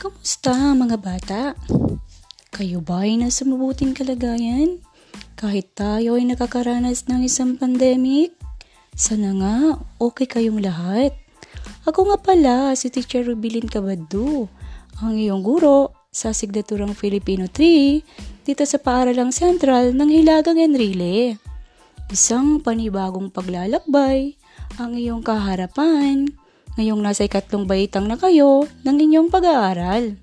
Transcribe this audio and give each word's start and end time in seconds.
Kamusta 0.00 0.72
mga 0.72 0.96
bata? 0.96 1.52
Kayo 2.48 2.80
ba 2.80 3.04
ay 3.04 3.20
nasa 3.20 3.44
mabuting 3.44 3.92
kalagayan? 3.92 4.80
Kahit 5.36 5.76
tayo 5.76 6.16
ay 6.16 6.24
nakakaranas 6.24 7.04
ng 7.04 7.20
isang 7.20 7.60
pandemic? 7.60 8.32
Sana 8.96 9.36
nga, 9.36 9.76
okay 10.00 10.24
kayong 10.24 10.64
lahat. 10.64 11.12
Ako 11.84 12.08
nga 12.08 12.16
pala, 12.16 12.72
si 12.80 12.88
Teacher 12.88 13.28
Rubilin 13.28 13.68
Cabado, 13.68 14.48
ang 15.04 15.20
iyong 15.20 15.44
guro 15.44 15.92
sa 16.08 16.32
Signaturang 16.32 16.96
Filipino 16.96 17.44
3 17.44 18.48
dito 18.48 18.64
sa 18.64 18.80
Paaralang 18.80 19.36
Sentral 19.36 19.92
ng 19.92 20.08
Hilagang 20.08 20.56
Enrile. 20.56 21.36
Isang 22.08 22.64
panibagong 22.64 23.28
paglalakbay 23.28 24.32
ang 24.80 24.96
iyong 24.96 25.20
kaharapan 25.20 26.39
ngayong 26.78 27.02
nasa 27.02 27.26
ikatlong 27.26 27.66
baitang 27.66 28.06
na 28.06 28.14
kayo 28.14 28.66
ng 28.86 28.96
inyong 28.98 29.28
pag-aaral. 29.32 30.14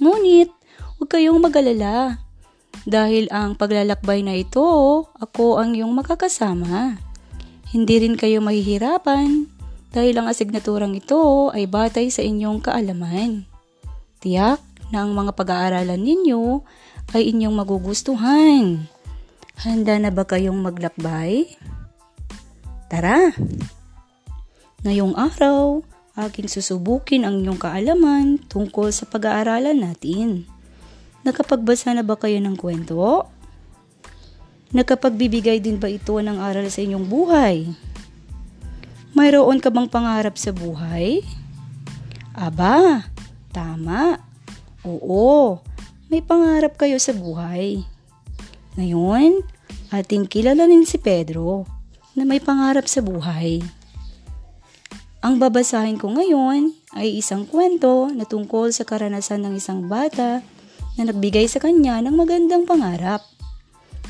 Ngunit, 0.00 0.48
huwag 0.96 1.10
kayong 1.12 1.40
mag-alala. 1.40 2.24
Dahil 2.88 3.28
ang 3.28 3.60
paglalakbay 3.60 4.24
na 4.24 4.40
ito, 4.40 4.64
ako 5.20 5.60
ang 5.60 5.76
iyong 5.76 5.92
makakasama. 5.92 6.96
Hindi 7.70 8.02
rin 8.02 8.16
kayo 8.16 8.40
mahihirapan 8.40 9.46
dahil 9.90 10.14
ang 10.16 10.26
asignaturang 10.30 10.96
ito 10.96 11.50
ay 11.52 11.68
batay 11.68 12.08
sa 12.08 12.24
inyong 12.24 12.62
kaalaman. 12.64 13.44
Tiyak 14.22 14.62
na 14.90 15.06
ang 15.06 15.12
mga 15.14 15.36
pag-aaralan 15.36 16.00
ninyo 16.00 16.62
ay 17.14 17.30
inyong 17.34 17.54
magugustuhan. 17.54 18.86
Handa 19.60 20.00
na 20.00 20.10
ba 20.10 20.24
kayong 20.24 20.56
maglakbay? 20.56 21.52
Tara! 22.88 23.30
Ngayong 24.80 25.12
araw, 25.12 25.84
aking 26.16 26.48
susubukin 26.48 27.28
ang 27.28 27.44
inyong 27.44 27.60
kaalaman 27.60 28.40
tungkol 28.48 28.88
sa 28.88 29.04
pag-aaralan 29.04 29.76
natin. 29.76 30.48
Nakapagbasa 31.20 31.92
na 31.92 32.00
ba 32.00 32.16
kayo 32.16 32.40
ng 32.40 32.56
kwento? 32.56 33.28
Nakapagbibigay 34.72 35.60
din 35.60 35.76
ba 35.76 35.92
ito 35.92 36.16
ng 36.16 36.40
aral 36.40 36.64
sa 36.72 36.80
inyong 36.80 37.04
buhay? 37.04 37.68
Mayroon 39.12 39.60
ka 39.60 39.68
bang 39.68 39.84
pangarap 39.84 40.40
sa 40.40 40.48
buhay? 40.48 41.20
Aba, 42.32 43.04
tama. 43.52 44.16
Oo, 44.80 45.60
may 46.08 46.24
pangarap 46.24 46.80
kayo 46.80 46.96
sa 46.96 47.12
buhay. 47.12 47.84
Ngayon, 48.80 49.44
ating 49.92 50.24
kilalanin 50.24 50.88
si 50.88 50.96
Pedro 50.96 51.68
na 52.16 52.24
may 52.24 52.40
pangarap 52.40 52.88
sa 52.88 53.04
buhay. 53.04 53.60
Ang 55.20 55.36
babasahin 55.36 56.00
ko 56.00 56.16
ngayon 56.16 56.72
ay 56.96 57.20
isang 57.20 57.44
kwento 57.44 58.08
na 58.08 58.24
tungkol 58.24 58.72
sa 58.72 58.88
karanasan 58.88 59.44
ng 59.44 59.52
isang 59.60 59.84
bata 59.84 60.40
na 60.96 61.02
nagbigay 61.04 61.44
sa 61.44 61.60
kanya 61.60 62.00
ng 62.00 62.16
magandang 62.16 62.64
pangarap. 62.64 63.20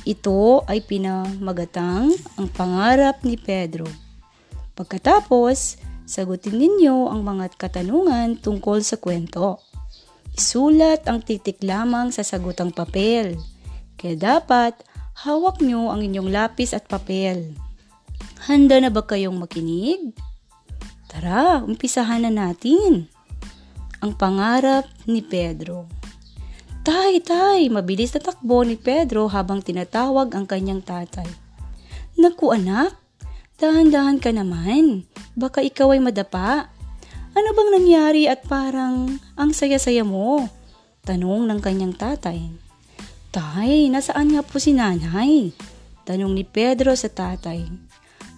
Ito 0.06 0.62
ay 0.70 0.86
pinamagatang 0.86 2.14
ang 2.14 2.48
pangarap 2.55 3.27
ni 3.27 3.34
Pedro. 3.34 3.91
Pagkatapos, 4.78 5.83
sagutin 6.06 6.62
ninyo 6.62 7.11
ang 7.11 7.27
mga 7.27 7.58
katanungan 7.58 8.38
tungkol 8.38 8.78
sa 8.86 8.94
kwento. 8.94 9.58
Isulat 10.38 11.11
ang 11.11 11.27
titik 11.27 11.58
lamang 11.66 12.14
sa 12.14 12.22
sagutang 12.22 12.70
papel. 12.70 13.34
Kaya 13.98 14.14
dapat 14.14 14.78
hawak 15.27 15.58
nyo 15.58 15.91
ang 15.91 16.06
inyong 16.06 16.31
lapis 16.31 16.70
at 16.70 16.86
papel. 16.86 17.50
Handa 18.47 18.78
na 18.78 18.94
ba 18.94 19.03
kayong 19.03 19.42
makinig? 19.42 20.30
Tara, 21.11 21.58
umpisahan 21.66 22.22
na 22.22 22.30
natin. 22.30 23.11
Ang 23.98 24.14
pangarap 24.14 24.86
ni 25.11 25.20
Pedro. 25.20 25.91
Tay, 26.87 27.21
tay, 27.21 27.69
mabilis 27.69 28.15
na 28.16 28.22
takbo 28.22 28.62
ni 28.62 28.78
Pedro 28.78 29.26
habang 29.28 29.60
tinatawag 29.60 30.32
ang 30.32 30.47
kanyang 30.47 30.81
tatay. 30.81 31.26
Naku 32.16 32.54
anak, 32.54 32.97
dahan-dahan 33.59 34.22
ka 34.22 34.31
naman. 34.32 35.04
Baka 35.34 35.60
ikaw 35.60 35.93
ay 35.93 36.00
madapa. 36.00 36.72
Ano 37.37 37.49
bang 37.53 37.70
nangyari 37.76 38.25
at 38.31 38.47
parang 38.47 39.20
ang 39.37 39.50
saya-saya 39.50 40.06
mo? 40.06 40.49
Tanong 41.04 41.50
ng 41.50 41.60
kanyang 41.60 41.93
tatay. 41.99 42.49
Tay, 43.31 43.91
nasaan 43.93 44.34
nga 44.34 44.43
po 44.43 44.56
si 44.56 44.72
nanay? 44.72 45.53
Tanong 46.09 46.32
ni 46.32 46.43
Pedro 46.43 46.97
sa 46.97 47.06
tatay. 47.06 47.66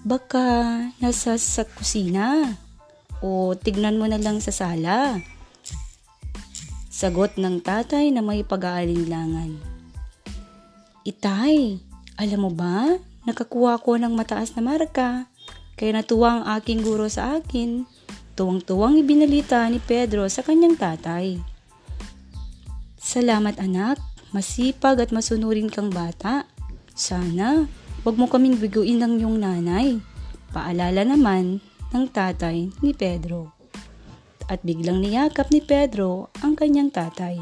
Baka 0.02 0.82
nasa 0.98 1.38
sa 1.38 1.62
kusina. 1.62 2.58
O 3.22 3.54
tignan 3.54 4.02
mo 4.02 4.10
na 4.10 4.18
lang 4.18 4.42
sa 4.42 4.50
sala. 4.50 5.22
Sagot 6.90 7.38
ng 7.38 7.62
tatay 7.62 8.10
na 8.10 8.18
may 8.18 8.42
pag-aalinlangan. 8.42 9.62
Itay, 11.06 11.78
alam 12.18 12.40
mo 12.42 12.50
ba, 12.50 12.98
nakakuha 13.22 13.78
ko 13.78 13.94
ng 13.94 14.10
mataas 14.10 14.58
na 14.58 14.62
marka. 14.66 15.30
Kaya 15.78 16.02
natuwa 16.02 16.42
ang 16.42 16.44
aking 16.58 16.82
guro 16.82 17.06
sa 17.06 17.38
akin. 17.38 17.86
Tuwang-tuwang 18.34 18.98
ibinalita 18.98 19.66
ni 19.70 19.78
Pedro 19.78 20.26
sa 20.26 20.42
kanyang 20.42 20.74
tatay. 20.74 21.38
Salamat 22.98 23.58
anak, 23.62 24.02
masipag 24.34 24.98
at 24.98 25.10
masunurin 25.14 25.70
kang 25.70 25.94
bata. 25.94 26.46
Sana, 26.94 27.70
wag 28.02 28.18
mo 28.18 28.26
kaming 28.26 28.58
biguin 28.58 28.98
ng 28.98 29.22
iyong 29.22 29.38
nanay. 29.42 29.98
Paalala 30.50 31.06
naman 31.06 31.62
ng 31.92 32.08
tatay 32.08 32.72
ni 32.80 32.90
Pedro. 32.96 33.52
At 34.48 34.64
biglang 34.66 35.00
niyakap 35.00 35.48
ni 35.54 35.62
Pedro 35.62 36.32
ang 36.42 36.58
kanyang 36.58 36.90
tatay. 36.92 37.38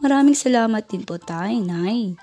Maraming 0.00 0.36
salamat 0.36 0.84
din 0.86 1.02
po 1.02 1.16
tay, 1.16 1.58
nay. 1.60 2.14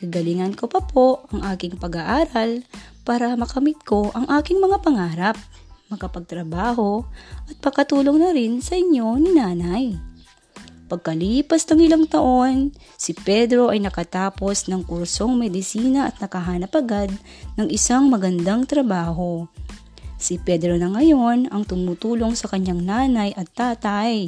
Gagalingan 0.00 0.56
ko 0.56 0.66
pa 0.66 0.80
po 0.80 1.28
ang 1.28 1.44
aking 1.52 1.76
pag-aaral 1.76 2.64
para 3.04 3.36
makamit 3.36 3.76
ko 3.84 4.08
ang 4.16 4.28
aking 4.40 4.60
mga 4.60 4.80
pangarap, 4.80 5.36
makapagtrabaho 5.92 7.04
at 7.48 7.56
pakatulong 7.60 8.20
na 8.20 8.30
rin 8.32 8.60
sa 8.64 8.76
inyo 8.76 9.16
ni 9.20 9.30
nanay. 9.36 9.86
Pagkalipas 10.88 11.68
ng 11.68 11.84
ilang 11.84 12.08
taon, 12.08 12.72
si 12.96 13.12
Pedro 13.12 13.68
ay 13.68 13.84
nakatapos 13.84 14.72
ng 14.72 14.88
kursong 14.88 15.36
medisina 15.36 16.08
at 16.08 16.16
nakahanap 16.16 16.72
agad 16.72 17.12
ng 17.60 17.68
isang 17.68 18.08
magandang 18.08 18.64
trabaho 18.64 19.44
Si 20.18 20.34
Pedro 20.42 20.74
na 20.74 20.90
ngayon 20.90 21.46
ang 21.54 21.62
tumutulong 21.62 22.34
sa 22.34 22.50
kanyang 22.50 22.82
nanay 22.82 23.30
at 23.38 23.46
tatay. 23.54 24.26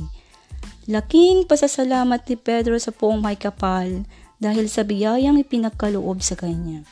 Laking 0.86 1.50
pasasalamat 1.50 2.22
ni 2.30 2.38
Pedro 2.38 2.78
sa 2.78 2.94
poong 2.94 3.18
may 3.18 3.34
kapal 3.34 4.06
dahil 4.38 4.70
sa 4.70 4.86
biyayang 4.86 5.42
ipinagkaloob 5.42 6.22
sa 6.22 6.38
kanya. 6.38 6.86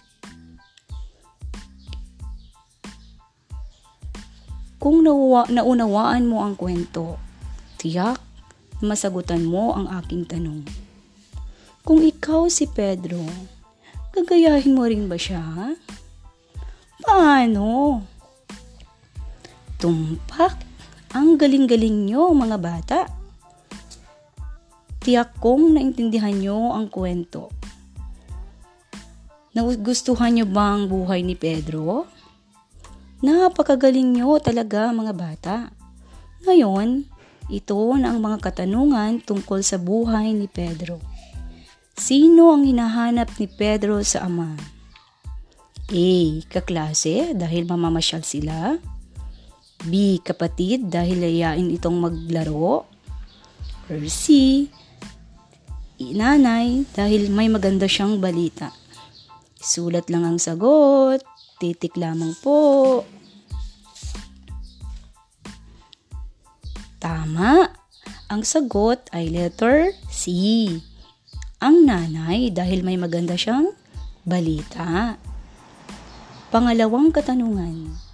Kung 4.79 5.03
nauwa, 5.03 5.47
naunawaan 5.51 6.27
mo 6.27 6.43
ang 6.43 6.55
kwento, 6.55 7.19
tiyak 7.83 8.23
na 8.79 8.95
masagutan 8.95 9.43
mo 9.43 9.75
ang 9.75 9.91
aking 10.03 10.23
tanong. 10.27 10.63
Kung 11.83 12.03
ikaw 12.03 12.47
si 12.47 12.71
Pedro, 12.71 13.27
gagayahin 14.15 14.79
mo 14.79 14.87
rin 14.87 15.11
ba 15.11 15.19
siya? 15.19 15.75
Paano? 17.03 18.03
Tumpak! 19.79 20.59
Ang 21.15 21.39
galing-galing 21.39 22.11
nyo 22.11 22.35
mga 22.35 22.59
bata. 22.59 23.01
Tiyak 24.99 25.39
kong 25.39 25.79
naintindihan 25.79 26.35
nyo 26.35 26.75
ang 26.75 26.91
kwento. 26.91 27.49
Nagustuhan 29.57 30.37
nyo 30.37 30.47
ba 30.51 30.77
ang 30.77 30.91
buhay 30.91 31.25
ni 31.25 31.39
Pedro? 31.39 32.11
Napakagaling 33.25 34.19
nyo 34.19 34.37
talaga 34.43 34.91
mga 34.91 35.15
bata. 35.17 35.57
Ngayon, 36.45 37.09
ito 37.49 37.79
na 37.97 38.13
ang 38.13 38.21
mga 38.21 38.45
katanungan 38.45 39.25
tungkol 39.25 39.65
sa 39.65 39.81
buhay 39.81 40.37
ni 40.37 40.51
Pedro. 40.51 41.01
Sino 41.97 42.53
ang 42.53 42.69
hinahanap 42.69 43.33
ni 43.41 43.49
Pedro 43.49 43.99
sa 44.05 44.29
ama? 44.29 44.55
A. 45.89 46.09
Kaklase 46.47 47.33
dahil 47.33 47.65
mamamasyal 47.65 48.21
sila. 48.21 48.77
B. 49.87 50.19
Kapatid 50.19 50.91
dahil 50.91 51.23
layain 51.23 51.71
itong 51.71 51.99
maglaro. 52.03 52.89
Or 53.87 54.03
C. 54.11 54.67
Inanay 55.99 56.87
dahil 56.95 57.31
may 57.31 57.47
maganda 57.47 57.87
siyang 57.87 58.19
balita. 58.19 58.75
Sulat 59.59 60.11
lang 60.11 60.27
ang 60.27 60.39
sagot. 60.39 61.23
Titik 61.59 61.99
lamang 61.99 62.35
po. 62.39 63.03
Tama. 67.03 67.71
Ang 68.31 68.43
sagot 68.47 69.07
ay 69.11 69.31
letter 69.31 69.95
C. 70.07 70.31
Ang 71.59 71.91
nanay 71.91 72.55
dahil 72.55 72.87
may 72.87 72.95
maganda 72.95 73.35
siyang 73.35 73.75
balita. 74.23 75.19
Pangalawang 76.55 77.11
katanungan. 77.11 78.08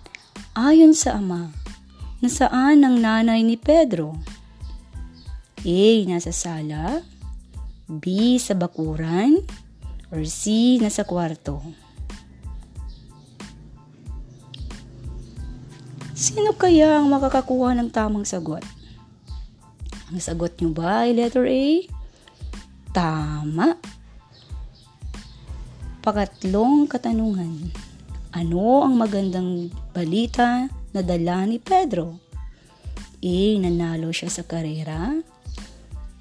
Ayon 0.55 0.95
sa 0.95 1.19
ama, 1.19 1.51
nasaan 2.23 2.87
ang 2.87 3.03
nanay 3.03 3.43
ni 3.43 3.59
Pedro? 3.59 4.15
A. 5.67 5.83
Nasa 6.07 6.31
sala 6.31 7.03
B. 7.91 8.39
Sa 8.39 8.55
bakuran 8.55 9.43
or 10.15 10.23
C. 10.23 10.79
Nasa 10.79 11.03
kwarto 11.03 11.59
Sino 16.15 16.55
kaya 16.55 17.03
ang 17.03 17.11
makakakuha 17.11 17.75
ng 17.75 17.91
tamang 17.91 18.23
sagot? 18.23 18.63
Ang 20.15 20.23
sagot 20.23 20.55
nyo 20.63 20.71
ba 20.71 21.03
ay 21.03 21.19
letter 21.19 21.51
A? 21.51 21.67
Tama. 22.95 23.75
Pakatlong 25.99 26.87
katanungan. 26.87 27.75
Ano 28.35 28.83
ang 28.83 28.99
magandang 28.99 29.71
balita 29.95 30.67
na 30.91 31.07
dala 31.07 31.47
ni 31.47 31.63
Pedro? 31.63 32.19
A. 33.23 33.39
Nanalo 33.63 34.11
siya 34.11 34.27
sa 34.27 34.43
karera. 34.43 35.15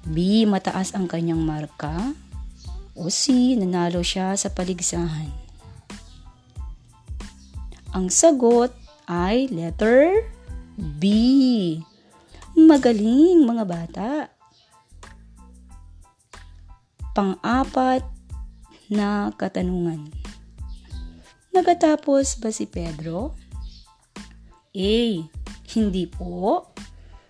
B. 0.06 0.46
Mataas 0.46 0.94
ang 0.94 1.10
kanyang 1.10 1.42
marka. 1.42 2.14
O 2.94 3.10
C. 3.10 3.58
Nanalo 3.58 4.06
siya 4.06 4.38
sa 4.38 4.46
paligsahan. 4.54 5.26
Ang 7.98 8.06
sagot 8.14 8.70
ay 9.10 9.50
letter 9.50 10.22
B. 10.78 11.82
Magaling 12.54 13.42
mga 13.42 13.64
bata. 13.66 14.10
Pang-apat 17.10 18.06
na 18.86 19.34
katanungan. 19.34 20.14
Nagatapos 21.54 22.42
ba 22.42 22.50
si 22.50 22.66
Pedro? 22.66 23.30
A. 24.74 24.94
Hindi 25.70 26.04
po. 26.10 26.66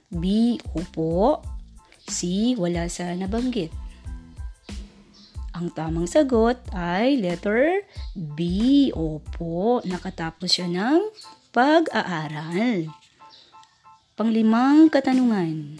B. 0.08 0.56
Opo. 0.72 1.44
C. 2.08 2.56
Wala 2.56 2.88
sa 2.88 3.12
nabanggit. 3.12 3.68
Ang 5.52 5.68
tamang 5.76 6.08
sagot 6.08 6.56
ay 6.72 7.20
letter 7.20 7.84
B. 8.16 8.88
Opo, 8.96 9.84
nakatapos 9.84 10.48
siya 10.48 10.72
ng 10.72 11.04
pag-aaral. 11.52 12.88
Panglimang 14.16 14.88
katanungan. 14.88 15.76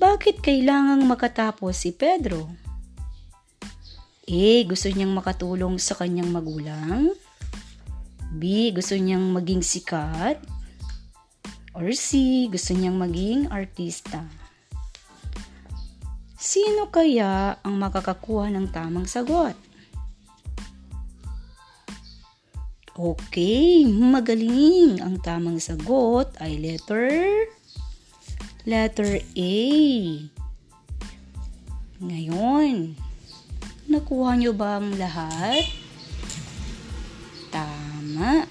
Bakit 0.00 0.40
kailangang 0.40 1.04
makatapos 1.04 1.84
si 1.84 1.92
Pedro? 1.92 2.48
A. 4.24 4.46
Gusto 4.64 4.88
niyang 4.88 5.12
makatulong 5.12 5.76
sa 5.76 5.94
kanyang 5.94 6.32
magulang. 6.32 7.12
B. 8.36 8.72
Gusto 8.72 8.96
niyang 8.96 9.32
maging 9.32 9.60
sikat. 9.60 10.40
Or 11.76 11.88
C. 11.92 12.46
Gusto 12.48 12.72
niyang 12.72 12.96
maging 12.96 13.52
artista. 13.52 14.24
Sino 16.36 16.90
kaya 16.90 17.56
ang 17.62 17.78
makakakuha 17.78 18.50
ng 18.50 18.66
tamang 18.74 19.06
sagot? 19.06 19.54
Okay, 22.92 23.88
magaling. 23.88 25.00
Ang 25.00 25.16
tamang 25.24 25.56
sagot 25.56 26.28
ay 26.44 26.60
letter 26.60 27.08
letter 28.68 29.22
A. 29.22 29.54
Ngayon, 32.02 32.98
nakuha 33.86 34.34
nyo 34.34 34.52
ba 34.52 34.82
ang 34.82 34.92
lahat? 34.98 35.81
Tama. 38.22 38.46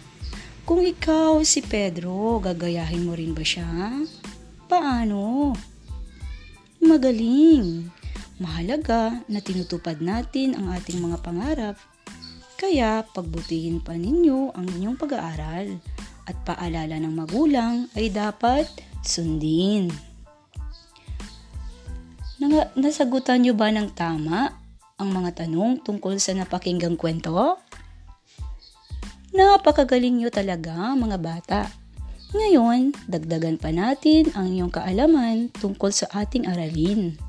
Kung 0.68 0.84
ikaw 0.84 1.40
si 1.48 1.64
Pedro, 1.64 2.44
gagayahin 2.44 3.08
mo 3.08 3.16
rin 3.16 3.32
ba 3.32 3.40
siya? 3.40 4.04
Paano? 4.68 5.56
Magaling. 6.84 7.88
Mahalaga 8.36 9.24
na 9.32 9.40
tinutupad 9.40 10.04
natin 10.04 10.60
ang 10.60 10.76
ating 10.76 11.00
mga 11.00 11.24
pangarap 11.24 11.80
kaya 12.60 13.08
pagbutihin 13.16 13.80
pa 13.80 13.96
ninyo 13.96 14.52
ang 14.52 14.68
inyong 14.68 15.00
pag-aaral 15.00 15.80
at 16.28 16.36
paalala 16.44 17.00
ng 17.00 17.16
magulang 17.16 17.88
ay 17.96 18.12
dapat 18.12 18.68
sundin. 19.08 19.88
Nasagutan 22.76 23.40
nyo 23.40 23.56
ba 23.56 23.72
ng 23.72 23.88
tama 23.96 24.52
ang 25.00 25.10
mga 25.16 25.48
tanong 25.48 25.80
tungkol 25.80 26.20
sa 26.20 26.36
napakinggang 26.36 27.00
kwento? 27.00 27.56
Napakagaling 29.32 30.20
nyo 30.20 30.30
talaga 30.32 30.96
mga 30.96 31.18
bata. 31.20 31.62
Ngayon, 32.32 32.96
dagdagan 33.12 33.60
pa 33.60 33.72
natin 33.76 34.32
ang 34.36 34.52
iyong 34.52 34.72
kaalaman 34.72 35.52
tungkol 35.56 35.92
sa 35.92 36.08
ating 36.16 36.48
aralin. 36.48 37.20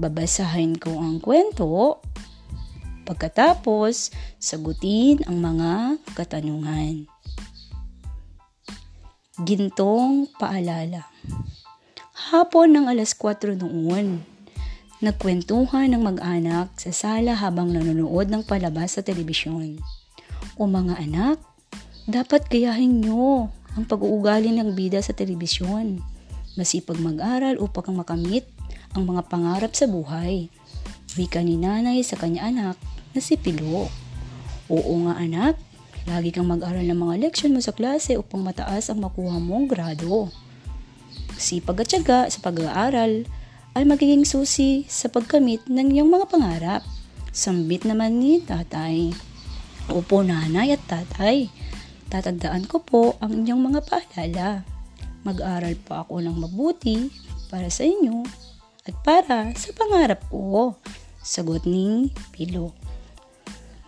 Babasahin 0.00 0.80
ko 0.80 0.96
ang 0.96 1.20
kwento 1.20 2.00
Pagkatapos, 3.10 4.14
sagutin 4.38 5.18
ang 5.26 5.42
mga 5.42 5.98
katanungan. 6.14 7.10
Gintong 9.42 10.30
paalala. 10.38 11.10
Hapon 12.30 12.70
ng 12.70 12.86
alas 12.86 13.10
4 13.18 13.58
noon, 13.58 14.22
nagkwentuhan 15.00 15.96
ng 15.96 16.02
mag-anak 16.04 16.76
sa 16.76 16.92
sala 16.92 17.32
habang 17.32 17.72
nanonood 17.72 18.28
ng 18.28 18.44
palabas 18.44 19.00
sa 19.00 19.02
telebisyon. 19.02 19.80
O 20.60 20.68
mga 20.68 21.00
anak, 21.00 21.40
dapat 22.04 22.44
gayahin 22.52 23.00
nyo 23.00 23.48
ang 23.72 23.88
pag-uugali 23.88 24.52
ng 24.52 24.76
bida 24.76 25.00
sa 25.00 25.16
telebisyon. 25.16 26.04
Masipag 26.60 27.00
mag-aral 27.00 27.56
upang 27.56 27.96
makamit 27.96 28.44
ang 28.92 29.08
mga 29.08 29.24
pangarap 29.32 29.72
sa 29.72 29.88
buhay. 29.88 30.52
Wika 31.16 31.40
ni 31.40 31.56
nanay 31.56 32.04
sa 32.04 32.20
kanya 32.20 32.52
anak 32.52 32.76
na 33.16 33.24
si 33.24 33.40
Pilo. 33.40 33.88
Oo 34.68 34.94
nga 35.08 35.16
anak, 35.16 35.56
lagi 36.04 36.28
kang 36.28 36.52
mag-aral 36.52 36.84
ng 36.84 37.00
mga 37.00 37.14
leksyon 37.24 37.56
mo 37.56 37.64
sa 37.64 37.72
klase 37.72 38.20
upang 38.20 38.44
mataas 38.44 38.92
ang 38.92 39.00
makuha 39.00 39.40
mong 39.40 39.64
grado. 39.64 40.28
Sipag 41.40 41.80
at 41.80 41.88
syaga 41.88 42.28
sa 42.28 42.38
pag-aaral 42.44 43.24
ay 43.74 43.86
magiging 43.86 44.26
susi 44.26 44.82
sa 44.90 45.06
pagkamit 45.06 45.62
ng 45.70 45.94
iyong 45.94 46.10
mga 46.10 46.26
pangarap. 46.26 46.82
Sambit 47.30 47.86
naman 47.86 48.18
ni 48.18 48.42
tatay. 48.42 49.14
Opo 49.90 50.22
nanay 50.22 50.74
at 50.74 50.82
tatay, 50.86 51.50
tatandaan 52.10 52.66
ko 52.66 52.82
po 52.82 53.02
ang 53.22 53.42
inyong 53.42 53.62
mga 53.70 53.80
paalala. 53.86 54.50
Mag-aral 55.22 55.74
pa 55.78 56.02
ako 56.02 56.22
ng 56.22 56.36
mabuti 56.36 57.10
para 57.50 57.70
sa 57.70 57.86
inyo 57.86 58.26
at 58.86 58.94
para 59.06 59.50
sa 59.54 59.70
pangarap 59.76 60.22
ko. 60.30 60.74
Sagot 61.20 61.68
ni 61.68 62.10
Pilo. 62.34 62.74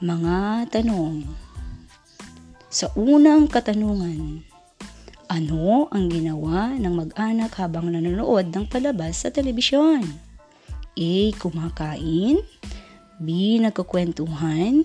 Mga 0.02 0.68
tanong. 0.70 1.26
Sa 2.72 2.90
unang 2.98 3.46
katanungan, 3.50 4.44
ano 5.32 5.88
ang 5.88 6.12
ginawa 6.12 6.76
ng 6.76 6.92
mag-anak 6.92 7.56
habang 7.56 7.88
nanonood 7.88 8.52
ng 8.52 8.68
palabas 8.68 9.24
sa 9.24 9.32
telebisyon? 9.32 10.04
A. 10.92 11.32
Kumakain 11.40 12.44
B. 13.16 13.56
Nagkukwentuhan 13.56 14.84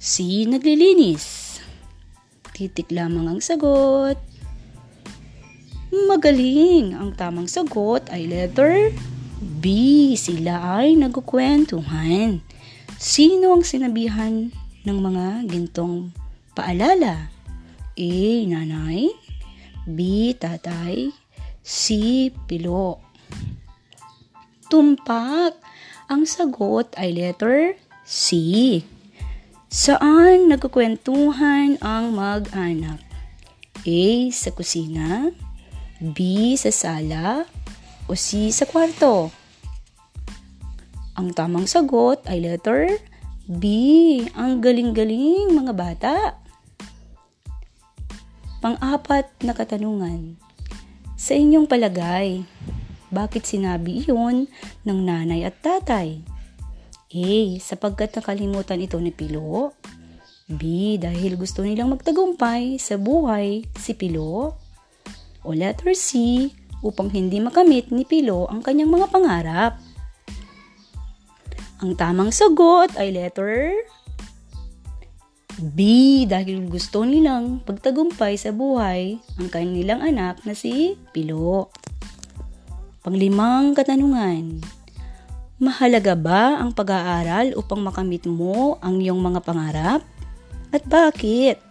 C. 0.00 0.48
Naglilinis 0.48 1.60
Titik 2.56 2.88
lamang 2.88 3.36
ang 3.36 3.40
sagot. 3.44 4.16
Magaling! 5.92 6.96
Ang 6.96 7.12
tamang 7.12 7.48
sagot 7.48 8.08
ay 8.08 8.24
letter 8.24 8.96
B. 9.60 9.64
Sila 10.16 10.80
ay 10.80 10.96
nagkukwentuhan. 10.96 12.40
Sino 12.96 13.52
ang 13.52 13.64
sinabihan 13.64 14.48
ng 14.88 14.98
mga 15.04 15.52
gintong 15.52 16.16
paalala? 16.56 17.28
A. 17.92 18.12
Nanay 18.48 19.21
B. 19.88 20.30
Tatay 20.36 21.10
C. 21.62 21.84
Pilo 22.46 22.98
Tumpak 24.66 25.58
Ang 26.10 26.26
sagot 26.26 26.90
ay 26.98 27.14
letter 27.14 27.78
C. 28.02 28.82
Saan 29.72 30.52
nagkukwentuhan 30.52 31.80
ang 31.80 32.12
mag-anak? 32.12 33.00
A. 33.86 34.04
Sa 34.28 34.50
kusina 34.52 35.32
B. 36.02 36.52
Sa 36.58 36.74
sala 36.74 37.46
o 38.10 38.18
C. 38.18 38.50
Sa 38.50 38.68
kwarto? 38.68 39.32
Ang 41.16 41.30
tamang 41.32 41.70
sagot 41.70 42.26
ay 42.26 42.42
letter 42.42 42.98
B. 43.46 43.64
Ang 44.34 44.58
galing-galing 44.60 45.54
mga 45.54 45.72
bata. 45.72 46.41
Pang-apat 48.62 49.26
na 49.42 49.58
katanungan. 49.58 50.38
Sa 51.18 51.34
inyong 51.34 51.66
palagay, 51.66 52.46
bakit 53.10 53.42
sinabi 53.42 54.06
iyon 54.06 54.46
ng 54.86 54.98
nanay 55.02 55.42
at 55.42 55.58
tatay? 55.58 56.22
A. 57.10 57.58
Sapagkat 57.58 58.14
nakalimutan 58.14 58.78
ito 58.78 59.02
ni 59.02 59.10
Pilo. 59.10 59.74
B. 60.46 60.94
Dahil 60.94 61.34
gusto 61.34 61.66
nilang 61.66 61.90
magtagumpay 61.90 62.78
sa 62.78 62.94
buhay 62.94 63.66
si 63.74 63.98
Pilo. 63.98 64.54
O 65.42 65.50
letter 65.50 65.98
C. 65.98 66.46
upang 66.86 67.10
hindi 67.10 67.42
makamit 67.42 67.90
ni 67.90 68.06
Pilo 68.06 68.46
ang 68.46 68.62
kanyang 68.62 68.94
mga 68.94 69.06
pangarap. 69.10 69.72
Ang 71.82 71.98
tamang 71.98 72.30
sagot 72.30 72.94
ay 72.94 73.10
letter 73.10 73.74
B 75.62 75.78
dahil 76.26 76.66
gusto 76.66 77.06
nilang 77.06 77.62
pagtagumpay 77.62 78.34
sa 78.34 78.50
buhay 78.50 79.22
ang 79.38 79.46
kanilang 79.46 80.02
anak 80.02 80.42
na 80.42 80.58
si 80.58 80.98
Pilo. 81.14 81.70
Panglimang 83.06 83.78
katanungan. 83.78 84.58
Mahalaga 85.62 86.18
ba 86.18 86.58
ang 86.58 86.74
pag-aaral 86.74 87.54
upang 87.54 87.78
makamit 87.78 88.26
mo 88.26 88.82
ang 88.82 88.98
iyong 88.98 89.22
mga 89.22 89.40
pangarap? 89.46 90.02
At 90.74 90.82
bakit? 90.90 91.62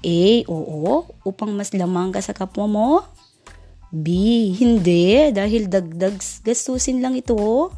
A. 0.00 0.22
Oo, 0.48 1.04
upang 1.28 1.52
mas 1.52 1.76
lamang 1.76 2.08
ka 2.10 2.24
sa 2.24 2.32
kapwa 2.32 2.64
mo. 2.64 2.90
B. 3.92 4.08
Hindi, 4.56 5.28
dahil 5.36 5.68
dagdag 5.68 6.16
gastusin 6.40 7.04
lang 7.04 7.12
ito. 7.12 7.68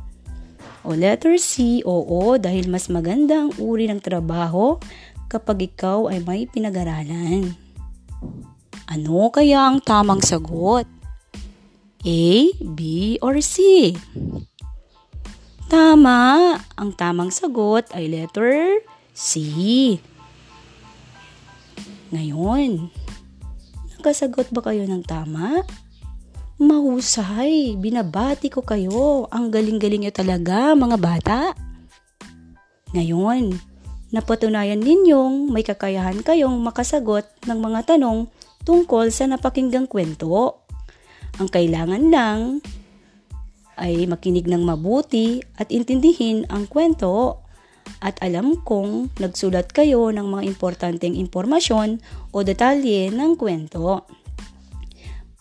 O 0.84 0.92
letter 0.92 1.40
C, 1.40 1.80
oo, 1.88 2.36
dahil 2.36 2.68
mas 2.68 2.92
maganda 2.92 3.40
ang 3.40 3.50
uri 3.56 3.88
ng 3.88 4.04
trabaho 4.04 4.76
kapag 5.32 5.72
ikaw 5.72 6.12
ay 6.12 6.20
may 6.20 6.44
pinag-aralan. 6.44 7.56
Ano 8.84 9.32
kaya 9.32 9.64
ang 9.64 9.80
tamang 9.80 10.20
sagot? 10.20 10.84
A, 12.04 12.24
B, 12.60 12.80
or 13.24 13.40
C? 13.40 13.96
Tama! 15.72 16.52
Ang 16.76 16.92
tamang 16.92 17.32
sagot 17.32 17.88
ay 17.96 18.12
letter 18.12 18.84
C. 19.16 19.40
Ngayon, 22.12 22.92
nakasagot 23.96 24.52
ba 24.52 24.60
kayo 24.60 24.84
ng 24.84 25.00
tama? 25.00 25.64
Mahusay, 26.64 27.76
binabati 27.76 28.48
ko 28.48 28.64
kayo. 28.64 29.28
Ang 29.28 29.52
galing-galing 29.52 30.08
nyo 30.08 30.12
talaga, 30.16 30.72
mga 30.72 30.96
bata. 30.96 31.38
Ngayon, 32.96 33.52
napatunayan 34.08 34.80
ninyong 34.80 35.52
may 35.52 35.60
kakayahan 35.60 36.24
kayong 36.24 36.56
makasagot 36.64 37.28
ng 37.44 37.58
mga 37.60 37.92
tanong 37.92 38.32
tungkol 38.64 39.12
sa 39.12 39.28
napakinggang 39.28 39.84
kwento. 39.84 40.64
Ang 41.36 41.52
kailangan 41.52 42.08
lang 42.08 42.64
ay 43.76 44.08
makinig 44.08 44.48
ng 44.48 44.64
mabuti 44.64 45.44
at 45.60 45.68
intindihin 45.68 46.48
ang 46.48 46.64
kwento 46.64 47.44
at 48.00 48.16
alam 48.24 48.56
kong 48.64 49.12
nagsulat 49.20 49.68
kayo 49.68 50.08
ng 50.08 50.24
mga 50.32 50.48
importanteng 50.48 51.12
impormasyon 51.12 52.00
o 52.32 52.40
detalye 52.40 53.12
ng 53.12 53.36
kwento. 53.36 54.08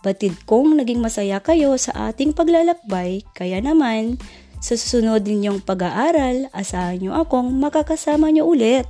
Batid 0.04 0.44
kong 0.44 0.76
naging 0.76 1.00
masaya 1.00 1.40
kayo 1.40 1.72
sa 1.80 2.12
ating 2.12 2.36
paglalakbay, 2.36 3.24
kaya 3.32 3.64
naman 3.64 4.20
sa 4.60 4.76
susunod 4.76 5.24
ninyong 5.24 5.64
pag-aaral, 5.64 6.52
asahan 6.52 7.00
nyo 7.00 7.16
akong 7.16 7.48
makakasama 7.56 8.28
nyo 8.28 8.44
ulit. 8.44 8.84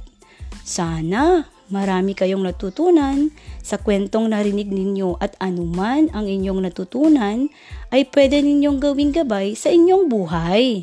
Sana 0.66 1.46
marami 1.70 2.18
kayong 2.18 2.42
natutunan 2.42 3.30
sa 3.62 3.78
kwentong 3.78 4.26
narinig 4.34 4.66
ninyo 4.74 5.22
at 5.22 5.38
anuman 5.38 6.10
ang 6.10 6.26
inyong 6.26 6.66
natutunan 6.66 7.46
ay 7.94 8.10
pwede 8.10 8.42
ninyong 8.42 8.82
gawing 8.82 9.14
gabay 9.14 9.54
sa 9.54 9.70
inyong 9.70 10.10
buhay. 10.10 10.82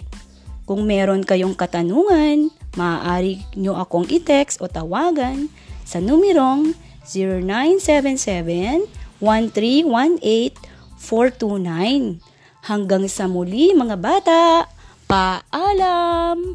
Kung 0.64 0.88
meron 0.88 1.28
kayong 1.28 1.60
katanungan, 1.60 2.48
maaari 2.80 3.44
nyo 3.60 3.76
akong 3.76 4.08
i-text 4.08 4.64
o 4.64 4.72
tawagan 4.72 5.52
sa 5.84 6.00
numerong 6.00 6.72
0977 7.04 9.01
1318429. 9.22 12.18
Hanggang 12.62 13.10
sa 13.10 13.26
muli 13.26 13.74
mga 13.74 13.98
bata, 13.98 14.70
paalam! 15.10 16.54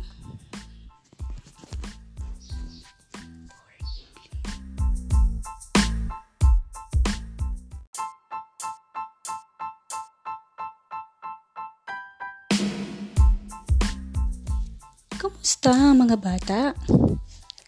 Kamusta 15.17 15.73
mga 15.95 16.17
bata? 16.23 16.75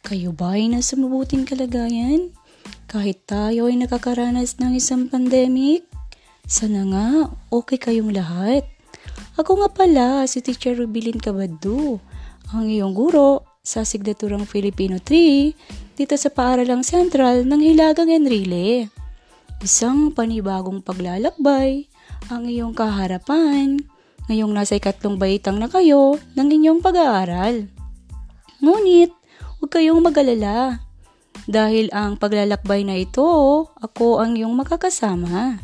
Kayo 0.06 0.30
ba 0.30 0.54
ay 0.54 0.70
nasa 0.70 0.94
mabuting 0.94 1.42
kalagayan? 1.42 2.37
Kahit 2.88 3.28
tayo 3.28 3.68
ay 3.68 3.76
nakakaranas 3.76 4.56
ng 4.64 4.72
isang 4.72 5.12
pandemic, 5.12 5.84
sana 6.48 6.88
nga 6.88 7.28
okay 7.52 7.76
kayong 7.76 8.16
lahat. 8.16 8.64
Ako 9.36 9.60
nga 9.60 9.68
pala, 9.68 10.24
si 10.24 10.40
Teacher 10.40 10.72
Rubilin 10.72 11.20
Cabado, 11.20 12.00
ang 12.48 12.64
iyong 12.64 12.96
guro 12.96 13.44
sa 13.60 13.84
Signaturang 13.84 14.48
Filipino 14.48 14.96
3 14.96 16.00
dito 16.00 16.16
sa 16.16 16.32
Paaralang 16.32 16.80
Sentral 16.80 17.44
ng 17.44 17.60
Hilagang 17.60 18.08
Enrile. 18.08 18.88
Isang 19.60 20.16
panibagong 20.16 20.80
paglalakbay 20.80 21.92
ang 22.32 22.48
iyong 22.48 22.72
kaharapan 22.72 23.84
ngayong 24.32 24.56
nasa 24.56 24.80
ikatlong 24.80 25.20
baitang 25.20 25.60
na 25.60 25.68
kayo 25.68 26.16
ng 26.40 26.48
inyong 26.48 26.80
pag-aaral. 26.80 27.68
Ngunit, 28.64 29.12
huwag 29.60 29.76
kayong 29.76 30.00
mag-alala 30.00 30.87
dahil 31.46 31.92
ang 31.94 32.18
paglalakbay 32.18 32.82
na 32.82 32.98
ito, 32.98 33.22
ako 33.78 34.18
ang 34.18 34.34
iyong 34.34 34.56
makakasama. 34.56 35.62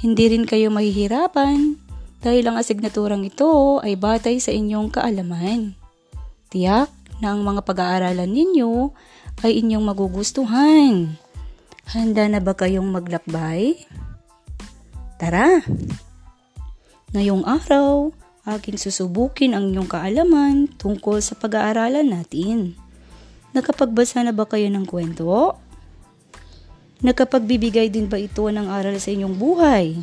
Hindi 0.00 0.24
rin 0.32 0.44
kayo 0.48 0.72
mahihirapan 0.72 1.78
dahil 2.20 2.44
ang 2.48 2.56
asignaturang 2.58 3.22
ito 3.22 3.78
ay 3.84 3.94
batay 3.94 4.42
sa 4.42 4.50
inyong 4.50 4.90
kaalaman. 4.90 5.78
Tiyak 6.50 6.90
na 7.20 7.32
ang 7.32 7.46
mga 7.46 7.62
pag-aaralan 7.64 8.28
ninyo 8.28 8.92
ay 9.44 9.62
inyong 9.62 9.84
magugustuhan. 9.84 11.16
Handa 11.86 12.26
na 12.26 12.42
ba 12.42 12.52
kayong 12.56 12.90
maglakbay? 12.90 13.78
Tara! 15.16 15.62
Ngayong 17.14 17.46
araw, 17.46 18.10
aking 18.44 18.76
susubukin 18.76 19.56
ang 19.56 19.72
inyong 19.72 19.88
kaalaman 19.88 20.54
tungkol 20.76 21.22
sa 21.22 21.38
pag-aaralan 21.38 22.10
natin. 22.10 22.76
Nakapagbasa 23.56 24.20
na 24.20 24.36
ba 24.36 24.44
kayo 24.44 24.68
ng 24.68 24.84
kwento? 24.84 25.56
Nakapagbibigay 27.00 27.88
din 27.88 28.04
ba 28.04 28.20
ito 28.20 28.44
ng 28.44 28.68
aral 28.68 29.00
sa 29.00 29.08
inyong 29.08 29.32
buhay? 29.32 29.96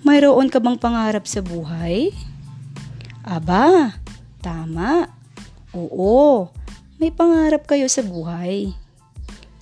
Mayroon 0.00 0.48
ka 0.48 0.56
bang 0.56 0.80
pangarap 0.80 1.28
sa 1.28 1.44
buhay? 1.44 2.16
Aba, 3.20 4.00
tama. 4.40 5.12
Oo, 5.76 6.48
may 6.96 7.12
pangarap 7.12 7.68
kayo 7.68 7.84
sa 7.84 8.00
buhay. 8.00 8.72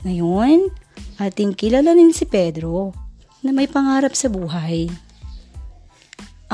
Ngayon, 0.07 0.71
ating 1.19 1.59
kilalanin 1.59 2.15
si 2.15 2.23
Pedro 2.23 2.95
na 3.43 3.51
may 3.51 3.67
pangarap 3.67 4.15
sa 4.15 4.31
buhay. 4.31 4.87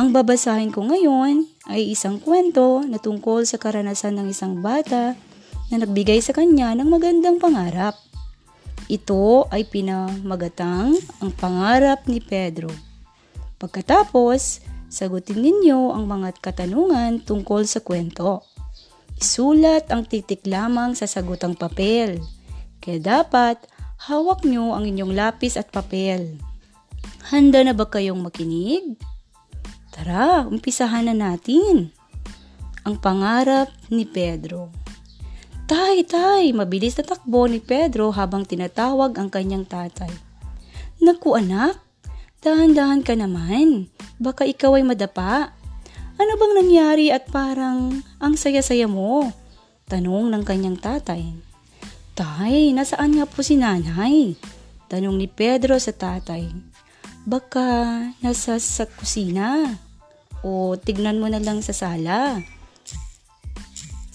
Ang 0.01 0.17
babasahin 0.17 0.73
ko 0.73 0.81
ngayon 0.81 1.45
ay 1.69 1.93
isang 1.93 2.17
kwento 2.17 2.81
na 2.89 2.97
tungkol 2.97 3.45
sa 3.45 3.61
karanasan 3.61 4.17
ng 4.17 4.33
isang 4.33 4.65
bata 4.65 5.29
na 5.71 5.87
nagbigay 5.87 6.19
sa 6.19 6.35
kanya 6.35 6.75
ng 6.75 6.91
magandang 6.91 7.39
pangarap. 7.39 7.95
Ito 8.91 9.47
ay 9.55 9.71
pinamagatang 9.71 10.99
ang 11.23 11.31
pangarap 11.39 12.11
ni 12.11 12.19
Pedro. 12.19 12.75
Pagkatapos, 13.63 14.67
sagutin 14.91 15.39
ninyo 15.39 15.95
ang 15.95 16.11
mga 16.11 16.43
katanungan 16.43 17.23
tungkol 17.23 17.63
sa 17.71 17.79
kwento. 17.79 18.43
Isulat 19.15 19.95
ang 19.95 20.11
titik 20.11 20.43
lamang 20.43 20.99
sa 20.99 21.07
sagutang 21.07 21.55
papel. 21.55 22.19
Kaya 22.83 22.99
dapat 22.99 23.63
hawak 24.11 24.43
nyo 24.43 24.75
ang 24.75 24.91
inyong 24.91 25.15
lapis 25.15 25.55
at 25.55 25.71
papel. 25.71 26.41
Handa 27.31 27.63
na 27.63 27.77
ba 27.77 27.87
kayong 27.87 28.19
makinig? 28.19 28.99
Tara, 29.95 30.49
umpisahan 30.49 31.07
na 31.07 31.15
natin. 31.15 31.95
Ang 32.83 32.97
pangarap 32.99 33.71
ni 33.93 34.09
Pedro. 34.09 34.73
Tay, 35.71 36.03
tay, 36.03 36.51
mabilis 36.51 36.99
na 36.99 37.07
takbo 37.07 37.47
ni 37.47 37.63
Pedro 37.63 38.11
habang 38.11 38.43
tinatawag 38.43 39.15
ang 39.15 39.31
kanyang 39.31 39.63
tatay. 39.63 40.11
Naku 40.99 41.39
anak, 41.39 41.79
dahan-dahan 42.43 43.07
ka 43.07 43.15
naman. 43.15 43.87
Baka 44.19 44.51
ikaw 44.51 44.75
ay 44.75 44.83
madapa. 44.83 45.55
Ano 46.19 46.33
bang 46.43 46.55
nangyari 46.59 47.15
at 47.15 47.31
parang 47.31 48.03
ang 48.19 48.35
saya-saya 48.35 48.91
mo? 48.91 49.31
Tanong 49.87 50.35
ng 50.35 50.43
kanyang 50.43 50.75
tatay. 50.75 51.39
Tay, 52.19 52.75
nasaan 52.75 53.23
nga 53.23 53.31
po 53.31 53.47
si 53.47 53.55
nanay? 53.55 54.35
Tanong 54.91 55.15
ni 55.15 55.31
Pedro 55.31 55.79
sa 55.79 55.95
tatay. 55.95 56.51
Baka 57.23 58.11
nasa 58.19 58.59
sa 58.59 58.91
kusina. 58.91 59.79
O 60.43 60.75
tignan 60.75 61.23
mo 61.23 61.31
na 61.31 61.39
lang 61.39 61.63
sa 61.63 61.71
sala. 61.71 62.43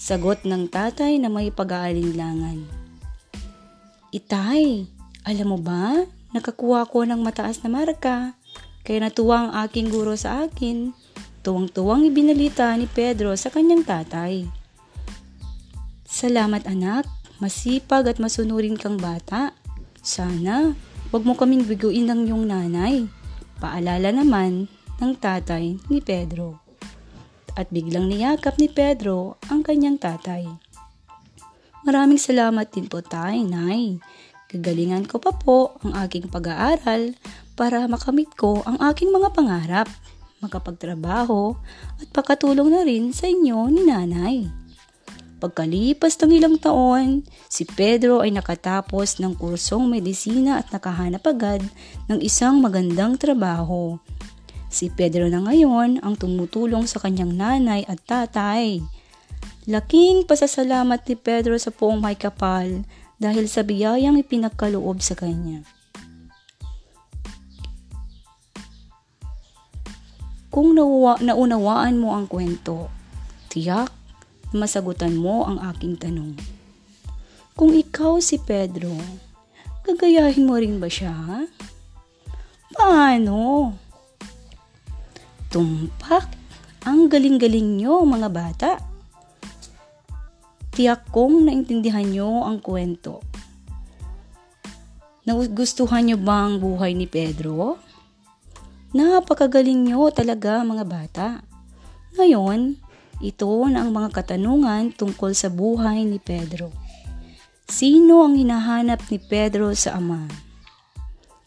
Sagot 0.06 0.46
ng 0.46 0.70
tatay 0.70 1.18
na 1.18 1.26
may 1.26 1.50
pag-aalinlangan. 1.50 2.62
Itay, 4.14 4.86
alam 5.26 5.50
mo 5.50 5.58
ba, 5.58 6.06
nakakuha 6.30 6.86
ko 6.86 7.02
ng 7.02 7.18
mataas 7.18 7.66
na 7.66 7.74
marka 7.74 8.38
Kaya 8.86 9.02
natuwa 9.02 9.50
ang 9.50 9.66
aking 9.66 9.90
guro 9.90 10.14
sa 10.14 10.46
akin. 10.46 10.94
Tuwang-tuwang 11.42 12.06
ibinalita 12.06 12.70
ni 12.78 12.86
Pedro 12.86 13.34
sa 13.34 13.50
kanyang 13.50 13.82
tatay. 13.82 14.46
Salamat 16.06 16.70
anak, 16.70 17.02
masipag 17.42 18.06
at 18.06 18.22
masunurin 18.22 18.78
kang 18.78 19.02
bata. 19.02 19.58
Sana, 20.06 20.70
wag 21.10 21.26
mo 21.26 21.34
kaming 21.34 21.66
biguin 21.66 22.06
ng 22.06 22.30
iyong 22.30 22.46
nanay. 22.46 23.10
Paalala 23.58 24.14
naman 24.14 24.70
ng 25.02 25.12
tatay 25.18 25.82
ni 25.90 25.98
Pedro. 25.98 26.65
At 27.56 27.72
biglang 27.72 28.12
niyakap 28.12 28.60
ni 28.60 28.68
Pedro 28.68 29.40
ang 29.48 29.64
kanyang 29.64 29.96
tatay. 29.96 30.44
Maraming 31.88 32.20
salamat 32.20 32.68
din 32.68 32.84
po 32.84 33.00
tay, 33.00 33.40
nay. 33.42 33.96
Gagalingan 34.52 35.08
ko 35.08 35.16
pa 35.18 35.32
po 35.32 35.80
ang 35.82 35.96
aking 36.04 36.28
pag-aaral 36.28 37.16
para 37.56 37.88
makamit 37.88 38.30
ko 38.36 38.60
ang 38.68 38.78
aking 38.92 39.10
mga 39.10 39.32
pangarap, 39.32 39.88
makapagtrabaho 40.44 41.56
at 41.98 42.08
pakatulong 42.12 42.70
na 42.70 42.84
rin 42.84 43.10
sa 43.10 43.26
inyo 43.26 43.72
ni 43.72 43.82
nanay. 43.88 44.46
Pagkalipas 45.36 46.16
ng 46.20 46.32
ilang 46.32 46.56
taon, 46.56 47.20
si 47.48 47.68
Pedro 47.68 48.24
ay 48.24 48.32
nakatapos 48.32 49.20
ng 49.20 49.36
kursong 49.36 49.84
medisina 49.84 50.60
at 50.60 50.72
nakahanap 50.72 51.20
agad 51.28 51.60
ng 52.08 52.18
isang 52.24 52.60
magandang 52.60 53.20
trabaho. 53.20 54.00
Si 54.76 54.92
Pedro 54.92 55.24
na 55.32 55.40
ngayon 55.40 56.04
ang 56.04 56.20
tumutulong 56.20 56.84
sa 56.84 57.00
kanyang 57.00 57.32
nanay 57.32 57.88
at 57.88 57.96
tatay. 58.04 58.84
Laking 59.64 60.28
pasasalamat 60.28 61.00
ni 61.08 61.16
Pedro 61.16 61.56
sa 61.56 61.72
poong 61.72 61.96
may 61.96 62.12
kapal 62.12 62.84
dahil 63.16 63.48
sa 63.48 63.64
biyayang 63.64 64.20
ipinagkaloob 64.20 65.00
sa 65.00 65.16
kanya. 65.16 65.64
Kung 70.52 70.76
nauwa, 70.76 71.24
naunawaan 71.24 71.96
mo 71.96 72.12
ang 72.12 72.28
kwento, 72.28 72.92
tiyak 73.48 73.88
masagutan 74.52 75.16
mo 75.16 75.48
ang 75.48 75.56
aking 75.72 75.96
tanong. 75.96 76.36
Kung 77.56 77.72
ikaw 77.72 78.20
si 78.20 78.36
Pedro, 78.36 78.92
gagayahin 79.88 80.44
mo 80.44 80.60
rin 80.60 80.76
ba 80.76 80.92
siya? 80.92 81.48
Paano? 82.76 83.72
Tumpak, 85.50 86.26
ang 86.86 87.06
galing-galing 87.06 87.78
nyo 87.78 88.02
mga 88.02 88.28
bata. 88.30 88.70
Tiyak 90.74 91.08
kong 91.10 91.48
naintindihan 91.48 92.04
nyo 92.04 92.44
ang 92.44 92.60
kwento. 92.60 93.24
Nagustuhan 95.26 96.06
nyo 96.06 96.16
ba 96.22 96.46
ang 96.46 96.62
buhay 96.62 96.94
ni 96.94 97.10
Pedro? 97.10 97.82
Napakagaling 98.94 99.90
nyo 99.90 100.14
talaga 100.14 100.62
mga 100.62 100.84
bata. 100.86 101.26
Ngayon, 102.14 102.78
ito 103.18 103.50
na 103.66 103.82
ang 103.82 103.90
mga 103.90 104.12
katanungan 104.12 104.94
tungkol 104.94 105.32
sa 105.32 105.50
buhay 105.50 106.06
ni 106.06 106.22
Pedro. 106.22 106.70
Sino 107.66 108.22
ang 108.22 108.38
hinahanap 108.38 109.02
ni 109.10 109.18
Pedro 109.18 109.74
sa 109.74 109.98
ama? 109.98 110.28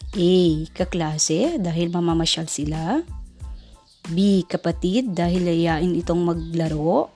A. 0.10 0.34
Kaklase 0.74 1.62
dahil 1.62 1.94
mamamasyal 1.94 2.50
sila. 2.50 3.06
B. 4.12 4.44
Kapatid 4.46 5.14
dahil 5.14 5.46
layain 5.46 5.94
itong 5.98 6.26
maglaro. 6.26 7.10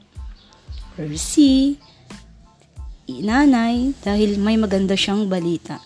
Or 0.95 1.09
C. 1.17 1.75
Inanay 3.09 3.97
dahil 3.99 4.39
may 4.39 4.55
maganda 4.55 4.95
siyang 4.95 5.27
balita. 5.27 5.81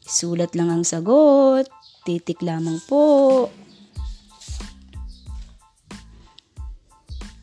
Sulat 0.00 0.56
lang 0.56 0.72
ang 0.72 0.84
sagot. 0.86 1.68
Titik 2.02 2.40
lamang 2.40 2.80
po. 2.88 3.50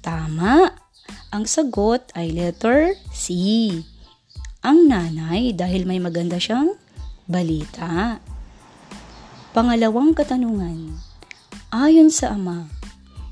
Tama. 0.01 0.71
Ang 1.35 1.43
sagot 1.43 2.07
ay 2.15 2.31
letter 2.31 2.95
C. 3.11 3.35
Ang 4.63 4.87
nanay 4.89 5.51
dahil 5.53 5.83
may 5.83 5.99
maganda 5.99 6.39
siyang 6.39 6.73
balita. 7.27 8.17
Pangalawang 9.51 10.15
katanungan. 10.15 10.95
Ayon 11.67 12.07
sa 12.07 12.31
ama, 12.31 12.71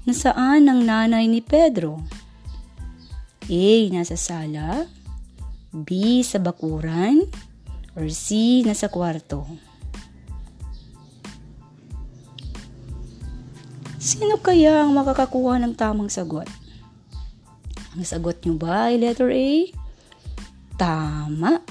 nasaan 0.06 0.70
ang 0.70 0.86
nanay 0.86 1.26
ni 1.26 1.42
Pedro? 1.42 2.02
A. 3.46 3.68
Nasa 3.94 4.18
sala 4.18 4.90
B. 5.74 6.22
Sa 6.26 6.42
bakuran 6.42 7.26
or 7.94 8.10
C. 8.10 8.62
Nasa 8.66 8.90
kwarto? 8.90 9.46
Sino 14.02 14.38
kaya 14.38 14.86
ang 14.86 14.94
makakakuha 14.94 15.58
ng 15.62 15.74
tamang 15.74 16.14
sagot? 16.14 16.46
Ang 17.98 18.06
sagot 18.06 18.38
nyo 18.46 18.54
ba 18.54 18.94
ay 18.94 19.02
letter 19.02 19.34
A? 19.34 19.50
Tama. 20.78 21.62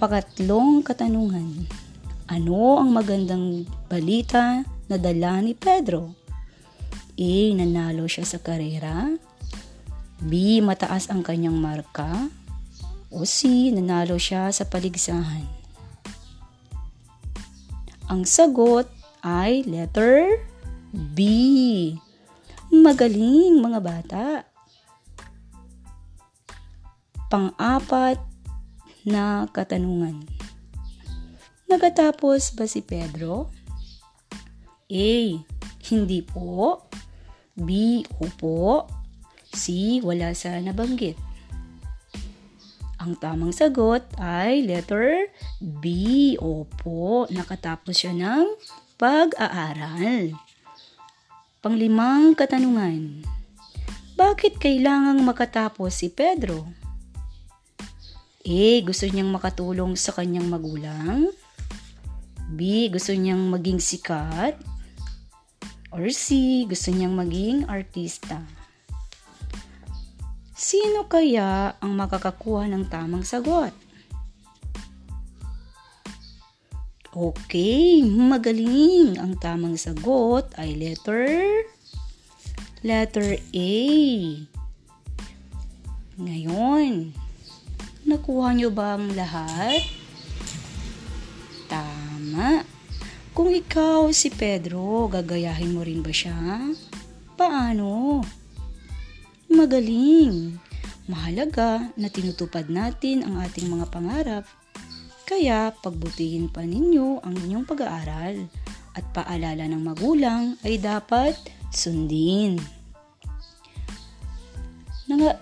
Pakatlong 0.00 0.80
katanungan. 0.80 1.68
Ano 2.28 2.80
ang 2.80 2.92
magandang 2.92 3.68
balita 3.88 4.64
na 4.86 4.96
dala 4.98 5.42
ni 5.42 5.52
Pedro? 5.54 6.14
A. 7.16 7.34
Nanalo 7.56 8.04
siya 8.06 8.28
sa 8.28 8.38
karera. 8.38 9.08
B. 10.20 10.60
Mataas 10.60 11.08
ang 11.08 11.24
kanyang 11.24 11.56
marka. 11.56 12.28
O 13.08 13.24
C. 13.24 13.70
Nanalo 13.72 14.20
siya 14.20 14.52
sa 14.52 14.68
paligsahan. 14.68 15.48
Ang 18.06 18.22
sagot 18.22 18.86
ay 19.24 19.66
letter 19.66 20.38
B. 20.94 21.18
Magaling 22.70 23.58
mga 23.58 23.80
bata. 23.82 24.26
Pang-apat 27.26 28.22
na 29.02 29.50
katanungan. 29.50 30.22
Nagatapos 31.66 32.54
ba 32.54 32.70
si 32.70 32.78
Pedro? 32.78 33.50
A. 34.86 35.42
Hindi 35.90 36.22
po. 36.22 36.86
B. 37.58 38.02
Opo. 38.22 38.86
C. 39.50 39.98
Wala 39.98 40.30
sa 40.30 40.62
nabanggit. 40.62 41.18
Ang 43.02 43.18
tamang 43.18 43.50
sagot 43.50 44.06
ay 44.22 44.62
letter 44.62 45.26
B. 45.58 46.34
Opo. 46.38 47.26
Nakatapos 47.34 47.94
siya 47.98 48.14
ng 48.14 48.54
pag-aaral. 48.94 50.38
Panglimang 51.58 52.38
katanungan. 52.38 53.26
Bakit 54.14 54.62
kailangang 54.62 55.18
makatapos 55.26 55.98
si 55.98 56.14
Pedro? 56.14 56.62
A. 58.46 58.66
Gusto 58.86 59.04
niyang 59.10 59.34
makatulong 59.34 59.98
sa 59.98 60.14
kanyang 60.14 60.46
magulang. 60.46 61.26
B. 62.54 62.86
Gusto 62.86 63.10
niyang 63.10 63.50
maging 63.50 63.82
sikat. 63.82 64.75
Or 65.96 66.12
C. 66.12 66.68
Gusto 66.68 66.92
niyang 66.92 67.16
maging 67.16 67.64
artista. 67.72 68.44
Sino 70.52 71.08
kaya 71.08 71.72
ang 71.80 71.96
makakakuha 71.96 72.68
ng 72.68 72.84
tamang 72.92 73.24
sagot? 73.24 73.72
Okay, 77.16 78.04
magaling. 78.04 79.16
Ang 79.16 79.40
tamang 79.40 79.80
sagot 79.80 80.52
ay 80.60 80.76
letter 80.76 81.64
letter 82.84 83.40
A. 83.56 83.72
Ngayon, 86.20 87.16
nakuha 88.04 88.52
nyo 88.52 88.68
ba 88.68 89.00
ang 89.00 89.16
lahat? 89.16 89.80
Tama. 91.72 92.75
Kung 93.36 93.52
ikaw 93.52 94.08
si 94.16 94.32
Pedro, 94.32 95.12
gagayahin 95.12 95.76
mo 95.76 95.84
rin 95.84 96.00
ba 96.00 96.08
siya? 96.08 96.72
Paano? 97.36 98.24
Magaling. 99.52 100.56
Mahalaga 101.04 101.92
na 102.00 102.08
tinutupad 102.08 102.72
natin 102.72 103.28
ang 103.28 103.44
ating 103.44 103.68
mga 103.68 103.92
pangarap 103.92 104.48
kaya 105.28 105.68
pagbutihin 105.84 106.48
pa 106.48 106.64
ninyo 106.64 107.20
ang 107.20 107.36
inyong 107.36 107.68
pag-aaral 107.68 108.48
at 108.96 109.04
paalala 109.12 109.68
ng 109.68 109.84
magulang 109.84 110.56
ay 110.64 110.80
dapat 110.80 111.36
sundin. 111.68 112.56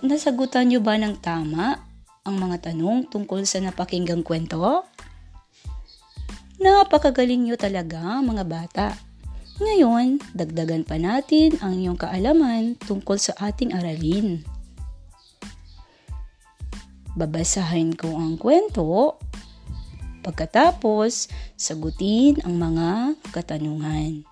Nasagutan 0.02 0.66
nyo 0.66 0.82
ba 0.82 0.98
ng 0.98 1.22
tama 1.22 1.78
ang 2.26 2.36
mga 2.42 2.74
tanong 2.74 3.06
tungkol 3.06 3.46
sa 3.46 3.62
napakinggang 3.62 4.26
kwento? 4.26 4.82
Napakagaling 6.58 7.48
nyo 7.48 7.56
talaga 7.58 8.20
mga 8.22 8.44
bata. 8.46 8.88
Ngayon, 9.62 10.18
dagdagan 10.34 10.82
pa 10.82 10.98
natin 10.98 11.54
ang 11.62 11.78
inyong 11.78 11.98
kaalaman 11.98 12.74
tungkol 12.82 13.18
sa 13.18 13.34
ating 13.38 13.70
aralin. 13.70 14.42
Babasahin 17.14 17.94
ko 17.94 18.10
ang 18.18 18.34
kwento 18.34 19.14
Pagkatapos, 20.24 21.28
sagutin 21.52 22.40
ang 22.48 22.56
mga 22.56 23.20
katanungan. 23.28 24.24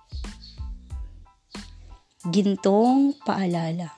Gintong 2.33 3.13
paalala. 3.21 3.93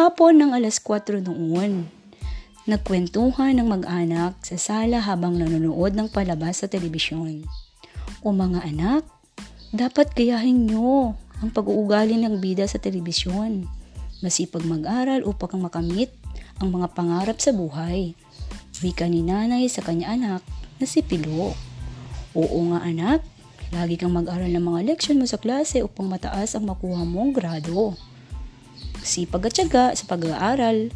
Hapon 0.00 0.40
ng 0.40 0.56
alas 0.56 0.80
4 0.80 1.20
noon, 1.20 1.92
nagkwentuhan 2.62 3.58
ng 3.58 3.66
mag-anak 3.66 4.38
sa 4.46 4.54
sala 4.54 5.02
habang 5.02 5.34
nanonood 5.34 5.98
ng 5.98 6.06
palabas 6.14 6.62
sa 6.62 6.70
telebisyon. 6.70 7.42
O 8.22 8.30
mga 8.30 8.62
anak, 8.62 9.02
dapat 9.74 10.14
gayahin 10.14 10.70
nyo 10.70 11.18
ang 11.42 11.50
pag-uugali 11.50 12.14
ng 12.22 12.38
bida 12.38 12.62
sa 12.70 12.78
telebisyon. 12.78 13.66
Masipag 14.22 14.62
mag-aral 14.62 15.26
upang 15.26 15.58
makamit 15.58 16.14
ang 16.62 16.70
mga 16.70 16.94
pangarap 16.94 17.42
sa 17.42 17.50
buhay. 17.50 18.14
Wika 18.78 19.10
ni 19.10 19.26
nanay 19.26 19.66
sa 19.66 19.82
kanya 19.82 20.14
anak 20.14 20.42
na 20.78 20.86
si 20.86 21.02
Pilo. 21.02 21.58
Oo 22.38 22.58
nga 22.70 22.86
anak, 22.86 23.26
lagi 23.74 23.98
kang 23.98 24.14
mag-aral 24.14 24.46
ng 24.46 24.62
mga 24.62 24.94
leksyon 24.94 25.18
mo 25.18 25.26
sa 25.26 25.42
klase 25.42 25.82
upang 25.82 26.06
mataas 26.06 26.54
ang 26.54 26.70
makuha 26.70 27.02
mong 27.02 27.34
grado 27.34 27.98
sipag 29.02 29.50
at 29.50 29.54
syaga 29.58 29.84
sa 29.98 30.04
pag-aaral 30.06 30.88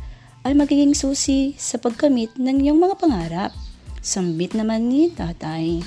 ay 0.46 0.54
magiging 0.54 0.94
susi 0.94 1.58
sa 1.58 1.74
pagkamit 1.74 2.38
ng 2.38 2.62
iyong 2.62 2.78
mga 2.78 2.94
pangarap. 3.02 3.50
Sambit 3.98 4.54
naman 4.54 4.86
ni 4.86 5.10
tatay. 5.10 5.82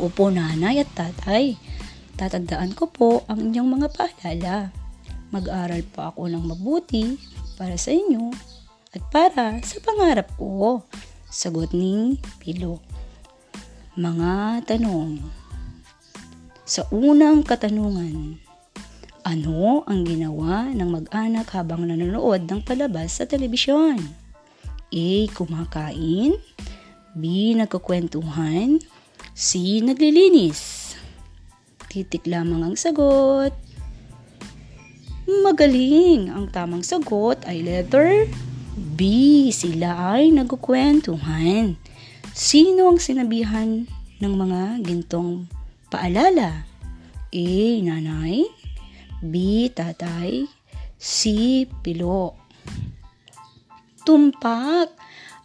Opo 0.00 0.32
nanay 0.32 0.80
at 0.80 0.88
tatay, 0.96 1.60
tatandaan 2.16 2.72
ko 2.72 2.88
po 2.88 3.28
ang 3.28 3.52
inyong 3.52 3.76
mga 3.76 3.88
paalala. 3.92 4.72
Mag-aral 5.28 5.84
pa 5.92 6.08
ako 6.08 6.32
ng 6.32 6.44
mabuti 6.48 7.20
para 7.60 7.76
sa 7.76 7.92
inyo 7.92 8.32
at 8.96 9.04
para 9.12 9.60
sa 9.60 9.76
pangarap 9.84 10.32
ko. 10.40 10.80
Sagot 11.28 11.76
ni 11.76 12.16
Pilo. 12.40 12.80
Mga 14.00 14.64
tanong. 14.64 15.20
Sa 16.64 16.88
unang 16.88 17.44
katanungan, 17.44 18.40
ano 19.24 19.82
ang 19.88 20.04
ginawa 20.04 20.68
ng 20.68 21.00
mag-anak 21.00 21.48
habang 21.56 21.88
nanonood 21.88 22.44
ng 22.44 22.60
palabas 22.60 23.18
sa 23.18 23.24
telebisyon? 23.24 23.96
A. 24.92 25.08
Kumakain 25.32 26.36
B. 27.16 27.22
Nagkukwentuhan 27.56 28.84
C. 29.32 29.80
Naglilinis 29.80 30.92
Titik 31.88 32.26
lamang 32.26 32.66
ang 32.66 32.76
sagot. 32.76 33.54
Magaling! 35.24 36.26
Ang 36.26 36.50
tamang 36.50 36.82
sagot 36.82 37.38
ay 37.46 37.62
letter 37.62 38.26
B. 38.98 39.00
Sila 39.54 40.18
ay 40.18 40.34
nagkukwentuhan. 40.34 41.78
Sino 42.34 42.90
ang 42.90 42.98
sinabihan 42.98 43.86
ng 44.18 44.34
mga 44.34 44.82
gintong 44.82 45.46
paalala? 45.86 46.66
A. 47.30 47.46
Nanay 47.78 48.63
B. 49.24 49.66
Tatay 49.72 50.44
C. 51.00 51.64
Pilo 51.80 52.36
Tumpak 54.04 54.92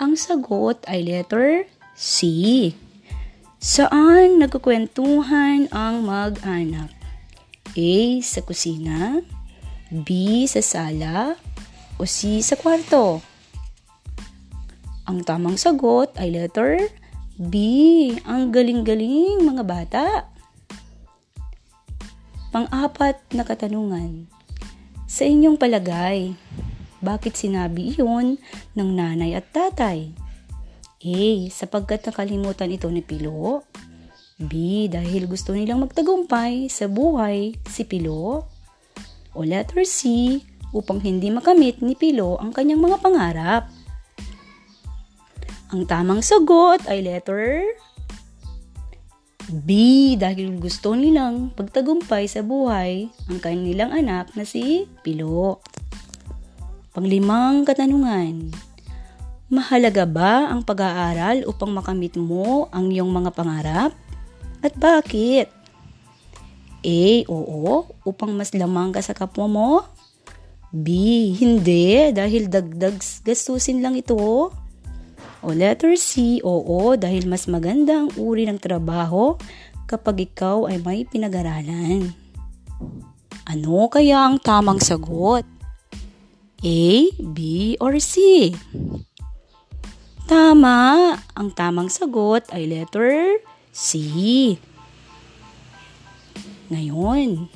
Ang 0.03 0.19
sagot 0.19 0.83
ay 0.91 1.07
letter 1.07 1.63
C. 1.95 2.71
Saan 3.59 4.39
nagkukwentuhan 4.39 5.67
ang 5.71 6.07
mag-anak? 6.07 6.91
A. 7.75 7.95
Sa 8.23 8.39
kusina 8.43 9.19
B. 9.91 10.43
Sa 10.47 10.63
sala 10.63 11.35
o 11.99 12.07
C. 12.07 12.39
Sa 12.39 12.55
kwarto? 12.55 13.19
Ang 15.07 15.27
tamang 15.27 15.59
sagot 15.59 16.15
ay 16.15 16.31
letter 16.31 16.87
B. 17.35 17.55
Ang 18.23 18.55
galing-galing 18.55 19.43
mga 19.43 19.63
bata. 19.67 20.05
Pang-apat 22.49 23.21
na 23.37 23.45
katanungan. 23.45 24.25
Sa 25.05 25.21
inyong 25.21 25.53
palagay, 25.53 26.33
bakit 26.97 27.37
sinabi 27.37 27.93
iyon 27.93 28.41
ng 28.73 28.89
nanay 28.89 29.37
at 29.37 29.45
tatay? 29.53 30.09
A. 30.99 31.21
Sapagkat 31.53 32.09
nakalimutan 32.09 32.73
ito 32.73 32.89
ni 32.89 33.05
Pilo. 33.05 33.63
B. 34.41 34.85
Dahil 34.89 35.29
gusto 35.29 35.53
nilang 35.53 35.85
magtagumpay 35.85 36.73
sa 36.73 36.89
buhay 36.89 37.53
si 37.69 37.85
Pilo. 37.85 38.49
O 39.37 39.45
letter 39.45 39.85
C. 39.85 40.41
Upang 40.73 41.05
hindi 41.05 41.29
makamit 41.29 41.85
ni 41.85 41.93
Pilo 41.93 42.41
ang 42.41 42.49
kanyang 42.49 42.81
mga 42.81 42.97
pangarap. 42.97 43.63
Ang 45.69 45.85
tamang 45.85 46.25
sagot 46.25 46.81
ay 46.89 47.05
letter 47.05 47.61
B. 49.49 50.13
Dahil 50.15 50.61
gusto 50.61 50.93
nilang 50.93 51.49
pagtagumpay 51.57 52.29
sa 52.29 52.45
buhay 52.45 53.09
ang 53.27 53.37
kanilang 53.41 53.89
anak 53.89 54.29
na 54.37 54.45
si 54.45 54.85
Pilo. 55.01 55.65
Panglimang 56.93 57.65
katanungan. 57.65 58.53
Mahalaga 59.49 60.05
ba 60.05 60.53
ang 60.53 60.61
pag-aaral 60.61 61.41
upang 61.49 61.73
makamit 61.73 62.13
mo 62.13 62.69
ang 62.69 62.93
iyong 62.93 63.09
mga 63.09 63.33
pangarap? 63.33 63.91
At 64.61 64.77
bakit? 64.77 65.49
A. 66.85 67.01
Oo, 67.27 67.89
upang 68.05 68.37
mas 68.37 68.53
lamang 68.53 68.93
ka 68.93 69.01
sa 69.01 69.17
kapwa 69.17 69.49
mo. 69.49 69.71
B. 70.69 70.93
Hindi, 71.33 72.13
dahil 72.13 72.45
dagdag 72.45 73.01
gastusin 73.25 73.81
lang 73.81 73.97
ito. 73.97 74.53
O 75.39 75.55
letter 75.55 75.95
C, 75.95 76.43
oo, 76.43 76.99
dahil 76.99 77.23
mas 77.23 77.47
maganda 77.47 78.03
ang 78.03 78.11
uri 78.19 78.43
ng 78.43 78.59
trabaho 78.59 79.39
kapag 79.87 80.27
ikaw 80.27 80.67
ay 80.67 80.83
may 80.83 81.07
pinag-aralan. 81.07 82.11
Ano 83.47 83.87
kaya 83.87 84.27
ang 84.27 84.37
tamang 84.43 84.83
sagot? 84.83 85.47
A, 86.59 86.83
B, 87.17 87.39
or 87.79 87.95
C? 88.03 88.51
Tama! 90.27 91.15
Ang 91.33 91.49
tamang 91.55 91.89
sagot 91.89 92.45
ay 92.51 92.67
letter 92.69 93.39
C. 93.73 94.59
Ngayon, 96.69 97.49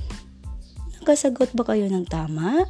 nakasagot 0.97 1.53
ba 1.53 1.67
kayo 1.69 1.85
ng 1.91 2.07
tama? 2.09 2.65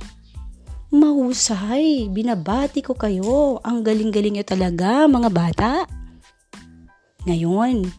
Mahusay, 0.94 2.06
binabati 2.14 2.86
ko 2.86 2.94
kayo. 2.94 3.58
Ang 3.66 3.82
galing-galing 3.82 4.38
nyo 4.38 4.46
talaga, 4.46 5.10
mga 5.10 5.30
bata. 5.34 5.72
Ngayon, 7.26 7.90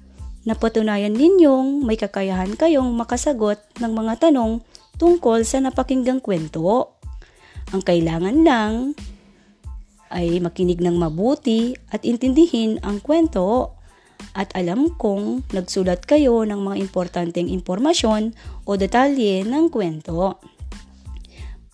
napatunayan 0.47 1.11
ninyong 1.11 1.83
may 1.83 1.99
kakayahan 1.99 2.55
kayong 2.55 2.95
makasagot 2.95 3.59
ng 3.83 3.91
mga 3.91 4.31
tanong 4.31 4.63
tungkol 4.95 5.43
sa 5.43 5.59
napakinggang 5.59 6.23
kwento. 6.23 6.95
Ang 7.75 7.83
kailangan 7.83 8.47
lang 8.47 8.95
ay 10.15 10.39
makinig 10.39 10.79
ng 10.79 10.95
mabuti 10.95 11.75
at 11.91 12.07
intindihin 12.07 12.79
ang 12.87 13.03
kwento 13.03 13.75
at 14.39 14.55
alam 14.55 14.95
kong 14.95 15.43
nagsulat 15.51 16.07
kayo 16.07 16.47
ng 16.47 16.63
mga 16.63 16.79
importanteng 16.79 17.51
impormasyon 17.51 18.39
o 18.63 18.79
detalye 18.79 19.43
ng 19.43 19.67
kwento. 19.67 20.39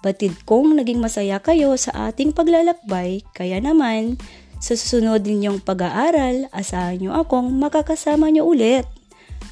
Batid 0.00 0.48
kong 0.48 0.80
naging 0.80 0.96
masaya 0.96 1.36
kayo 1.44 1.76
sa 1.76 2.08
ating 2.08 2.32
paglalakbay, 2.32 3.20
kaya 3.36 3.60
naman, 3.60 4.16
sa 4.56 4.72
susunod 4.72 5.24
ninyong 5.24 5.60
pag-aaral, 5.60 6.48
asahan 6.56 7.00
nyo 7.00 7.12
akong 7.20 7.52
makakasama 7.52 8.32
nyo 8.32 8.48
ulit. 8.48 8.88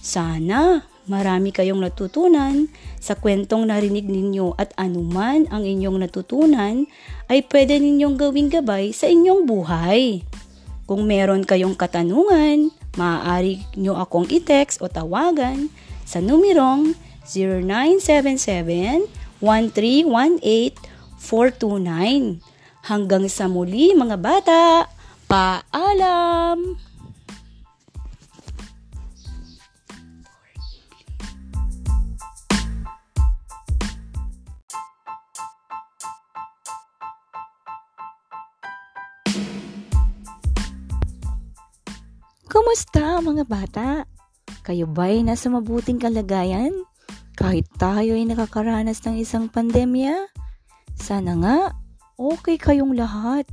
Sana 0.01 0.89
marami 1.09 1.53
kayong 1.53 1.81
natutunan 1.81 2.69
sa 3.01 3.17
kwentong 3.17 3.69
narinig 3.69 4.05
ninyo 4.05 4.57
at 4.61 4.77
anuman 4.77 5.49
ang 5.49 5.65
inyong 5.65 6.05
natutunan 6.05 6.85
ay 7.33 7.41
pwede 7.49 7.81
ninyong 7.81 8.21
gawing 8.21 8.53
gabay 8.53 8.93
sa 8.93 9.09
inyong 9.09 9.49
buhay. 9.49 10.21
Kung 10.89 11.05
meron 11.05 11.45
kayong 11.45 11.77
katanungan, 11.77 12.73
maaari 12.97 13.61
nyo 13.77 14.01
akong 14.01 14.25
i-text 14.33 14.81
o 14.81 14.89
tawagan 14.89 15.69
sa 16.09 16.25
numerong 16.25 16.97
0977 17.29 19.05
1318-429. 19.43 22.39
Hanggang 22.89 23.29
sa 23.29 23.53
muli 23.53 23.93
mga 23.93 24.17
bata, 24.17 24.89
paalam! 25.29 26.81
Kumusta 42.49 43.21
mga 43.21 43.45
bata? 43.45 44.09
Kayo 44.65 44.89
ba'y 44.89 45.21
nasa 45.21 45.53
mabuting 45.53 46.01
kalagayan? 46.01 46.88
Kahit 47.39 47.71
tayo 47.79 48.19
ay 48.19 48.27
nakakaranas 48.27 48.99
ng 49.07 49.23
isang 49.23 49.47
pandemya, 49.47 50.27
sana 50.99 51.39
nga 51.39 51.71
okay 52.19 52.59
kayong 52.59 52.99
lahat. 52.99 53.47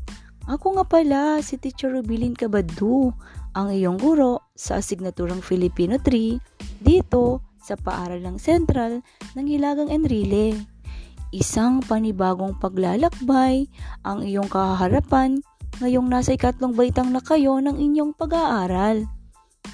Ako 0.49 0.81
nga 0.81 0.85
pala 0.89 1.37
si 1.45 1.61
Teacher 1.61 1.93
Rubilin 1.93 2.33
Kabadu, 2.33 3.13
ang 3.53 3.69
iyong 3.69 4.01
guro 4.01 4.41
sa 4.57 4.81
asignaturang 4.81 5.45
Filipino 5.45 6.01
3 6.01 6.81
dito 6.81 7.45
sa 7.61 7.77
paaralang 7.77 8.41
sentral 8.41 9.05
ng 9.37 9.45
Hilagang 9.45 9.93
Enrile. 9.93 10.57
Isang 11.29 11.85
panibagong 11.85 12.57
paglalakbay 12.57 13.69
ang 14.01 14.25
iyong 14.25 14.49
kahaharapan 14.49 15.45
ngayong 15.77 16.09
nasa 16.09 16.33
ikatlong 16.33 16.73
baitang 16.73 17.13
na 17.13 17.21
kayo 17.21 17.61
ng 17.61 17.77
inyong 17.77 18.17
pag-aaral. 18.17 19.05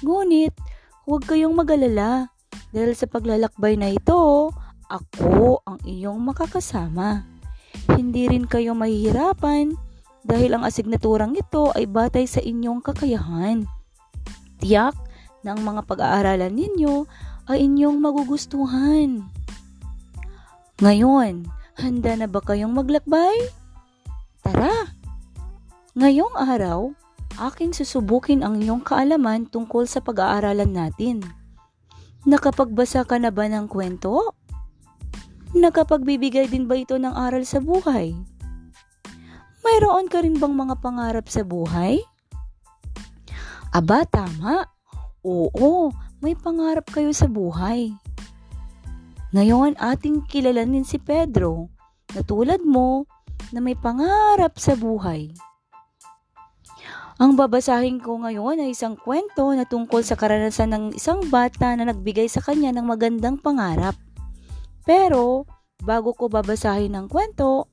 Ngunit, 0.04 0.52
huwag 1.08 1.24
kayong 1.24 1.56
magalala 1.56 2.31
dahil 2.72 2.96
sa 2.96 3.06
paglalakbay 3.06 3.76
na 3.76 3.92
ito, 3.92 4.48
ako 4.88 5.60
ang 5.68 5.78
iyong 5.84 6.20
makakasama. 6.20 7.24
Hindi 7.92 8.28
rin 8.28 8.48
kayo 8.48 8.72
mahihirapan 8.76 9.76
dahil 10.24 10.56
ang 10.56 10.64
asignaturang 10.64 11.36
ito 11.36 11.72
ay 11.76 11.88
batay 11.88 12.24
sa 12.24 12.40
inyong 12.40 12.80
kakayahan. 12.80 13.68
Tiyak 14.60 14.96
ng 15.44 15.58
mga 15.60 15.80
pag-aaralan 15.84 16.52
ninyo 16.52 17.04
ay 17.50 17.66
inyong 17.66 17.98
magugustuhan. 17.98 19.26
Ngayon, 20.80 21.46
handa 21.78 22.12
na 22.16 22.26
ba 22.30 22.40
kayong 22.40 22.72
maglakbay? 22.72 23.50
Tara! 24.42 24.94
Ngayong 25.92 26.34
araw, 26.40 26.96
aking 27.36 27.76
susubukin 27.76 28.40
ang 28.40 28.60
inyong 28.60 28.80
kaalaman 28.80 29.44
tungkol 29.50 29.84
sa 29.84 30.00
pag-aaralan 30.00 30.72
natin. 30.72 31.20
Nakapagbasa 32.22 33.02
ka 33.02 33.18
na 33.18 33.34
ba 33.34 33.50
ng 33.50 33.66
kwento? 33.66 34.38
Nakapagbibigay 35.58 36.46
din 36.46 36.70
ba 36.70 36.78
ito 36.78 36.94
ng 36.94 37.10
aral 37.10 37.42
sa 37.42 37.58
buhay? 37.58 38.14
Mayroon 39.66 40.06
ka 40.06 40.22
rin 40.22 40.38
bang 40.38 40.54
mga 40.54 40.78
pangarap 40.78 41.26
sa 41.26 41.42
buhay? 41.42 41.98
Aba, 43.74 44.06
tama. 44.06 44.70
Oo, 45.26 45.90
may 46.22 46.38
pangarap 46.38 46.86
kayo 46.94 47.10
sa 47.10 47.26
buhay. 47.26 47.90
Ngayon, 49.34 49.74
ating 49.82 50.22
kilalanin 50.30 50.86
si 50.86 51.02
Pedro 51.02 51.74
na 52.14 52.22
tulad 52.22 52.62
mo 52.62 53.02
na 53.50 53.58
may 53.58 53.74
pangarap 53.74 54.62
sa 54.62 54.78
buhay. 54.78 55.34
Ang 57.22 57.38
babasahin 57.38 58.02
ko 58.02 58.18
ngayon 58.18 58.66
ay 58.66 58.74
isang 58.74 58.98
kwento 58.98 59.54
na 59.54 59.62
tungkol 59.62 60.02
sa 60.02 60.18
karanasan 60.18 60.74
ng 60.74 60.84
isang 60.98 61.22
bata 61.30 61.70
na 61.78 61.86
nagbigay 61.86 62.26
sa 62.26 62.42
kanya 62.42 62.74
ng 62.74 62.82
magandang 62.82 63.38
pangarap. 63.38 63.94
Pero, 64.82 65.46
bago 65.86 66.18
ko 66.18 66.26
babasahin 66.26 66.98
ang 66.98 67.06
kwento, 67.06 67.70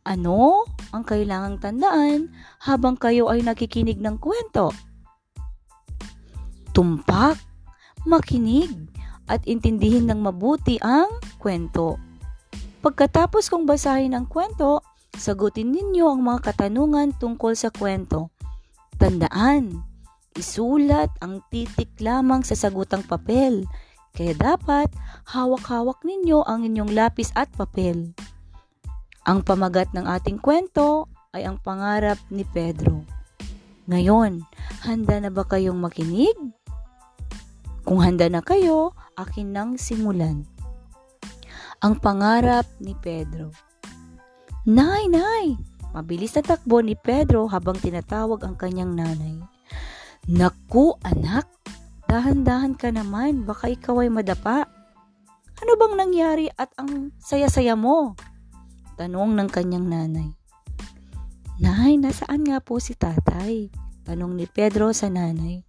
ano 0.00 0.64
ang 0.96 1.04
kailangang 1.04 1.60
tandaan 1.60 2.32
habang 2.64 2.96
kayo 2.96 3.28
ay 3.28 3.44
nakikinig 3.44 4.00
ng 4.00 4.16
kwento? 4.16 4.72
Tumpak, 6.72 7.36
makinig, 8.08 8.72
at 9.28 9.44
intindihin 9.44 10.08
ng 10.08 10.24
mabuti 10.24 10.80
ang 10.80 11.20
kwento. 11.36 12.00
Pagkatapos 12.80 13.52
kong 13.52 13.68
basahin 13.68 14.16
ang 14.16 14.24
kwento, 14.24 14.80
sagutin 15.12 15.68
ninyo 15.68 16.08
ang 16.08 16.24
mga 16.24 16.48
katanungan 16.48 17.12
tungkol 17.20 17.52
sa 17.52 17.68
kwento. 17.68 18.32
Tandaan, 18.96 19.84
isulat 20.32 21.12
ang 21.20 21.44
titik 21.52 21.92
lamang 22.00 22.40
sa 22.40 22.56
sagutang 22.56 23.04
papel. 23.04 23.68
Kaya 24.16 24.32
dapat 24.32 24.88
hawak-hawak 25.28 26.00
ninyo 26.00 26.40
ang 26.48 26.64
inyong 26.64 26.96
lapis 26.96 27.28
at 27.36 27.52
papel. 27.52 28.16
Ang 29.28 29.44
pamagat 29.44 29.92
ng 29.92 30.08
ating 30.08 30.40
kwento 30.40 31.12
ay 31.36 31.44
ang 31.44 31.60
pangarap 31.60 32.16
ni 32.32 32.48
Pedro. 32.48 33.04
Ngayon, 33.84 34.40
handa 34.88 35.20
na 35.20 35.28
ba 35.28 35.44
kayong 35.44 35.76
makinig? 35.76 36.32
Kung 37.84 38.00
handa 38.00 38.32
na 38.32 38.40
kayo, 38.40 38.96
akin 39.20 39.52
nang 39.52 39.70
simulan. 39.76 40.48
Ang 41.84 42.00
pangarap 42.00 42.64
ni 42.80 42.96
Pedro. 42.96 43.52
Nay, 44.64 45.06
nay! 45.12 45.75
Mabilis 45.96 46.36
na 46.36 46.44
takbo 46.44 46.84
ni 46.84 46.92
Pedro 46.92 47.48
habang 47.48 47.80
tinatawag 47.80 48.44
ang 48.44 48.52
kanyang 48.52 48.92
nanay. 48.92 49.40
Naku, 50.28 50.92
anak! 51.00 51.48
Dahan-dahan 52.04 52.76
ka 52.76 52.92
naman, 52.92 53.48
baka 53.48 53.72
ikaw 53.72 54.04
ay 54.04 54.12
madapa. 54.12 54.68
Ano 55.56 55.72
bang 55.80 55.96
nangyari 55.96 56.52
at 56.52 56.68
ang 56.76 57.16
saya-saya 57.16 57.80
mo? 57.80 58.12
Tanong 59.00 59.40
ng 59.40 59.48
kanyang 59.48 59.88
nanay. 59.88 60.28
Nay, 61.64 61.96
nasaan 61.96 62.44
nga 62.44 62.60
po 62.60 62.76
si 62.76 62.92
tatay? 62.92 63.72
Tanong 64.04 64.36
ni 64.36 64.44
Pedro 64.44 64.92
sa 64.92 65.08
nanay. 65.08 65.64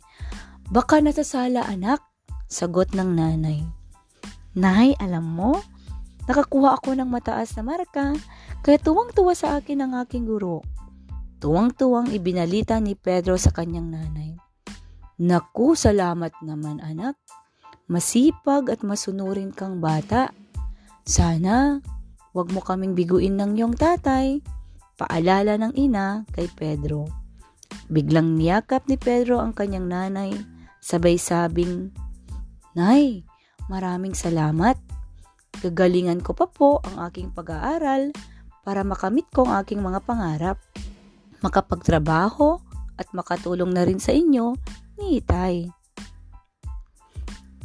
Baka 0.67 0.99
nasa 0.99 1.23
sala 1.23 1.63
anak, 1.63 2.03
sagot 2.51 2.91
ng 2.91 3.15
nanay. 3.15 3.63
Nay, 4.59 4.91
alam 4.99 5.23
mo, 5.23 5.55
nakakuha 6.27 6.77
ako 6.77 6.93
ng 6.93 7.09
mataas 7.09 7.55
na 7.57 7.63
marka, 7.65 8.13
kaya 8.61 8.77
tuwang-tuwa 8.77 9.33
sa 9.33 9.57
akin 9.57 9.87
ang 9.87 9.93
aking 10.03 10.27
guro. 10.27 10.61
Tuwang-tuwang 11.41 12.11
ibinalita 12.13 12.77
ni 12.77 12.93
Pedro 12.93 13.39
sa 13.39 13.49
kanyang 13.49 13.89
nanay. 13.93 14.35
Naku, 15.17 15.73
salamat 15.73 16.35
naman 16.45 16.83
anak. 16.83 17.17
Masipag 17.87 18.69
at 18.69 18.83
masunurin 18.83 19.55
kang 19.55 19.79
bata. 19.79 20.29
Sana 21.07 21.79
Huwag 22.37 22.53
mo 22.53 22.61
kaming 22.61 22.93
biguin 22.93 23.33
ng 23.33 23.57
iyong 23.57 23.73
tatay. 23.73 24.45
Paalala 24.93 25.57
ng 25.57 25.73
ina 25.73 26.21
kay 26.29 26.45
Pedro. 26.53 27.09
Biglang 27.89 28.37
niyakap 28.37 28.85
ni 28.85 28.93
Pedro 28.93 29.41
ang 29.41 29.57
kanyang 29.57 29.89
nanay, 29.89 30.37
sabay 30.77 31.17
sabing, 31.17 31.89
Nay, 32.77 33.25
maraming 33.65 34.13
salamat. 34.13 34.77
Gagalingan 35.65 36.21
ko 36.21 36.37
pa 36.37 36.45
po 36.45 36.77
ang 36.85 37.01
aking 37.09 37.33
pag-aaral 37.33 38.13
para 38.61 38.85
makamit 38.85 39.25
ko 39.33 39.49
ang 39.49 39.63
aking 39.65 39.81
mga 39.81 40.05
pangarap. 40.05 40.57
Makapagtrabaho 41.41 42.61
at 42.97 43.09
makatulong 43.13 43.73
na 43.73 43.85
rin 43.85 43.97
sa 43.97 44.13
inyo 44.13 44.53
ni 45.01 45.21
Itay. 45.21 45.69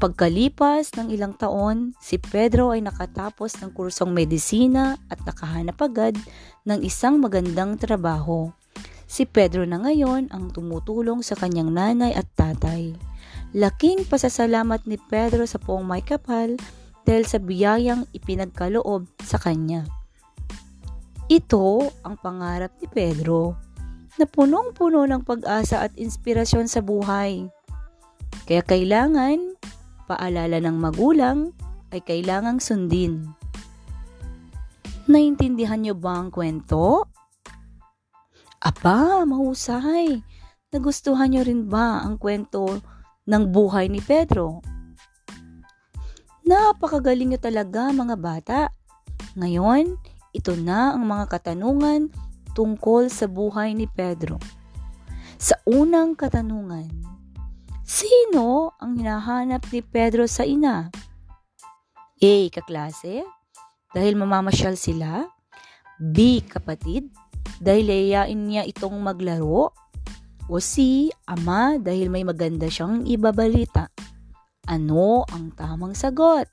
Pagkalipas 0.03 0.99
ng 0.99 1.15
ilang 1.15 1.31
taon, 1.39 1.95
si 2.03 2.19
Pedro 2.19 2.75
ay 2.75 2.83
nakatapos 2.83 3.63
ng 3.63 3.71
kursong 3.71 4.11
medisina 4.11 4.99
at 5.07 5.23
nakahanap 5.23 5.79
agad 5.79 6.19
ng 6.67 6.83
isang 6.83 7.23
magandang 7.23 7.79
trabaho. 7.79 8.51
Si 9.07 9.29
Pedro 9.29 9.63
na 9.63 9.79
ngayon 9.79 10.33
ang 10.35 10.51
tumutulong 10.51 11.23
sa 11.23 11.39
kanyang 11.39 11.71
nanay 11.71 12.19
at 12.19 12.27
tatay. 12.35 12.99
Laking 13.55 14.03
pasasalamat 14.09 14.83
ni 14.91 14.99
Pedro 14.99 15.47
sa 15.47 15.63
poong 15.63 15.87
may 15.87 16.03
kapal 16.03 16.59
dahil 17.03 17.25
sa 17.27 17.39
biyayang 17.43 18.07
ipinagkaloob 18.15 19.07
sa 19.23 19.39
kanya. 19.39 19.87
Ito 21.31 21.89
ang 22.05 22.21
pangarap 22.21 22.77
ni 22.79 22.87
Pedro 22.91 23.57
na 24.21 24.29
punong-puno 24.29 25.09
ng 25.09 25.25
pag-asa 25.25 25.89
at 25.89 25.93
inspirasyon 25.97 26.69
sa 26.69 26.85
buhay. 26.85 27.49
Kaya 28.45 28.61
kailangan 28.67 29.57
paalala 30.11 30.61
ng 30.61 30.77
magulang 30.77 31.57
ay 31.95 32.05
kailangang 32.05 32.61
sundin. 32.61 33.33
Naintindihan 35.09 35.83
niyo 35.83 35.99
ba 35.99 36.21
ang 36.21 36.31
kwento? 36.31 37.09
Aba, 38.63 39.27
mahusay. 39.27 40.23
Nagustuhan 40.71 41.35
niyo 41.35 41.43
rin 41.43 41.67
ba 41.67 42.01
ang 42.07 42.17
kwento 42.17 42.79
ng 43.27 43.45
buhay 43.51 43.91
ni 43.91 43.99
Pedro? 43.99 44.63
Napakagaling 46.43 47.35
niyo 47.35 47.41
talaga 47.41 47.95
mga 47.95 48.17
bata. 48.19 48.61
Ngayon, 49.39 49.97
ito 50.35 50.53
na 50.59 50.97
ang 50.97 51.07
mga 51.07 51.31
katanungan 51.31 52.11
tungkol 52.53 53.09
sa 53.09 53.31
buhay 53.31 53.73
ni 53.73 53.89
Pedro. 53.89 54.37
Sa 55.39 55.59
unang 55.67 56.15
katanungan, 56.15 57.13
Sino 57.93 58.73
ang 58.81 58.97
hinahanap 58.97 59.69
ni 59.69 59.85
Pedro 59.85 60.25
sa 60.25 60.49
ina? 60.49 60.89
A. 62.23 62.35
Kaklase? 62.49 63.21
Dahil 63.93 64.17
mamamasyal 64.17 64.81
sila? 64.81 65.29
B. 66.01 66.41
Kapatid? 66.41 67.13
Dahil 67.61 67.91
layain 67.91 68.41
niya 68.49 68.65
itong 68.65 68.97
maglaro? 68.97 69.77
O 70.49 70.57
C. 70.57 71.11
Ama 71.29 71.77
dahil 71.77 72.09
may 72.09 72.25
maganda 72.25 72.71
siyang 72.71 73.05
ibabalita? 73.05 73.93
Ano 74.71 75.27
ang 75.27 75.51
tamang 75.59 75.91
sagot? 75.99 76.47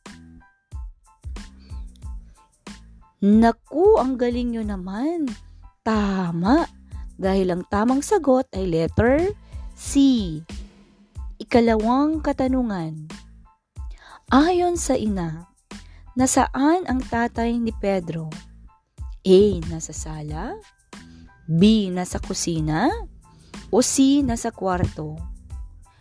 Naku, 3.21 4.01
ang 4.01 4.17
galing 4.17 4.55
nyo 4.55 4.63
naman. 4.65 5.29
Tama. 5.85 6.65
Dahil 7.19 7.53
ang 7.53 7.67
tamang 7.69 8.01
sagot 8.01 8.49
ay 8.57 8.65
letter 8.65 9.29
C. 9.77 9.93
Ikalawang 11.37 12.25
katanungan. 12.25 13.11
Ayon 14.33 14.73
sa 14.79 14.97
ina, 14.97 15.45
nasaan 16.17 16.89
ang 16.89 17.05
tatay 17.05 17.61
ni 17.61 17.69
Pedro? 17.77 18.33
A. 19.21 19.41
Nasa 19.69 19.93
sala? 19.93 20.57
B. 21.45 21.93
Nasa 21.93 22.17
kusina? 22.17 22.89
O 23.69 23.85
C. 23.85 24.25
Nasa 24.25 24.49
kwarto? 24.49 25.38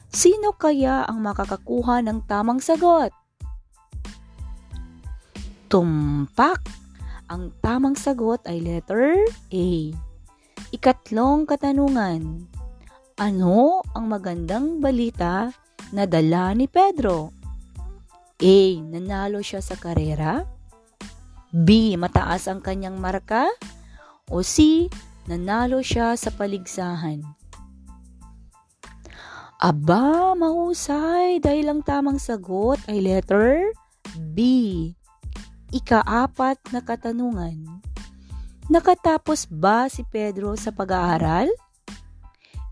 Sino 0.09 0.57
kaya 0.57 1.05
ang 1.05 1.21
makakakuha 1.21 2.01
ng 2.05 2.25
tamang 2.25 2.65
sagot? 2.65 3.13
Tumpak. 5.69 6.65
Ang 7.29 7.53
tamang 7.61 7.93
sagot 7.93 8.41
ay 8.49 8.65
letter 8.65 9.21
A. 9.53 9.69
Ikatlong 10.73 11.45
katanungan. 11.45 12.49
Ano 13.21 13.85
ang 13.93 14.09
magandang 14.09 14.81
balita 14.81 15.53
na 15.93 16.09
dala 16.09 16.57
ni 16.57 16.65
Pedro? 16.65 17.37
A. 18.41 18.59
Nanalo 18.81 19.45
siya 19.45 19.61
sa 19.61 19.77
karera? 19.77 20.41
B. 21.53 22.01
Mataas 22.01 22.49
ang 22.49 22.65
kanyang 22.65 22.97
marka? 22.97 23.53
O 24.33 24.41
C. 24.41 24.89
Nanalo 25.29 25.85
siya 25.85 26.17
sa 26.17 26.33
paligsahan? 26.33 27.38
Aba, 29.59 30.39
mahusay 30.39 31.43
dahil 31.43 31.67
ang 31.67 31.83
tamang 31.83 32.23
sagot 32.23 32.79
ay 32.87 33.03
letter 33.03 33.75
B. 34.15 34.39
Ikaapat 35.75 36.63
na 36.71 36.79
katanungan. 36.79 37.83
Nakatapos 38.71 39.51
ba 39.51 39.91
si 39.91 40.07
Pedro 40.07 40.55
sa 40.55 40.71
pag-aaral? 40.71 41.51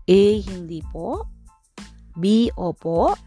A. 0.07 0.23
Hindi 0.39 0.79
po. 0.87 1.27
B. 2.15 2.55
Opo. 2.55 3.19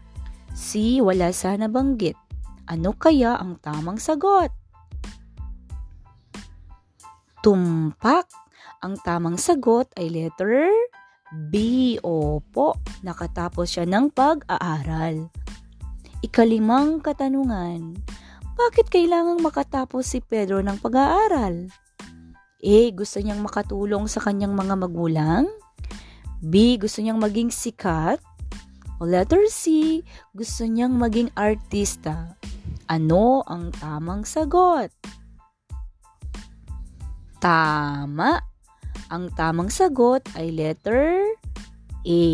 C. 0.57 0.97
Wala 0.97 1.29
sana 1.29 1.69
banggit. 1.69 2.17
Ano 2.65 2.97
kaya 2.97 3.37
ang 3.37 3.61
tamang 3.61 4.01
sagot? 4.01 4.49
Tumpak. 7.45 8.25
Ang 8.81 8.97
tamang 9.05 9.37
sagot 9.37 9.85
ay 10.01 10.09
letter 10.09 10.73
B. 11.31 11.95
Opo. 12.03 12.75
Nakatapos 13.07 13.71
siya 13.71 13.87
ng 13.87 14.11
pag-aaral. 14.11 15.31
Ikalimang 16.21 16.99
katanungan. 16.99 17.95
Bakit 18.59 18.91
kailangang 18.91 19.39
makatapos 19.39 20.05
si 20.05 20.19
Pedro 20.19 20.59
ng 20.59 20.77
pag-aaral? 20.83 21.71
A. 22.61 22.79
Gusto 22.93 23.17
niyang 23.23 23.41
makatulong 23.41 24.05
sa 24.05 24.21
kanyang 24.21 24.53
mga 24.53 24.75
magulang? 24.75 25.47
B. 26.43 26.77
Gusto 26.77 27.01
niyang 27.01 27.17
maging 27.17 27.49
sikat? 27.49 28.21
O 29.01 29.09
letter 29.09 29.49
C. 29.49 30.03
Gusto 30.35 30.67
niyang 30.67 30.93
maging 30.93 31.33
artista? 31.33 32.37
Ano 32.85 33.41
ang 33.47 33.73
tamang 33.73 34.27
sagot? 34.27 34.93
Tama! 37.41 38.50
Ang 39.11 39.31
tamang 39.35 39.67
sagot 39.67 40.23
ay 40.39 40.55
letter 40.55 41.25
A. 42.07 42.25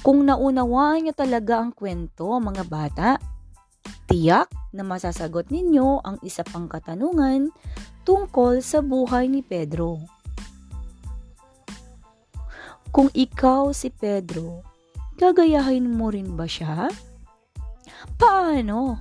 Kung 0.00 0.24
naunawaan 0.24 1.04
niyo 1.04 1.14
talaga 1.14 1.60
ang 1.60 1.74
kwento, 1.74 2.30
mga 2.40 2.64
bata, 2.64 3.10
Tiyak 4.08 4.48
na 4.72 4.80
masasagot 4.88 5.52
ninyo 5.52 6.00
ang 6.00 6.16
isa 6.24 6.40
pang 6.40 6.64
katanungan 6.64 7.52
tungkol 8.08 8.64
sa 8.64 8.80
buhay 8.80 9.28
ni 9.28 9.44
Pedro. 9.44 10.00
Kung 12.88 13.12
ikaw 13.12 13.68
si 13.76 13.92
Pedro, 13.92 14.64
gagayahin 15.20 15.92
mo 15.92 16.08
rin 16.08 16.40
ba 16.40 16.48
siya? 16.48 16.88
Paano? 18.16 18.96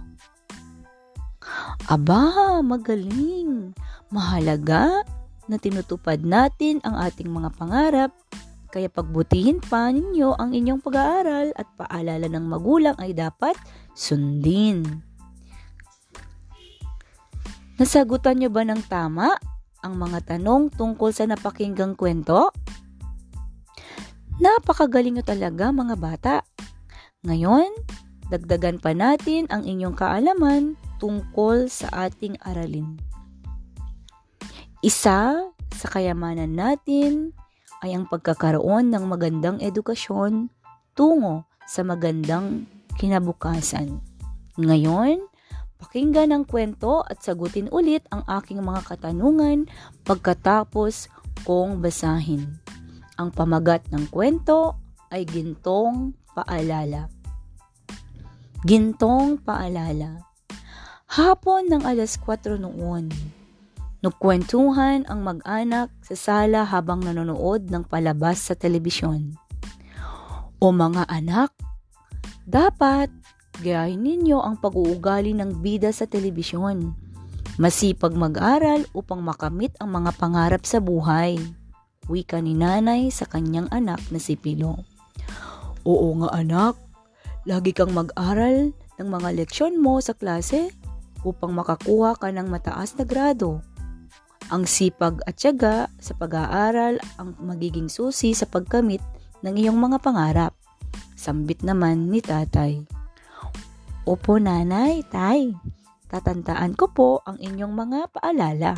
Aba, 1.87 2.59
magaling! 2.59 3.71
Mahalaga 4.11 5.07
na 5.47 5.59
tinutupad 5.59 6.21
natin 6.21 6.83
ang 6.83 6.99
ating 6.99 7.31
mga 7.31 7.49
pangarap 7.55 8.11
kaya 8.67 8.91
pagbutihin 8.91 9.63
pa 9.63 9.89
ninyo 9.89 10.35
ang 10.35 10.51
inyong 10.51 10.83
pag-aaral 10.83 11.55
at 11.55 11.67
paalala 11.79 12.27
ng 12.27 12.45
magulang 12.45 12.93
ay 12.99 13.15
dapat 13.15 13.55
sundin. 13.95 15.01
Nasagutan 17.79 18.37
nyo 18.37 18.51
ba 18.51 18.67
ng 18.67 18.81
tama 18.85 19.33
ang 19.81 19.93
mga 19.95 20.35
tanong 20.35 20.73
tungkol 20.75 21.15
sa 21.15 21.23
napakinggang 21.25 21.95
kwento? 21.95 22.51
Napakagaling 24.37 25.17
nyo 25.17 25.25
talaga 25.25 25.71
mga 25.71 25.95
bata. 25.97 26.35
Ngayon, 27.25 27.69
dagdagan 28.29 28.77
pa 28.77 28.91
natin 28.91 29.49
ang 29.49 29.63
inyong 29.63 29.95
kaalaman 29.95 30.77
tungkol 31.01 31.65
sa 31.71 31.89
ating 32.05 32.37
aralin. 32.43 32.99
Isa 34.85 35.41
sa 35.73 35.87
kayamanan 35.89 36.53
natin 36.53 37.33
ay 37.81 37.97
ang 37.97 38.05
pagkakaroon 38.05 38.93
ng 38.93 39.09
magandang 39.09 39.57
edukasyon 39.57 40.53
tungo 40.93 41.49
sa 41.65 41.81
magandang 41.81 42.69
kinabukasan. 43.01 43.97
Ngayon, 44.61 45.25
pakinggan 45.81 46.29
ang 46.29 46.45
kwento 46.45 47.01
at 47.09 47.25
sagutin 47.25 47.73
ulit 47.73 48.05
ang 48.13 48.21
aking 48.29 48.61
mga 48.61 48.85
katanungan 48.85 49.65
pagkatapos 50.05 51.09
kong 51.41 51.81
basahin. 51.81 52.61
Ang 53.17 53.33
pamagat 53.33 53.81
ng 53.89 54.05
kwento 54.13 54.77
ay 55.09 55.25
gintong 55.25 56.13
paalala. 56.37 57.09
Gintong 58.61 59.41
paalala. 59.41 60.21
Hapon 61.09 61.65
ng 61.65 61.81
alas 61.81 62.21
4 62.21 62.61
noon, 62.61 63.09
nagkwentuhan 64.07 65.03
ang 65.11 65.19
mag-anak 65.27 65.91
sa 65.99 66.15
sala 66.15 66.63
habang 66.63 67.03
nanonood 67.03 67.67
ng 67.67 67.83
palabas 67.91 68.39
sa 68.39 68.55
telebisyon. 68.55 69.35
O 70.63 70.71
mga 70.71 71.03
anak, 71.11 71.51
dapat 72.47 73.11
gayahin 73.59 73.99
ninyo 73.99 74.39
ang 74.39 74.55
pag-uugali 74.63 75.35
ng 75.35 75.59
bida 75.59 75.91
sa 75.91 76.07
telebisyon. 76.07 76.95
Masipag 77.59 78.15
mag-aral 78.15 78.87
upang 78.95 79.19
makamit 79.19 79.75
ang 79.83 79.91
mga 79.91 80.15
pangarap 80.15 80.63
sa 80.63 80.79
buhay. 80.79 81.35
Wika 82.07 82.39
ni 82.39 82.55
nanay 82.55 83.11
sa 83.11 83.27
kanyang 83.27 83.67
anak 83.75 83.99
na 84.07 84.23
si 84.23 84.39
Pilo. 84.39 84.87
Oo 85.83 86.15
nga 86.23 86.31
anak, 86.31 86.79
lagi 87.43 87.75
kang 87.75 87.91
mag-aral 87.91 88.71
ng 88.71 89.07
mga 89.11 89.29
leksyon 89.35 89.75
mo 89.83 89.99
sa 89.99 90.15
klase 90.15 90.71
upang 91.27 91.51
makakuha 91.51 92.15
ka 92.15 92.31
ng 92.31 92.47
mataas 92.47 92.95
na 92.95 93.03
grado. 93.03 93.59
Ang 94.47 94.63
sipag 94.63 95.19
at 95.27 95.35
tiyaga 95.35 95.91
sa 95.99 96.15
pag-aaral 96.15 97.03
ang 97.19 97.35
magiging 97.43 97.91
susi 97.91 98.31
sa 98.31 98.47
pagkamit 98.47 99.03
ng 99.43 99.55
iyong 99.59 99.75
mga 99.75 99.99
pangarap. 99.99 100.55
Sambit 101.19 101.67
naman 101.67 102.07
ni 102.07 102.23
tatay. 102.23 102.87
Opo 104.07 104.39
nanay, 104.39 105.03
tay. 105.03 105.51
Tatandaan 106.07 106.79
ko 106.79 106.87
po 106.87 107.09
ang 107.27 107.35
inyong 107.43 107.73
mga 107.75 107.99
paalala. 108.15 108.73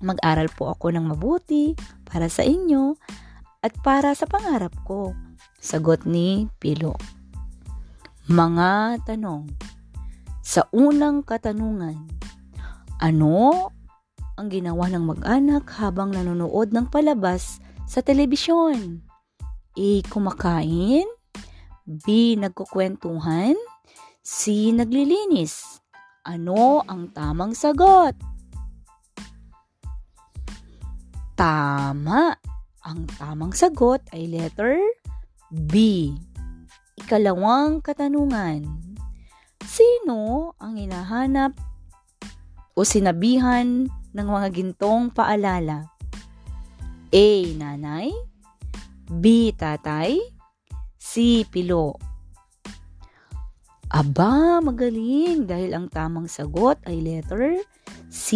Mag-aral 0.00 0.48
po 0.48 0.72
ako 0.72 0.96
ng 0.96 1.04
mabuti 1.04 1.76
para 2.08 2.32
sa 2.32 2.40
inyo 2.40 2.96
at 3.60 3.76
para 3.84 4.16
sa 4.16 4.24
pangarap 4.24 4.72
ko. 4.88 5.12
Sagot 5.60 6.08
ni 6.08 6.48
Pilo. 6.56 6.96
Mga 8.24 9.04
tanong. 9.04 9.52
Sa 10.40 10.64
unang 10.72 11.20
katanungan, 11.20 12.08
ano 13.04 13.68
ang 14.38 14.54
ginawa 14.54 14.86
ng 14.86 15.02
mag-anak 15.02 15.66
habang 15.82 16.14
nanonood 16.14 16.70
ng 16.70 16.86
palabas 16.86 17.58
sa 17.90 17.98
telebisyon? 17.98 19.02
A. 19.74 19.90
Kumakain 20.06 21.06
B. 21.82 22.38
Nagkukwentuhan 22.38 23.58
C. 24.22 24.70
Naglilinis 24.70 25.82
Ano 26.22 26.86
ang 26.86 27.10
tamang 27.10 27.58
sagot? 27.58 28.14
Tama! 31.34 32.38
Ang 32.86 33.10
tamang 33.18 33.50
sagot 33.50 34.06
ay 34.14 34.30
letter 34.30 34.78
B. 35.50 36.14
Ikalawang 36.94 37.82
katanungan. 37.82 38.62
Sino 39.66 40.52
ang 40.62 40.78
hinahanap 40.78 41.58
o 42.78 42.86
sinabihan 42.86 43.90
ng 44.12 44.28
mga 44.28 44.48
gintong 44.52 45.12
paalala? 45.12 45.88
A. 47.08 47.28
Nanay 47.56 48.12
B. 49.08 49.56
Tatay 49.56 50.20
C. 51.00 51.44
Pilo. 51.48 51.96
Aba, 53.88 54.60
magaling 54.60 55.48
dahil 55.48 55.72
ang 55.72 55.88
tamang 55.88 56.28
sagot 56.28 56.76
ay 56.84 57.00
letter 57.00 57.64
C. 58.12 58.28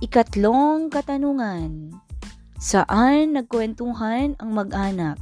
Ikatlong 0.00 0.88
katanungan. 0.88 1.92
Saan 2.56 3.36
nagkwentuhan 3.36 4.40
ang 4.40 4.50
mag-anak? 4.56 5.20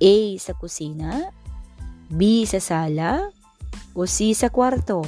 A. 0.00 0.16
Sa 0.40 0.56
kusina 0.56 1.28
B. 2.08 2.48
Sa 2.48 2.56
sala 2.56 3.28
o 3.92 4.08
C. 4.08 4.32
Sa 4.32 4.48
kwarto? 4.48 5.04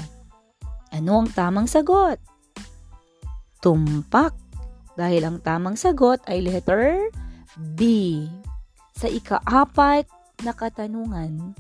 Ano 0.92 1.24
ang 1.24 1.32
tamang 1.32 1.64
sagot? 1.64 2.20
Tumpak 3.62 4.34
dahil 4.98 5.22
ang 5.22 5.38
tamang 5.38 5.78
sagot 5.78 6.18
ay 6.26 6.42
letter 6.42 7.08
B 7.78 7.80
sa 8.90 9.06
ikaapat 9.06 10.04
na 10.42 10.50
katanungan. 10.50 11.54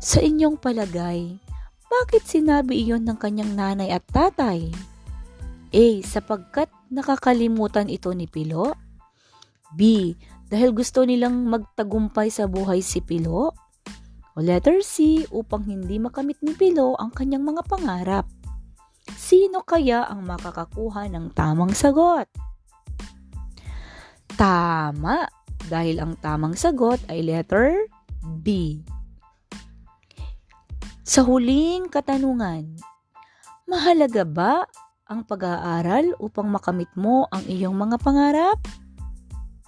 Sa 0.00 0.24
inyong 0.24 0.56
palagay, 0.56 1.36
bakit 1.84 2.24
sinabi 2.24 2.80
iyon 2.80 3.04
ng 3.04 3.20
kanyang 3.20 3.52
nanay 3.52 3.92
at 3.92 4.02
tatay? 4.08 4.72
A. 5.74 5.86
Sapagkat 6.00 6.72
nakakalimutan 6.88 7.92
ito 7.92 8.10
ni 8.16 8.24
Pilo? 8.24 8.72
B. 9.76 10.12
Dahil 10.48 10.72
gusto 10.72 11.04
nilang 11.04 11.44
magtagumpay 11.50 12.32
sa 12.32 12.48
buhay 12.48 12.80
si 12.80 13.04
Pilo? 13.04 13.52
O 14.34 14.38
letter 14.40 14.80
C. 14.80 15.22
Upang 15.28 15.66
hindi 15.68 16.00
makamit 16.00 16.40
ni 16.40 16.56
Pilo 16.56 16.96
ang 16.96 17.12
kanyang 17.12 17.44
mga 17.44 17.62
pangarap? 17.68 18.26
Sino 19.12 19.60
kaya 19.60 20.08
ang 20.08 20.24
makakakuha 20.24 21.12
ng 21.12 21.36
tamang 21.36 21.76
sagot? 21.76 22.24
Tama! 24.34 25.28
Dahil 25.64 26.00
ang 26.00 26.16
tamang 26.20 26.56
sagot 26.56 27.00
ay 27.08 27.24
letter 27.24 27.88
B. 28.24 28.80
Sa 31.04 31.20
huling 31.20 31.92
katanungan, 31.92 32.64
mahalaga 33.68 34.24
ba 34.24 34.64
ang 35.04 35.24
pag-aaral 35.28 36.16
upang 36.16 36.48
makamit 36.48 36.88
mo 36.96 37.28
ang 37.28 37.44
iyong 37.44 37.76
mga 37.76 38.00
pangarap? 38.00 38.56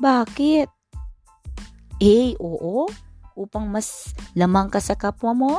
Bakit? 0.00 0.68
A. 1.96 2.16
Oo, 2.40 2.88
upang 3.36 3.68
mas 3.68 4.12
lamang 4.36 4.68
ka 4.72 4.80
sa 4.80 4.96
kapwa 4.96 5.32
mo? 5.32 5.54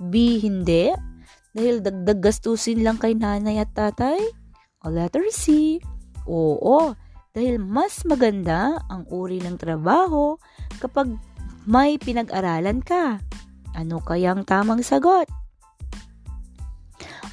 B. 0.00 0.40
Hindi, 0.40 0.92
dahil 1.54 1.80
dagdag 1.80 2.18
gastusin 2.18 2.82
lang 2.82 2.98
kay 2.98 3.14
nanay 3.14 3.62
at 3.62 3.70
tatay? 3.72 4.18
O 4.82 4.90
letter 4.90 5.30
C. 5.30 5.78
Oo, 6.26 6.92
dahil 7.30 7.62
mas 7.62 8.02
maganda 8.04 8.82
ang 8.90 9.06
uri 9.08 9.38
ng 9.38 9.54
trabaho 9.54 10.34
kapag 10.82 11.14
may 11.64 11.96
pinag-aralan 11.96 12.82
ka. 12.82 13.22
Ano 13.72 14.02
kaya 14.02 14.34
ang 14.34 14.42
tamang 14.44 14.82
sagot? 14.82 15.30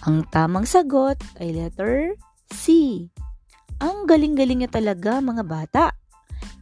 Ang 0.08 0.26
tamang 0.30 0.66
sagot 0.66 1.18
ay 1.38 1.54
letter 1.54 2.18
C. 2.50 3.06
Ang 3.82 4.06
galing-galing 4.06 4.66
niya 4.66 4.72
talaga 4.72 5.18
mga 5.18 5.44
bata. 5.46 5.86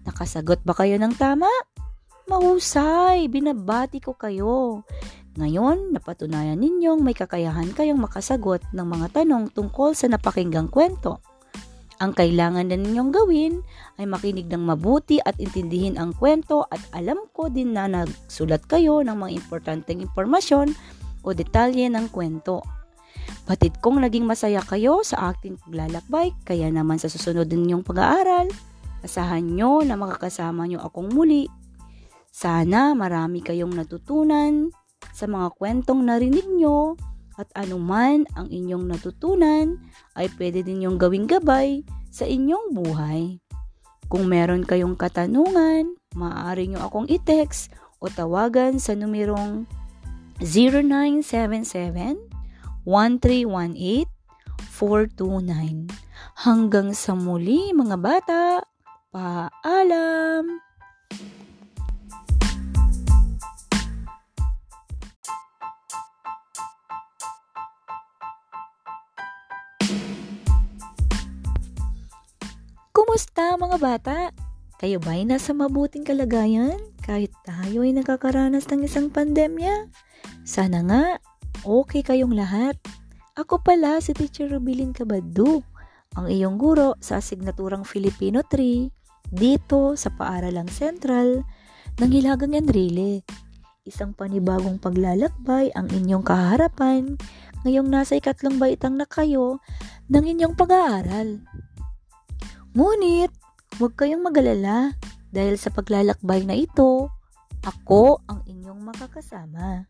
Nakasagot 0.08 0.64
ba 0.64 0.76
kayo 0.76 0.96
ng 1.00 1.16
tama? 1.16 1.48
Mahusay, 2.28 3.28
binabati 3.32 4.00
ko 4.04 4.16
kayo. 4.16 4.84
Ngayon, 5.38 5.94
napatunayan 5.94 6.58
ninyong 6.58 7.06
may 7.06 7.14
kakayahan 7.14 7.70
kayong 7.76 8.02
makasagot 8.02 8.66
ng 8.74 8.88
mga 8.88 9.22
tanong 9.22 9.54
tungkol 9.54 9.94
sa 9.94 10.10
napakinggang 10.10 10.72
kwento. 10.72 11.22
Ang 12.00 12.16
kailangan 12.16 12.72
na 12.72 12.80
ninyong 12.80 13.12
gawin 13.12 13.60
ay 14.00 14.08
makinig 14.08 14.48
ng 14.48 14.64
mabuti 14.64 15.20
at 15.20 15.36
intindihin 15.36 16.00
ang 16.00 16.16
kwento 16.16 16.64
at 16.72 16.80
alam 16.96 17.28
ko 17.36 17.52
din 17.52 17.76
na 17.76 17.92
nagsulat 17.92 18.64
kayo 18.72 19.04
ng 19.04 19.14
mga 19.20 19.36
importanteng 19.36 20.00
impormasyon 20.00 20.72
o 21.22 21.36
detalye 21.36 21.92
ng 21.92 22.08
kwento. 22.08 22.64
Batid 23.44 23.84
kong 23.84 24.00
naging 24.08 24.24
masaya 24.24 24.64
kayo 24.64 25.04
sa 25.04 25.36
aking 25.36 25.60
paglalakbay, 25.60 26.32
kaya 26.48 26.72
naman 26.72 26.98
sa 26.98 27.12
susunod 27.12 27.52
ninyong 27.52 27.84
pag-aaral, 27.84 28.48
asahan 29.04 29.44
nyo 29.44 29.84
na 29.84 30.00
makakasama 30.00 30.72
nyo 30.72 30.80
akong 30.80 31.12
muli. 31.12 31.52
Sana 32.32 32.96
marami 32.96 33.44
kayong 33.44 33.76
natutunan 33.76 34.72
sa 35.14 35.26
mga 35.28 35.56
kwentong 35.56 36.08
narinig 36.08 36.48
nyo 36.48 36.96
at 37.40 37.48
anuman 37.56 38.28
ang 38.36 38.52
inyong 38.52 38.88
natutunan 38.92 39.80
ay 40.20 40.28
pwede 40.36 40.64
din 40.64 40.84
yung 40.84 41.00
gawing 41.00 41.28
gabay 41.28 41.84
sa 42.12 42.28
inyong 42.28 42.76
buhay. 42.76 43.40
Kung 44.10 44.28
meron 44.28 44.66
kayong 44.66 44.98
katanungan, 44.98 45.96
maaari 46.18 46.68
nyo 46.68 46.84
akong 46.84 47.08
i-text 47.08 47.72
o 48.02 48.10
tawagan 48.10 48.82
sa 48.82 48.98
numerong 48.98 49.70
0977 50.44 52.18
1318 52.84 54.08
429. 54.80 55.92
Hanggang 56.40 56.96
sa 56.96 57.12
muli 57.12 57.76
mga 57.76 58.00
bata, 58.00 58.64
paalam! 59.12 60.64
Kumusta 73.20 73.60
mga 73.60 73.78
bata? 73.84 74.18
Kayo 74.80 75.04
ba 75.04 75.12
ay 75.12 75.28
nasa 75.28 75.52
mabuting 75.52 76.08
kalagayan 76.08 76.80
kahit 77.04 77.36
tayo 77.44 77.84
ay 77.84 77.92
nakakaranas 77.92 78.64
ng 78.72 78.88
isang 78.88 79.12
pandemya? 79.12 79.92
Sana 80.48 80.80
nga, 80.88 81.04
okay 81.68 82.00
kayong 82.00 82.32
lahat. 82.32 82.80
Ako 83.36 83.60
pala 83.60 84.00
si 84.00 84.16
Teacher 84.16 84.48
Rubilin 84.48 84.96
Kabadu, 84.96 85.60
ang 86.16 86.32
iyong 86.32 86.56
guro 86.56 86.96
sa 87.04 87.20
asignaturang 87.20 87.84
Filipino 87.84 88.40
3 88.40 88.88
dito 89.36 90.00
sa 90.00 90.16
Paaralang 90.16 90.72
Sentral 90.72 91.44
ng 92.00 92.10
Hilagang 92.16 92.56
Enrile. 92.56 93.28
Isang 93.84 94.16
panibagong 94.16 94.80
paglalakbay 94.80 95.76
ang 95.76 95.92
inyong 95.92 96.24
kaharapan 96.24 97.20
ngayong 97.68 97.92
nasa 97.92 98.16
ikatlong 98.16 98.56
baitang 98.56 98.96
na 98.96 99.04
kayo 99.04 99.60
ng 100.08 100.24
inyong 100.24 100.56
pag-aaral. 100.56 101.44
Ngunit, 102.78 103.34
huwag 103.82 103.94
kayong 103.98 104.22
magalala 104.22 104.94
dahil 105.34 105.58
sa 105.58 105.74
paglalakbay 105.74 106.46
na 106.46 106.54
ito, 106.54 107.10
ako 107.66 108.22
ang 108.30 108.46
inyong 108.46 108.82
makakasama. 108.86 109.90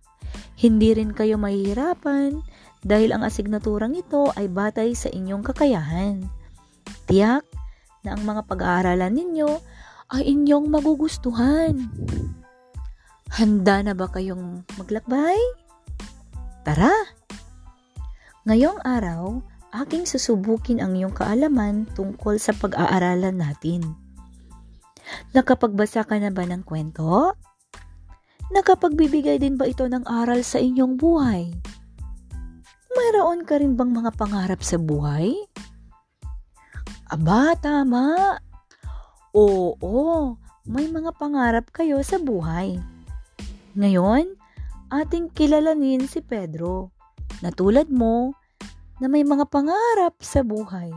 Hindi 0.59 0.95
rin 0.95 1.11
kayo 1.11 1.35
mahihirapan 1.39 2.39
dahil 2.83 3.11
ang 3.11 3.23
asignaturang 3.27 3.95
ito 3.95 4.31
ay 4.35 4.47
batay 4.47 4.95
sa 4.95 5.11
inyong 5.11 5.43
kakayahan. 5.43 6.23
Tiyak 7.07 7.43
na 8.03 8.15
ang 8.15 8.23
mga 8.23 8.47
pag-aaralan 8.47 9.11
ninyo 9.11 9.49
ay 10.15 10.23
inyong 10.31 10.71
magugustuhan. 10.71 11.75
Handa 13.29 13.85
na 13.85 13.93
ba 13.93 14.09
kayong 14.09 14.65
maglakbay? 14.79 15.37
Tara! 16.65 16.91
Ngayong 18.47 18.81
araw, 18.81 19.43
aking 19.73 20.09
susubukin 20.09 20.81
ang 20.81 20.97
iyong 20.97 21.13
kaalaman 21.13 21.85
tungkol 21.93 22.41
sa 22.41 22.55
pag-aaralan 22.57 23.37
natin. 23.37 23.85
Nakapagbasa 25.33 26.05
ka 26.05 26.17
na 26.17 26.33
ba 26.33 26.45
ng 26.45 26.65
kwento? 26.65 27.33
Nakapagbibigay 28.49 29.37
din 29.37 29.61
ba 29.61 29.69
ito 29.69 29.85
ng 29.85 30.09
aral 30.09 30.41
sa 30.41 30.57
inyong 30.57 30.97
buhay? 30.97 31.53
Mayroon 32.89 33.45
ka 33.45 33.61
rin 33.61 33.77
bang 33.77 33.93
mga 33.93 34.11
pangarap 34.17 34.65
sa 34.65 34.81
buhay? 34.81 35.37
Aba, 37.09 37.53
tama. 37.57 38.37
Oo, 39.33 40.33
may 40.65 40.89
mga 40.89 41.13
pangarap 41.17 41.69
kayo 41.69 42.01
sa 42.01 42.17
buhay. 42.17 42.81
Ngayon, 43.77 44.33
ating 44.89 45.29
kilalanin 45.33 46.09
si 46.09 46.21
Pedro. 46.25 46.89
Na 47.45 47.53
tulad 47.53 47.93
mo, 47.93 48.33
na 48.99 49.07
may 49.07 49.23
mga 49.23 49.47
pangarap 49.47 50.19
sa 50.19 50.43
buhay. 50.43 50.91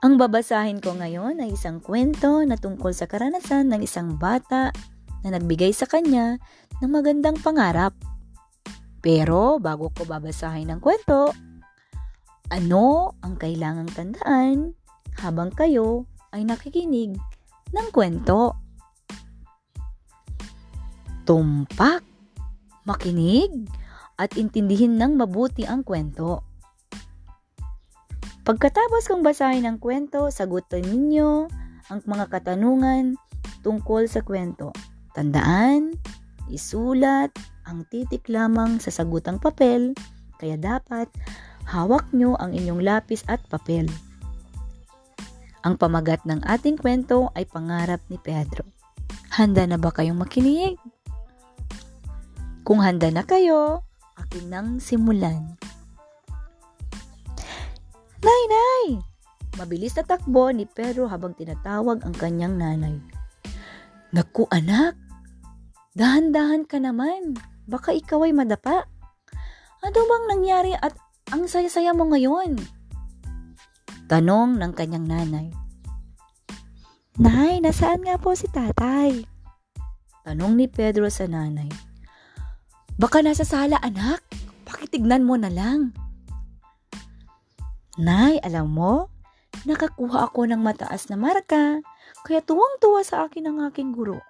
Ang 0.00 0.16
babasahin 0.16 0.80
ko 0.80 0.96
ngayon 0.96 1.44
ay 1.44 1.52
isang 1.52 1.76
kwento 1.76 2.40
na 2.48 2.56
tungkol 2.56 2.96
sa 2.96 3.04
karanasan 3.04 3.68
ng 3.68 3.84
isang 3.84 4.16
bata 4.16 4.72
na 5.20 5.28
nagbigay 5.36 5.76
sa 5.76 5.84
kanya 5.84 6.40
ng 6.80 6.88
magandang 6.88 7.36
pangarap. 7.44 7.92
Pero 9.04 9.60
bago 9.60 9.92
ko 9.92 10.08
babasahin 10.08 10.72
ang 10.72 10.80
kwento, 10.80 11.36
ano 12.48 13.12
ang 13.20 13.36
kailangang 13.36 13.92
tandaan 13.92 14.72
habang 15.20 15.52
kayo 15.52 16.08
ay 16.32 16.48
nakikinig 16.48 17.20
ng 17.76 17.88
kwento? 17.92 18.56
Tumpak, 21.28 22.00
makinig, 22.88 23.68
at 24.20 24.36
intindihin 24.36 25.00
ng 25.00 25.16
mabuti 25.16 25.64
ang 25.64 25.80
kwento. 25.80 26.44
Pagkatapos 28.44 29.08
kong 29.08 29.24
basahin 29.24 29.64
ang 29.64 29.80
kwento, 29.80 30.28
sagutin 30.28 30.84
ninyo 30.84 31.48
ang 31.88 32.00
mga 32.04 32.28
katanungan 32.28 33.16
tungkol 33.64 34.04
sa 34.04 34.20
kwento. 34.20 34.76
Tandaan, 35.16 35.96
isulat 36.52 37.32
ang 37.64 37.88
titik 37.88 38.28
lamang 38.28 38.76
sa 38.76 38.92
sagutang 38.92 39.40
papel, 39.40 39.96
kaya 40.36 40.60
dapat 40.60 41.08
hawak 41.64 42.04
nyo 42.12 42.36
ang 42.36 42.52
inyong 42.52 42.84
lapis 42.84 43.24
at 43.30 43.40
papel. 43.48 43.88
Ang 45.60 45.76
pamagat 45.76 46.24
ng 46.24 46.40
ating 46.44 46.80
kwento 46.80 47.28
ay 47.36 47.44
pangarap 47.44 48.00
ni 48.08 48.16
Pedro. 48.16 48.64
Handa 49.30 49.68
na 49.68 49.76
ba 49.76 49.92
kayong 49.92 50.16
makinig? 50.16 50.80
Kung 52.64 52.80
handa 52.80 53.12
na 53.12 53.22
kayo, 53.22 53.84
akin 54.20 54.44
nang 54.52 54.68
simulan. 54.76 55.56
Nay, 58.20 58.42
nay! 58.52 58.84
Mabilis 59.56 59.96
na 59.96 60.04
takbo 60.04 60.52
ni 60.52 60.68
Pedro 60.68 61.08
habang 61.08 61.32
tinatawag 61.32 62.04
ang 62.04 62.14
kanyang 62.14 62.60
nanay. 62.60 63.00
Naku 64.12 64.44
anak, 64.52 64.94
Dahan-dahan 65.90 66.70
ka 66.70 66.78
naman. 66.78 67.34
Baka 67.66 67.90
ikaw 67.90 68.22
ay 68.22 68.30
madapa. 68.34 68.86
Ano 69.82 69.98
bang 70.06 70.24
nangyari 70.30 70.72
at 70.78 70.94
ang 71.34 71.50
saya-saya 71.50 71.90
mo 71.90 72.06
ngayon? 72.06 72.54
Tanong 74.06 74.58
ng 74.58 74.72
kanyang 74.74 75.06
nanay. 75.06 75.50
Nay, 77.18 77.58
nasaan 77.58 78.06
nga 78.06 78.16
po 78.22 78.38
si 78.38 78.46
tatay? 78.46 79.26
Tanong 80.22 80.54
ni 80.54 80.70
Pedro 80.70 81.10
sa 81.10 81.26
nanay. 81.26 81.68
Baka 83.00 83.24
nasa 83.24 83.48
sala 83.48 83.80
anak. 83.80 84.20
Pakitignan 84.68 85.24
mo 85.24 85.32
na 85.40 85.48
lang. 85.48 85.96
Nay, 87.96 88.36
alam 88.44 88.76
mo, 88.76 89.08
nakakuha 89.64 90.28
ako 90.28 90.44
ng 90.44 90.60
mataas 90.60 91.08
na 91.08 91.16
marka, 91.16 91.80
kaya 92.28 92.44
tuwang-tuwa 92.44 93.00
sa 93.00 93.24
akin 93.24 93.48
ang 93.48 93.58
aking 93.72 93.96
guro. 93.96 94.20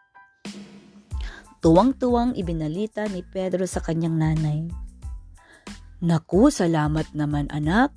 Tuwang-tuwang 1.58 2.38
ibinalita 2.38 3.10
ni 3.10 3.26
Pedro 3.26 3.66
sa 3.66 3.82
kanyang 3.82 4.14
nanay. 4.14 4.70
Naku, 5.98 6.54
salamat 6.54 7.10
naman 7.10 7.50
anak. 7.50 7.90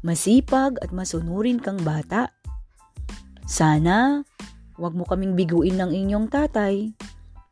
Masipag 0.00 0.80
at 0.80 0.88
masunurin 0.88 1.60
kang 1.60 1.84
bata. 1.84 2.32
Sana, 3.44 4.24
wag 4.80 4.96
mo 4.96 5.04
kaming 5.04 5.36
biguin 5.36 5.76
ng 5.76 5.92
inyong 5.92 6.32
tatay. 6.32 6.96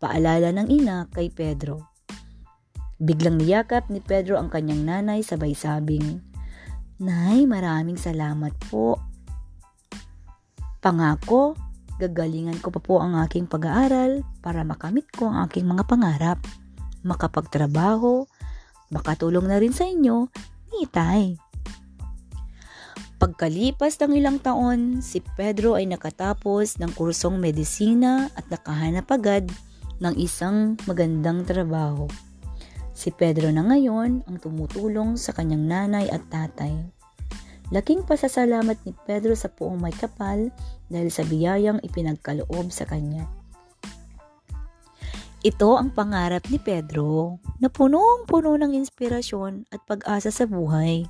Paalala 0.00 0.56
ng 0.56 0.68
ina 0.72 1.04
kay 1.12 1.28
Pedro. 1.28 1.87
Biglang 2.98 3.38
niyakap 3.38 3.86
ni 3.94 4.02
Pedro 4.02 4.42
ang 4.42 4.50
kanyang 4.50 4.82
nanay 4.82 5.22
sabay 5.22 5.54
sabing, 5.54 6.18
Nay, 6.98 7.46
maraming 7.46 7.94
salamat 7.94 8.50
po. 8.66 8.98
Pangako, 10.82 11.54
gagalingan 12.02 12.58
ko 12.58 12.74
pa 12.74 12.82
po 12.82 12.98
ang 12.98 13.14
aking 13.22 13.46
pag-aaral 13.46 14.26
para 14.42 14.66
makamit 14.66 15.06
ko 15.14 15.30
ang 15.30 15.46
aking 15.46 15.62
mga 15.70 15.86
pangarap. 15.86 16.42
Makapagtrabaho, 17.06 18.26
makatulong 18.90 19.46
na 19.46 19.62
rin 19.62 19.70
sa 19.70 19.86
inyo 19.86 20.26
ni 20.74 20.90
Tay. 20.90 21.38
Pagkalipas 23.22 23.94
ng 24.02 24.18
ilang 24.18 24.42
taon, 24.42 24.98
si 24.98 25.22
Pedro 25.22 25.78
ay 25.78 25.86
nakatapos 25.86 26.82
ng 26.82 26.90
kursong 26.98 27.38
medisina 27.38 28.26
at 28.34 28.50
nakahanap 28.50 29.06
agad 29.14 29.46
ng 30.02 30.14
isang 30.18 30.74
magandang 30.90 31.46
trabaho. 31.46 32.10
Si 32.98 33.14
Pedro 33.14 33.46
na 33.54 33.62
ngayon 33.62 34.26
ang 34.26 34.36
tumutulong 34.42 35.14
sa 35.14 35.30
kanyang 35.30 35.70
nanay 35.70 36.10
at 36.10 36.26
tatay. 36.34 36.74
Laking 37.70 38.02
pasasalamat 38.02 38.74
ni 38.82 38.90
Pedro 39.06 39.38
sa 39.38 39.46
puong 39.46 39.78
may 39.78 39.94
kapal 39.94 40.50
dahil 40.90 41.06
sa 41.06 41.22
biyayang 41.22 41.78
ipinagkaloob 41.86 42.74
sa 42.74 42.90
kanya. 42.90 43.30
Ito 45.46 45.78
ang 45.78 45.94
pangarap 45.94 46.50
ni 46.50 46.58
Pedro 46.58 47.38
na 47.62 47.70
punong-puno 47.70 48.58
ng 48.58 48.74
inspirasyon 48.74 49.70
at 49.70 49.78
pag-asa 49.86 50.34
sa 50.34 50.50
buhay 50.50 51.06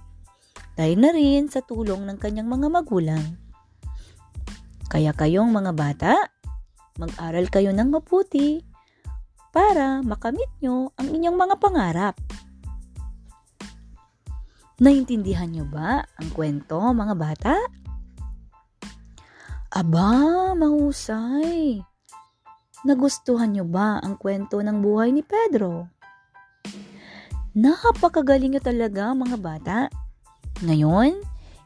dahil 0.77 1.01
na 1.01 1.17
rin 1.17 1.49
sa 1.49 1.65
tulong 1.65 2.05
ng 2.05 2.21
kanyang 2.21 2.53
mga 2.53 2.69
magulang. 2.69 3.25
Kaya 4.93 5.17
kayong 5.17 5.49
mga 5.49 5.73
bata, 5.73 6.13
mag-aral 7.01 7.49
kayo 7.49 7.73
ng 7.73 7.89
maputi 7.89 8.68
para 9.59 10.07
makamit 10.07 10.47
nyo 10.63 10.95
ang 10.95 11.11
inyong 11.11 11.35
mga 11.35 11.57
pangarap. 11.59 12.15
Naintindihan 14.79 15.51
nyo 15.51 15.67
ba 15.67 16.07
ang 16.15 16.31
kwento, 16.31 16.79
mga 16.79 17.15
bata? 17.19 17.55
Aba, 19.75 20.55
mahusay! 20.55 21.83
Nagustuhan 22.87 23.51
nyo 23.51 23.67
ba 23.67 23.99
ang 23.99 24.15
kwento 24.15 24.63
ng 24.63 24.79
buhay 24.79 25.11
ni 25.11 25.27
Pedro? 25.27 25.91
Napakagaling 27.59 28.55
nyo 28.55 28.63
talaga, 28.63 29.11
mga 29.11 29.37
bata. 29.43 29.79
Ngayon, 30.63 31.19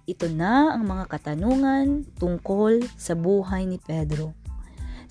ito 0.09 0.33
na 0.33 0.73
ang 0.73 0.89
mga 0.89 1.13
katanungan 1.13 2.09
tungkol 2.17 2.81
sa 2.97 3.13
buhay 3.13 3.69
ni 3.69 3.77
Pedro. 3.77 4.33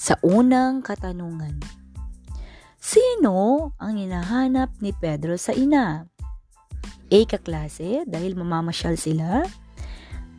Sa 0.02 0.18
unang 0.26 0.82
katanungan, 0.82 1.81
Sino 2.82 3.72
ang 3.78 4.02
hinahanap 4.02 4.82
ni 4.82 4.90
Pedro 4.90 5.38
sa 5.38 5.54
ina? 5.54 6.10
A. 7.14 7.20
Kaklase 7.30 8.10
dahil 8.10 8.34
mamamasyal 8.34 8.98
sila. 8.98 9.46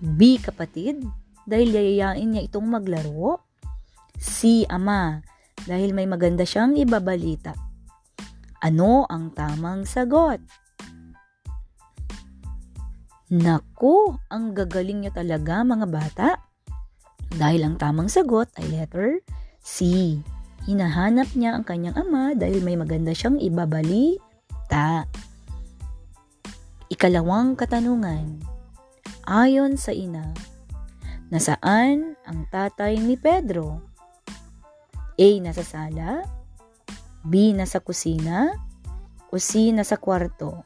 B. 0.03 0.43
Kapatid 0.43 1.07
dahil 1.47 1.71
yayayain 1.71 2.27
niya 2.27 2.43
itong 2.51 2.67
maglaro. 2.67 3.39
C. 4.19 4.67
Ama 4.67 5.23
dahil 5.71 5.95
may 5.95 6.11
maganda 6.11 6.43
siyang 6.43 6.75
ibabalita. 6.75 7.55
Ano 8.59 9.07
ang 9.07 9.31
tamang 9.31 9.87
sagot? 9.87 10.43
Naku, 13.31 14.19
ang 14.35 14.51
gagaling 14.51 15.07
nyo 15.07 15.15
talaga 15.15 15.63
mga 15.63 15.87
bata. 15.87 16.29
Dahil 17.39 17.71
ang 17.71 17.79
tamang 17.79 18.11
sagot 18.11 18.51
ay 18.59 18.67
letter 18.67 19.23
C. 19.63 20.19
Hinahanap 20.63 21.35
niya 21.35 21.59
ang 21.59 21.67
kanyang 21.67 21.99
ama 21.99 22.39
dahil 22.39 22.63
may 22.63 22.79
maganda 22.79 23.11
siyang 23.11 23.43
ibabalita. 23.43 25.11
Ikalawang 26.87 27.59
katanungan. 27.59 28.39
Ayon 29.27 29.75
sa 29.75 29.91
ina, 29.91 30.31
nasaan 31.35 32.15
ang 32.23 32.47
tatay 32.51 32.99
ni 32.99 33.19
Pedro? 33.19 33.83
A. 35.19 35.29
Nasa 35.43 35.67
sala 35.67 36.23
B. 37.23 37.55
Nasa 37.55 37.83
kusina 37.83 38.55
o 39.31 39.39
C. 39.39 39.71
Nasa 39.75 39.99
kwarto? 39.99 40.63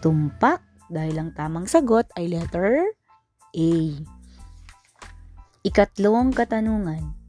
Tumpak 0.00 0.60
dahil 0.88 1.16
ang 1.20 1.30
tamang 1.32 1.68
sagot 1.68 2.08
ay 2.16 2.32
letter 2.32 2.96
A. 3.52 3.72
Ikatlong 5.62 6.34
katanungan. 6.34 7.21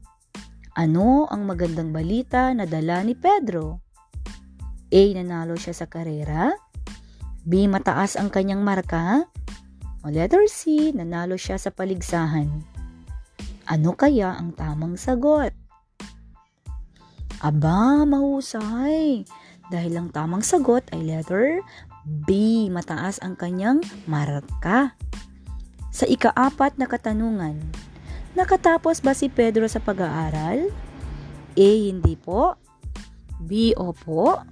Ano 0.74 1.30
ang 1.30 1.46
magandang 1.46 1.94
balita 1.94 2.50
na 2.50 2.66
dala 2.66 2.98
ni 3.06 3.14
Pedro? 3.14 3.78
A. 4.90 5.02
Nanalo 5.14 5.54
siya 5.54 5.70
sa 5.70 5.86
karera. 5.86 6.50
B. 7.46 7.70
Mataas 7.70 8.18
ang 8.18 8.26
kanyang 8.26 8.66
marka. 8.66 9.22
O 10.02 10.10
letter 10.10 10.50
C. 10.50 10.90
Nanalo 10.90 11.38
siya 11.38 11.62
sa 11.62 11.70
paligsahan. 11.70 12.50
Ano 13.70 13.94
kaya 13.94 14.34
ang 14.34 14.50
tamang 14.50 14.98
sagot? 14.98 15.54
Aba, 17.38 18.02
mahusay. 18.02 19.22
Dahil 19.70 19.94
ang 19.94 20.10
tamang 20.10 20.42
sagot 20.42 20.82
ay 20.90 21.06
letter 21.06 21.62
B. 22.02 22.66
Mataas 22.66 23.22
ang 23.22 23.38
kanyang 23.38 23.78
marka. 24.10 24.98
Sa 25.94 26.02
ikaapat 26.10 26.82
na 26.82 26.90
katanungan, 26.90 27.62
nakatapos 28.34 29.00
ba 29.00 29.14
si 29.14 29.30
Pedro 29.30 29.66
sa 29.70 29.80
pag-aaral? 29.80 30.70
A. 31.54 31.70
Hindi 31.90 32.18
po. 32.18 32.58
B. 33.42 33.74
Opo. 33.78 34.42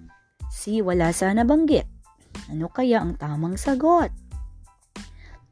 C. 0.51 0.81
Wala 0.83 1.11
sana 1.11 1.43
banggit. 1.43 1.87
Ano 2.51 2.71
kaya 2.71 3.03
ang 3.03 3.19
tamang 3.19 3.59
sagot? 3.59 4.11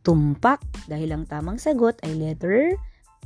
Tumpak 0.01 0.65
dahil 0.89 1.13
ang 1.13 1.29
tamang 1.29 1.61
sagot 1.61 1.99
ay 2.07 2.17
letter 2.17 2.75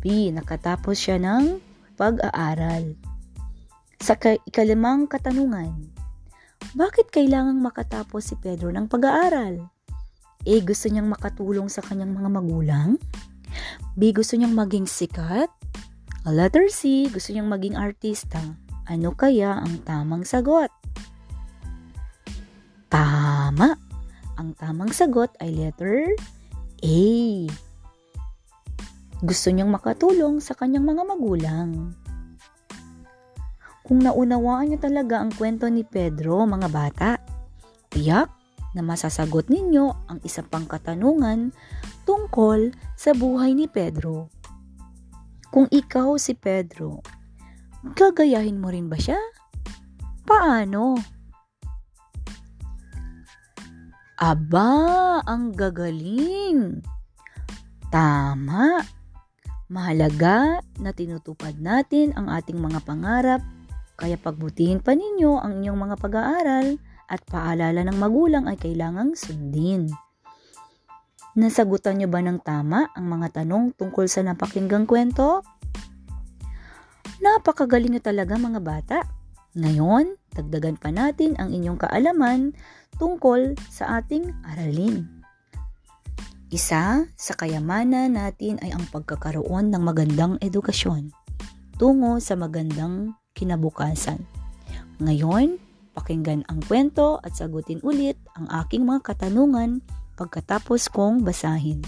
B. 0.02 0.32
Nakatapos 0.34 0.96
siya 0.98 1.20
ng 1.22 1.60
pag-aaral. 1.94 2.98
Sa 4.02 4.18
ikalimang 4.20 5.08
katanungan, 5.08 5.72
bakit 6.76 7.08
kailangang 7.08 7.62
makatapos 7.62 8.32
si 8.32 8.34
Pedro 8.36 8.68
ng 8.72 8.90
pag-aaral? 8.90 9.64
A. 10.44 10.54
Gusto 10.60 10.92
niyang 10.92 11.08
makatulong 11.08 11.72
sa 11.72 11.80
kanyang 11.80 12.12
mga 12.12 12.28
magulang? 12.28 13.00
B. 13.94 14.10
Gusto 14.10 14.34
niyang 14.34 14.56
maging 14.56 14.86
sikat? 14.88 15.50
Letter 16.24 16.72
C. 16.72 17.10
Gusto 17.12 17.34
niyang 17.34 17.50
maging 17.52 17.76
artista. 17.76 18.40
Ano 18.84 19.16
kaya 19.16 19.60
ang 19.60 19.80
tamang 19.84 20.24
sagot? 20.28 20.68
Tama! 22.92 23.76
Ang 24.34 24.52
tamang 24.58 24.90
sagot 24.90 25.30
ay 25.38 25.54
letter 25.54 26.12
A. 26.84 27.02
Gusto 29.24 29.48
niyang 29.48 29.72
makatulong 29.72 30.42
sa 30.42 30.52
kanyang 30.52 30.84
mga 30.84 31.02
magulang. 31.06 31.96
Kung 33.84 34.00
naunawaan 34.00 34.72
niyo 34.72 34.78
talaga 34.80 35.20
ang 35.20 35.32
kwento 35.32 35.68
ni 35.68 35.84
Pedro, 35.84 36.44
mga 36.44 36.68
bata, 36.72 37.10
tiyak 37.92 38.32
na 38.72 38.82
masasagot 38.82 39.48
ninyo 39.48 40.08
ang 40.10 40.18
isa 40.24 40.40
pang 40.44 40.64
katanungan 40.64 41.54
tungkol 42.04 42.72
sa 42.94 43.10
buhay 43.16 43.56
ni 43.56 43.66
Pedro. 43.66 44.28
Kung 45.50 45.66
ikaw 45.68 46.16
si 46.20 46.36
Pedro, 46.36 47.00
gagayahin 47.96 48.60
mo 48.60 48.68
rin 48.70 48.88
ba 48.88 48.96
siya? 48.96 49.18
Paano? 50.24 50.96
Aba, 54.20 54.70
ang 55.26 55.52
gagaling! 55.52 56.80
Tama! 57.92 58.80
Mahalaga 59.68 60.62
na 60.78 60.94
tinutupad 60.94 61.56
natin 61.58 62.14
ang 62.14 62.30
ating 62.30 62.60
mga 62.60 62.84
pangarap 62.84 63.42
Kaya 63.94 64.18
pagbutihin 64.18 64.82
pa 64.82 64.90
ninyo 64.98 65.38
ang 65.38 65.62
inyong 65.62 65.78
mga 65.78 65.96
pag-aaral 66.02 66.66
at 67.06 67.22
paalala 67.30 67.86
ng 67.86 67.94
magulang 67.94 68.50
ay 68.50 68.58
kailangang 68.58 69.14
sundin. 69.14 69.86
Nasagutan 71.34 71.98
niyo 71.98 72.06
ba 72.06 72.22
ng 72.22 72.38
tama 72.46 72.94
ang 72.94 73.06
mga 73.10 73.42
tanong 73.42 73.74
tungkol 73.74 74.06
sa 74.06 74.22
napakinggang 74.22 74.86
kwento? 74.86 75.42
Napakagaling 77.18 77.98
niyo 77.98 78.02
talaga 78.06 78.38
mga 78.38 78.62
bata. 78.62 78.98
Ngayon, 79.58 80.14
dagdagan 80.30 80.78
pa 80.78 80.94
natin 80.94 81.34
ang 81.34 81.50
inyong 81.50 81.82
kaalaman 81.82 82.54
tungkol 83.02 83.58
sa 83.66 83.98
ating 83.98 84.30
aralin. 84.46 85.10
Isa 86.54 87.02
sa 87.18 87.32
kayamanan 87.34 88.14
natin 88.14 88.62
ay 88.62 88.70
ang 88.70 88.86
pagkakaroon 88.94 89.74
ng 89.74 89.82
magandang 89.82 90.38
edukasyon 90.38 91.10
tungo 91.82 92.22
sa 92.22 92.38
magandang 92.38 93.18
kinabukasan. 93.34 94.22
Ngayon, 95.02 95.58
pakinggan 95.98 96.46
ang 96.46 96.62
kwento 96.62 97.18
at 97.26 97.34
sagutin 97.34 97.82
ulit 97.82 98.14
ang 98.38 98.46
aking 98.62 98.86
mga 98.86 99.02
katanungan 99.02 99.82
pagkatapos 100.14 100.90
kong 100.90 101.22
basahin. 101.26 101.82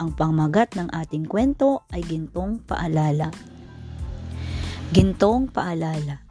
Ang 0.00 0.16
pangmagat 0.16 0.74
ng 0.76 0.88
ating 0.92 1.28
kwento 1.28 1.84
ay 1.92 2.02
gintong 2.04 2.60
paalala. 2.64 3.28
Gintong 4.92 5.48
paalala. 5.48 6.24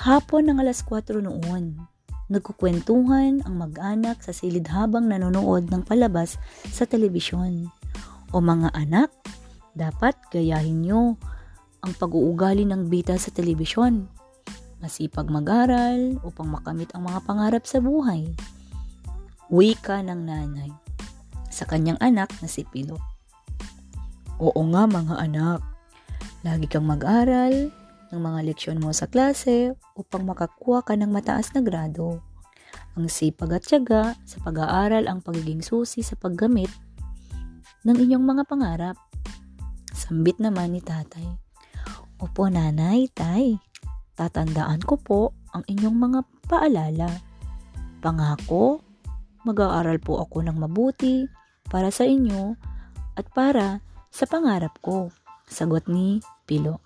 Hapon 0.00 0.48
ng 0.48 0.58
alas 0.64 0.80
4 0.84 1.20
noon, 1.20 1.76
nagkukwentuhan 2.32 3.44
ang 3.44 3.54
mag-anak 3.60 4.24
sa 4.24 4.32
silid 4.32 4.64
habang 4.72 5.08
nanonood 5.08 5.68
ng 5.68 5.84
palabas 5.84 6.40
sa 6.72 6.88
telebisyon. 6.88 7.68
O 8.32 8.40
mga 8.40 8.72
anak, 8.72 9.12
dapat 9.76 10.16
gayahin 10.30 10.86
nyo 10.86 11.20
ang 11.84 11.92
pag-uugali 11.96 12.64
ng 12.68 12.88
bita 12.88 13.16
sa 13.16 13.32
telebisyon. 13.32 14.08
Masipag 14.80 15.28
mag-aral 15.28 16.16
upang 16.24 16.48
makamit 16.48 16.88
ang 16.96 17.04
mga 17.04 17.20
pangarap 17.28 17.64
sa 17.68 17.80
buhay. 17.84 18.32
Wika 19.50 19.98
ng 20.06 20.22
nanay 20.30 20.70
sa 21.50 21.66
kanyang 21.66 21.98
anak 21.98 22.30
na 22.38 22.46
si 22.46 22.62
Pilo. 22.62 22.96
Oo 24.40 24.62
nga 24.70 24.86
mga 24.86 25.14
anak, 25.20 25.60
Lagi 26.40 26.64
kang 26.72 26.88
mag-aral 26.88 27.68
ng 28.08 28.20
mga 28.20 28.40
leksyon 28.48 28.80
mo 28.80 28.96
sa 28.96 29.04
klase 29.04 29.76
upang 29.92 30.24
makakuha 30.24 30.80
ka 30.80 30.96
ng 30.96 31.12
mataas 31.12 31.52
na 31.52 31.60
grado. 31.60 32.24
Ang 32.96 33.12
sipag 33.12 33.60
at 33.60 33.68
tiyaga 33.68 34.16
sa 34.24 34.40
pag-aaral 34.40 35.04
ang 35.04 35.20
pagiging 35.20 35.60
susi 35.60 36.00
sa 36.00 36.16
paggamit 36.16 36.72
ng 37.84 37.92
inyong 37.92 38.24
mga 38.24 38.42
pangarap. 38.48 38.96
Sambit 39.92 40.40
naman 40.40 40.72
ni 40.72 40.80
tatay. 40.80 41.28
Opo 42.24 42.48
nanay, 42.48 43.04
tay. 43.12 43.60
Tatandaan 44.16 44.80
ko 44.80 44.96
po 44.96 45.20
ang 45.52 45.60
inyong 45.68 45.96
mga 45.96 46.20
paalala. 46.48 47.20
Pangako, 48.00 48.80
mag-aaral 49.46 49.96
po 50.02 50.20
ako 50.20 50.44
ng 50.44 50.56
mabuti 50.56 51.24
para 51.70 51.88
sa 51.88 52.04
inyo 52.04 52.58
at 53.16 53.26
para 53.30 53.80
sa 54.10 54.26
pangarap 54.26 54.76
ko. 54.82 55.14
Sagot 55.46 55.86
ni 55.86 56.22
Pilo. 56.46 56.82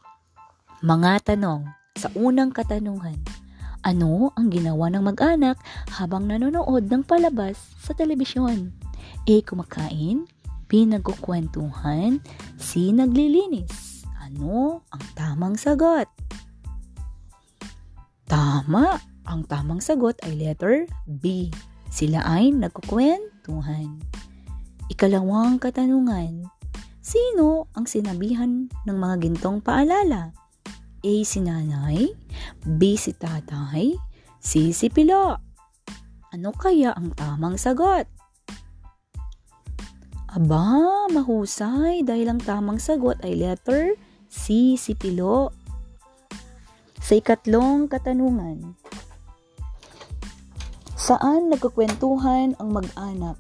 Mga 0.85 1.35
tanong 1.35 1.65
sa 1.97 2.13
unang 2.13 2.53
katanungan. 2.53 3.17
Ano 3.85 4.33
ang 4.37 4.49
ginawa 4.49 4.89
ng 4.89 5.05
mag-anak 5.05 5.61
habang 5.93 6.25
nanonood 6.25 6.89
ng 6.89 7.05
palabas 7.05 7.61
sa 7.81 7.93
telebisyon? 7.93 8.73
A. 9.29 9.35
Kumakain. 9.45 10.25
B. 10.69 10.89
Nagkukwentuhan. 10.89 12.25
C. 12.57 12.93
Naglilinis. 12.97 14.05
Ano 14.25 14.81
ang 14.89 15.05
tamang 15.13 15.61
sagot? 15.61 16.09
Tama! 18.25 18.97
Ang 19.25 19.45
tamang 19.49 19.81
sagot 19.81 20.17
ay 20.25 20.37
letter 20.37 20.89
B. 21.05 21.49
Sila 21.91 22.25
ay 22.25 22.53
nagkukwentuhan. 22.53 24.01
Ikalawang 24.93 25.57
katanungan. 25.59 26.45
Sino 27.05 27.69
ang 27.77 27.85
sinabihan 27.85 28.69
ng 28.69 28.97
mga 28.97 29.17
gintong 29.29 29.61
paalala? 29.61 30.33
A. 31.05 31.15
Si 31.21 31.45
nanay, 31.45 32.09
B. 32.65 32.97
Si 32.97 33.13
tatay, 33.13 33.93
C. 34.41 34.73
Si 34.73 34.89
pilo. 34.89 35.37
Ano 36.33 36.51
kaya 36.57 36.97
ang 36.97 37.13
tamang 37.13 37.61
sagot? 37.61 38.09
Aba, 40.35 41.07
mahusay 41.13 42.03
dahil 42.03 42.33
ang 42.33 42.41
tamang 42.43 42.81
sagot 42.81 43.21
ay 43.23 43.37
letter 43.37 43.95
C. 44.27 44.75
Si 44.75 44.97
pilo. 44.97 45.53
Sa 47.05 47.15
ikatlong 47.15 47.87
katanungan, 47.87 48.81
Saan 51.05 51.53
nagkukwentuhan 51.53 52.57
ang 52.57 52.69
mag-anak? 52.73 53.37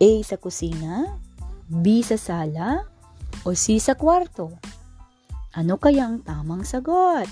A. 0.00 0.12
Sa 0.24 0.40
kusina, 0.40 1.20
B 1.68 2.00
sa 2.00 2.16
sala 2.16 2.88
o 3.44 3.52
C 3.52 3.76
sa 3.76 3.92
kwarto? 3.92 4.56
Ano 5.52 5.76
kaya 5.76 6.08
ang 6.08 6.24
tamang 6.24 6.64
sagot? 6.64 7.28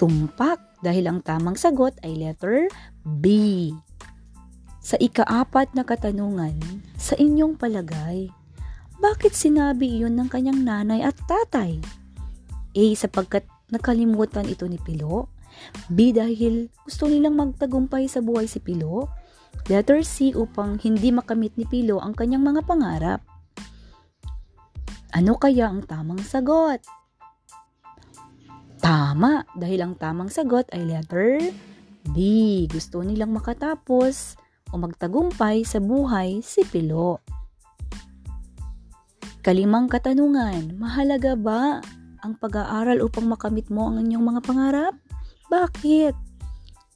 Tumpak 0.00 0.80
dahil 0.80 1.04
ang 1.12 1.20
tamang 1.20 1.60
sagot 1.60 1.92
ay 2.00 2.16
letter 2.16 2.72
B. 3.04 3.68
Sa 4.80 4.96
ikaapat 4.96 5.76
na 5.76 5.84
katanungan, 5.84 6.56
sa 6.96 7.20
inyong 7.20 7.60
palagay, 7.60 8.32
bakit 8.96 9.36
sinabi 9.36 10.00
iyon 10.00 10.16
ng 10.16 10.32
kanyang 10.32 10.64
nanay 10.64 11.04
at 11.04 11.20
tatay? 11.28 11.76
A. 12.72 12.84
Sapagkat 12.96 13.44
nakalimutan 13.68 14.48
ito 14.48 14.64
ni 14.64 14.80
Pilo. 14.80 15.35
B. 15.92 16.10
Dahil 16.10 16.72
gusto 16.86 17.06
nilang 17.06 17.36
magtagumpay 17.36 18.06
sa 18.06 18.24
buhay 18.24 18.48
si 18.50 18.58
Pilo. 18.58 19.10
Letter 19.66 20.04
C 20.06 20.30
upang 20.36 20.78
hindi 20.78 21.10
makamit 21.10 21.56
ni 21.58 21.66
Pilo 21.66 21.98
ang 21.98 22.14
kanyang 22.14 22.44
mga 22.44 22.62
pangarap. 22.68 23.20
Ano 25.16 25.40
kaya 25.40 25.72
ang 25.72 25.82
tamang 25.88 26.20
sagot? 26.20 26.84
Tama, 28.78 29.48
dahil 29.56 29.80
ang 29.82 29.94
tamang 29.96 30.28
sagot 30.28 30.68
ay 30.70 30.84
letter 30.84 31.40
B. 32.12 32.16
Gusto 32.70 33.02
nilang 33.02 33.32
makatapos 33.34 34.36
o 34.70 34.78
magtagumpay 34.78 35.64
sa 35.66 35.82
buhay 35.82 36.44
si 36.44 36.62
Pilo. 36.68 37.18
Kalimang 39.42 39.86
katanungan, 39.86 40.74
mahalaga 40.74 41.38
ba 41.38 41.78
ang 42.18 42.34
pag-aaral 42.34 42.98
upang 42.98 43.30
makamit 43.30 43.70
mo 43.70 43.86
ang 43.86 44.02
inyong 44.02 44.26
mga 44.34 44.40
pangarap? 44.42 44.94
Bakit? 45.50 46.14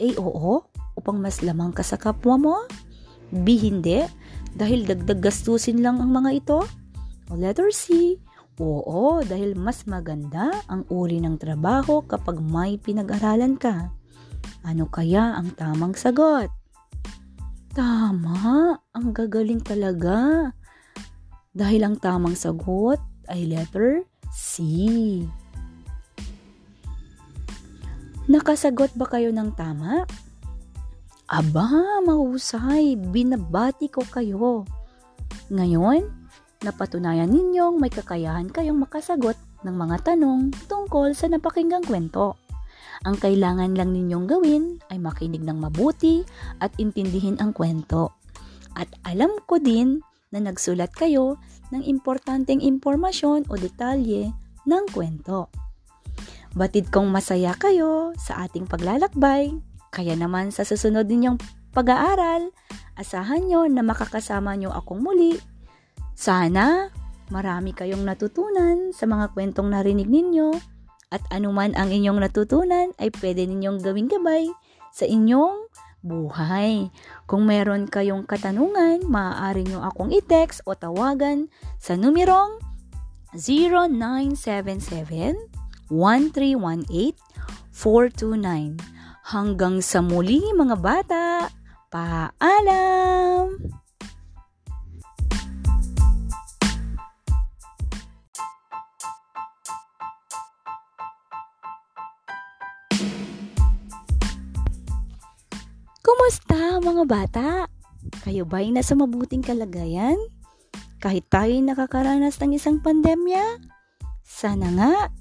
A. 0.00 0.08
Oo 0.18 0.70
upang 1.00 1.16
mas 1.16 1.40
lamang 1.40 1.72
ka 1.72 1.80
sa 1.80 1.96
kapwa 1.96 2.36
mo? 2.36 2.56
B. 3.30 3.56
Hindi, 3.56 4.04
dahil 4.52 4.84
dagdag 4.84 5.22
gastusin 5.22 5.80
lang 5.80 6.02
ang 6.02 6.10
mga 6.10 6.30
ito? 6.34 6.60
O 7.30 7.38
letter 7.38 7.70
C, 7.70 8.18
oo, 8.58 9.22
dahil 9.22 9.54
mas 9.54 9.86
maganda 9.86 10.50
ang 10.66 10.82
uri 10.90 11.22
ng 11.22 11.38
trabaho 11.38 12.02
kapag 12.02 12.42
may 12.42 12.76
pinag-aralan 12.76 13.54
ka. 13.54 13.94
Ano 14.66 14.90
kaya 14.90 15.38
ang 15.38 15.54
tamang 15.54 15.94
sagot? 15.94 16.50
Tama, 17.70 18.76
ang 18.92 19.06
gagaling 19.14 19.62
talaga. 19.62 20.50
Dahil 21.54 21.86
ang 21.86 21.96
tamang 22.02 22.34
sagot 22.34 22.98
ay 23.30 23.46
letter 23.46 24.02
C. 24.34 24.66
Nakasagot 28.30 28.94
ba 28.94 29.10
kayo 29.10 29.34
ng 29.34 29.58
tama? 29.58 30.06
Aba, 31.26 31.98
mahusay, 32.06 32.94
binabati 32.94 33.90
ko 33.90 34.06
kayo. 34.06 34.62
Ngayon, 35.50 36.06
napatunayan 36.62 37.26
ninyong 37.26 37.82
may 37.82 37.90
kakayahan 37.90 38.46
kayong 38.46 38.78
makasagot 38.86 39.34
ng 39.66 39.74
mga 39.74 40.14
tanong 40.14 40.54
tungkol 40.70 41.10
sa 41.10 41.26
napakinggang 41.26 41.82
kwento. 41.82 42.38
Ang 43.02 43.18
kailangan 43.18 43.74
lang 43.74 43.90
ninyong 43.90 44.30
gawin 44.30 44.78
ay 44.94 45.02
makinig 45.02 45.42
ng 45.42 45.58
mabuti 45.58 46.22
at 46.62 46.70
intindihin 46.78 47.34
ang 47.42 47.50
kwento. 47.50 48.14
At 48.78 48.94
alam 49.02 49.42
ko 49.50 49.58
din 49.58 50.06
na 50.30 50.38
nagsulat 50.38 50.94
kayo 50.94 51.34
ng 51.74 51.82
importanteng 51.82 52.62
impormasyon 52.62 53.50
o 53.50 53.58
detalye 53.58 54.30
ng 54.70 54.84
kwento. 54.94 55.50
Batid 56.54 56.90
kong 56.90 57.14
masaya 57.14 57.54
kayo 57.54 58.10
sa 58.18 58.46
ating 58.46 58.66
paglalakbay 58.66 59.54
kaya 59.90 60.14
naman 60.14 60.54
sa 60.54 60.62
susunod 60.62 61.10
ninyong 61.10 61.42
pag-aaral, 61.74 62.54
asahan 62.94 63.42
nyo 63.46 63.66
na 63.66 63.82
makakasama 63.82 64.54
nyo 64.54 64.70
akong 64.70 65.02
muli. 65.02 65.34
Sana 66.14 66.94
marami 67.30 67.74
kayong 67.74 68.06
natutunan 68.06 68.94
sa 68.94 69.10
mga 69.10 69.34
kwentong 69.34 69.70
narinig 69.70 70.06
ninyo 70.06 70.54
at 71.10 71.22
anuman 71.34 71.74
ang 71.74 71.90
inyong 71.90 72.22
natutunan 72.22 72.94
ay 73.02 73.10
pwede 73.18 73.50
ninyong 73.50 73.82
gawing 73.82 74.06
gabay 74.06 74.46
sa 74.94 75.10
inyong 75.10 75.66
buhay. 76.06 76.86
Kung 77.26 77.50
meron 77.50 77.90
kayong 77.90 78.30
katanungan, 78.30 79.02
maaari 79.10 79.66
nyo 79.66 79.82
akong 79.82 80.14
i-text 80.14 80.62
o 80.70 80.78
tawagan 80.78 81.50
sa 81.82 81.98
numerong 81.98 82.62
0977 83.34 85.49
1318-429. 85.90 88.78
Hanggang 89.30 89.78
sa 89.84 90.02
muli 90.02 90.42
mga 90.54 90.76
bata, 90.78 91.48
paalam! 91.90 93.58
Kumusta 106.00 106.80
mga 106.82 107.04
bata? 107.06 107.68
Kayo 108.24 108.48
ba'y 108.48 108.72
nasa 108.74 108.98
mabuting 108.98 109.44
kalagayan? 109.44 110.16
Kahit 110.98 111.30
tayo 111.30 111.54
nakakaranas 111.62 112.42
ng 112.42 112.58
isang 112.58 112.82
pandemya? 112.82 113.62
Sana 114.26 114.74
nga, 114.74 115.14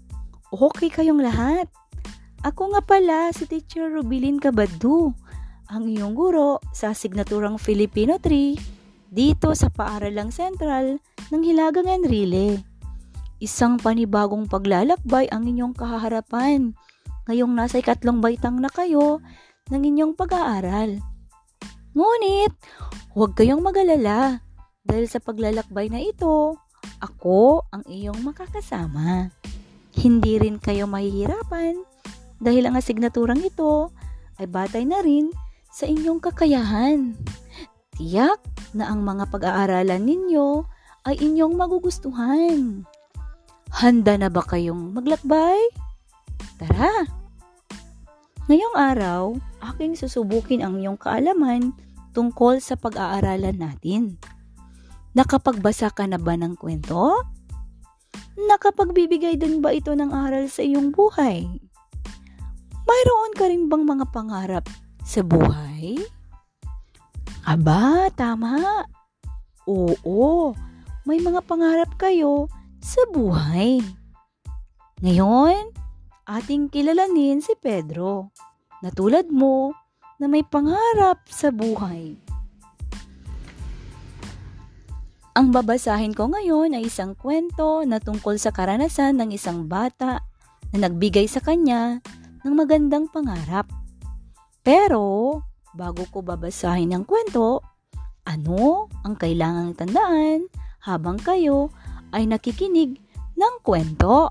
okay 0.49 0.89
kayong 0.89 1.21
lahat. 1.21 1.69
Ako 2.41 2.71
nga 2.73 2.81
pala 2.81 3.29
si 3.35 3.45
Teacher 3.45 3.91
Rubilin 3.91 4.39
Cabadu, 4.39 5.11
ang 5.69 5.85
iyong 5.85 6.15
guro 6.17 6.63
sa 6.73 6.95
signaturang 6.95 7.61
Filipino 7.61 8.17
3 8.17 9.11
dito 9.13 9.53
sa 9.53 9.69
Paaralang 9.69 10.33
Sentral 10.33 10.97
ng 11.29 11.41
Hilagang 11.45 11.85
Enrile. 11.85 12.63
Isang 13.37 13.77
panibagong 13.77 14.49
paglalakbay 14.49 15.29
ang 15.29 15.45
inyong 15.45 15.77
kahaharapan. 15.77 16.73
Ngayong 17.29 17.53
nasa 17.53 17.79
ikatlong 17.79 18.19
baitang 18.19 18.57
na 18.57 18.71
kayo 18.71 19.21
ng 19.69 19.81
inyong 19.85 20.13
pag-aaral. 20.17 20.97
Ngunit, 21.93 22.53
huwag 23.13 23.37
kayong 23.37 23.61
magalala 23.61 24.41
dahil 24.81 25.05
sa 25.05 25.21
paglalakbay 25.21 25.93
na 25.93 26.01
ito, 26.01 26.57
ako 26.97 27.67
ang 27.69 27.85
iyong 27.85 28.17
makakasama. 28.25 29.29
Hindi 29.99 30.39
rin 30.39 30.63
kayo 30.63 30.87
mahihirapan 30.87 31.75
dahil 32.39 32.71
ang 32.71 32.79
asignaturang 32.79 33.43
ito 33.43 33.91
ay 34.39 34.47
batay 34.47 34.87
na 34.87 35.03
rin 35.03 35.27
sa 35.75 35.91
inyong 35.91 36.23
kakayahan. 36.23 37.19
Tiyak 37.99 38.39
na 38.71 38.87
ang 38.87 39.03
mga 39.03 39.27
pag-aaralan 39.27 39.99
ninyo 40.07 40.63
ay 41.03 41.19
inyong 41.19 41.51
magugustuhan. 41.51 42.87
Handa 43.75 44.15
na 44.15 44.31
ba 44.31 44.39
kayong 44.39 44.95
maglakbay? 44.95 45.59
Tara! 46.55 47.03
Ngayong 48.47 48.75
araw, 48.79 49.23
aking 49.75 49.99
susubukin 49.99 50.63
ang 50.63 50.79
iyong 50.79 50.95
kaalaman 50.95 51.75
tungkol 52.15 52.63
sa 52.63 52.79
pag-aaralan 52.79 53.59
natin. 53.59 54.15
Nakapagbasa 55.11 55.91
ka 55.91 56.07
na 56.07 56.15
ba 56.15 56.39
ng 56.39 56.55
kwento? 56.55 57.19
Nakapagbibigay 58.39 59.35
din 59.35 59.59
ba 59.59 59.75
ito 59.75 59.91
ng 59.91 60.15
aral 60.15 60.47
sa 60.47 60.63
iyong 60.63 60.95
buhay? 60.95 61.43
Mayroon 62.87 63.31
ka 63.35 63.51
rin 63.51 63.67
bang 63.67 63.83
mga 63.83 64.05
pangarap 64.15 64.65
sa 65.03 65.19
buhay? 65.19 65.99
Aba, 67.43 68.07
tama. 68.15 68.87
Oo, 69.67 70.55
may 71.03 71.19
mga 71.19 71.43
pangarap 71.43 71.91
kayo 71.99 72.47
sa 72.79 73.03
buhay. 73.11 73.83
Ngayon, 75.03 75.75
ating 76.23 76.71
kilalanin 76.71 77.43
si 77.43 77.53
Pedro 77.59 78.31
na 78.79 78.93
tulad 78.93 79.27
mo 79.27 79.75
na 80.15 80.31
may 80.31 80.47
pangarap 80.47 81.27
sa 81.27 81.51
buhay. 81.51 82.28
Ang 85.39 85.55
babasahin 85.55 86.11
ko 86.11 86.27
ngayon 86.27 86.75
ay 86.75 86.91
isang 86.91 87.15
kwento 87.15 87.87
na 87.87 88.03
tungkol 88.03 88.35
sa 88.35 88.51
karanasan 88.51 89.23
ng 89.23 89.31
isang 89.31 89.71
bata 89.71 90.19
na 90.75 90.77
nagbigay 90.83 91.31
sa 91.31 91.39
kanya 91.39 92.03
ng 92.43 92.53
magandang 92.59 93.07
pangarap. 93.07 93.63
Pero, 94.67 95.39
bago 95.71 96.03
ko 96.11 96.19
babasahin 96.19 96.91
ang 96.91 97.07
kwento, 97.07 97.63
ano 98.27 98.91
ang 99.07 99.15
kailangang 99.15 99.79
tandaan 99.79 100.51
habang 100.83 101.15
kayo 101.15 101.71
ay 102.11 102.27
nakikinig 102.27 102.99
ng 103.39 103.55
kwento? 103.63 104.27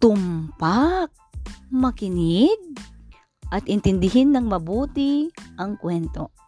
tumpak, 0.00 1.08
makinig, 1.72 2.60
at 3.48 3.64
intindihin 3.64 4.36
ng 4.36 4.52
mabuti 4.52 5.32
ang 5.56 5.80
kwento. 5.80 6.43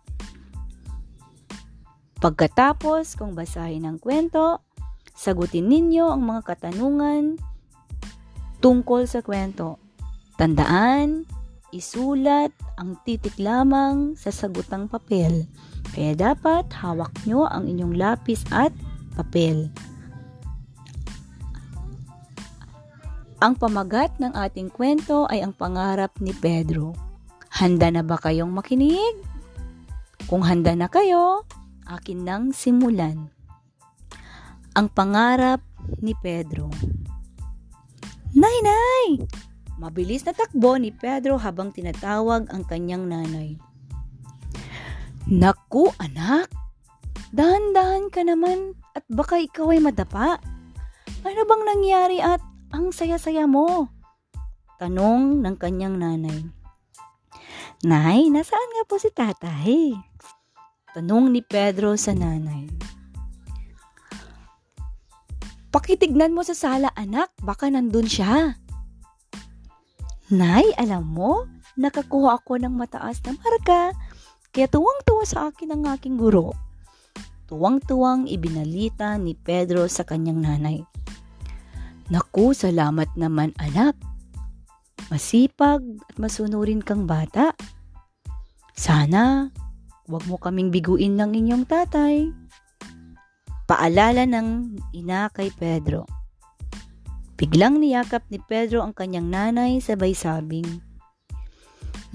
Pagkatapos 2.16 3.12
kung 3.20 3.36
basahin 3.36 3.84
ang 3.84 4.00
kwento, 4.00 4.64
sagutin 5.12 5.68
ninyo 5.68 6.08
ang 6.08 6.24
mga 6.24 6.42
katanungan 6.48 7.36
tungkol 8.64 9.04
sa 9.04 9.20
kwento. 9.20 9.76
Tandaan, 10.40 11.28
isulat 11.76 12.56
ang 12.80 12.96
titik 13.04 13.36
lamang 13.36 14.16
sa 14.16 14.32
sagutang 14.32 14.88
papel. 14.88 15.44
Kaya 15.92 16.16
dapat 16.16 16.72
hawak 16.72 17.12
nyo 17.28 17.44
ang 17.48 17.68
inyong 17.68 17.96
lapis 17.96 18.48
at 18.48 18.72
papel. 19.12 19.68
Ang 23.44 23.60
pamagat 23.60 24.16
ng 24.16 24.32
ating 24.32 24.72
kwento 24.72 25.28
ay 25.28 25.44
ang 25.44 25.52
pangarap 25.52 26.16
ni 26.24 26.32
Pedro. 26.32 26.96
Handa 27.52 27.92
na 27.92 28.00
ba 28.00 28.16
kayong 28.16 28.48
makinig? 28.48 29.20
Kung 30.24 30.40
handa 30.40 30.72
na 30.72 30.88
kayo, 30.88 31.44
akin 31.87 32.26
nang 32.26 32.45
simulan. 32.51 33.30
Ang 34.76 34.93
pangarap 34.93 35.64
ni 36.03 36.12
Pedro. 36.18 36.68
Nay, 38.37 38.57
nay! 38.61 39.24
Mabilis 39.80 40.24
na 40.28 40.37
takbo 40.37 40.76
ni 40.76 40.93
Pedro 40.93 41.41
habang 41.41 41.72
tinatawag 41.72 42.49
ang 42.53 42.62
kanyang 42.68 43.09
nanay. 43.09 43.57
Naku, 45.26 45.89
anak! 45.97 46.53
Dahan-dahan 47.32 48.09
ka 48.12 48.22
naman 48.22 48.78
at 48.95 49.05
baka 49.11 49.41
ikaw 49.41 49.74
ay 49.74 49.80
madapa. 49.80 50.39
Ano 51.26 51.41
bang 51.45 51.62
nangyari 51.66 52.18
at 52.22 52.41
ang 52.70 52.95
saya-saya 52.95 53.45
mo. 53.45 53.91
Tanong 54.78 55.41
ng 55.41 55.57
kanyang 55.57 55.97
nanay. 55.97 56.47
Nay, 57.84 58.32
nasaan 58.32 58.70
nga 58.76 58.84
po 58.89 58.97
si 58.97 59.12
tatay? 59.12 59.97
Tanong 60.97 61.28
ni 61.28 61.44
Pedro 61.44 61.92
sa 62.01 62.16
nanay. 62.16 62.72
Pakitignan 65.68 66.32
mo 66.32 66.40
sa 66.40 66.57
sala 66.57 66.88
anak, 66.97 67.36
baka 67.44 67.68
nandun 67.68 68.09
siya. 68.09 68.57
Nay, 70.32 70.64
alam 70.80 71.05
mo, 71.05 71.44
nakakuha 71.76 72.40
ako 72.40 72.57
ng 72.64 72.72
mataas 72.72 73.20
na 73.28 73.36
marka, 73.36 73.92
kaya 74.57 74.72
tuwang-tuwa 74.72 75.24
sa 75.28 75.53
akin 75.53 75.76
ang 75.76 75.84
aking 75.92 76.16
guro. 76.16 76.57
Tuwang-tuwang 77.44 78.24
ibinalita 78.24 79.20
ni 79.20 79.36
Pedro 79.36 79.92
sa 79.92 80.01
kanyang 80.01 80.40
nanay. 80.49 80.80
Naku, 82.09 82.57
salamat 82.57 83.12
naman 83.20 83.53
anak. 83.61 84.01
Masipag 85.12 85.84
at 86.09 86.16
masunurin 86.16 86.80
kang 86.80 87.05
bata. 87.05 87.53
Sana, 88.72 89.53
huwag 90.07 90.24
mo 90.30 90.38
kaming 90.38 90.70
biguin 90.70 91.18
ng 91.18 91.34
inyong 91.34 91.64
tatay. 91.66 92.30
Paalala 93.66 94.26
ng 94.26 94.78
ina 94.94 95.26
kay 95.34 95.50
Pedro. 95.50 96.07
Biglang 97.36 97.82
niyakap 97.82 98.24
ni 98.32 98.40
Pedro 98.40 98.80
ang 98.80 98.96
kanyang 98.96 99.28
nanay 99.28 99.82
sabay 99.82 100.16
sabing, 100.16 100.80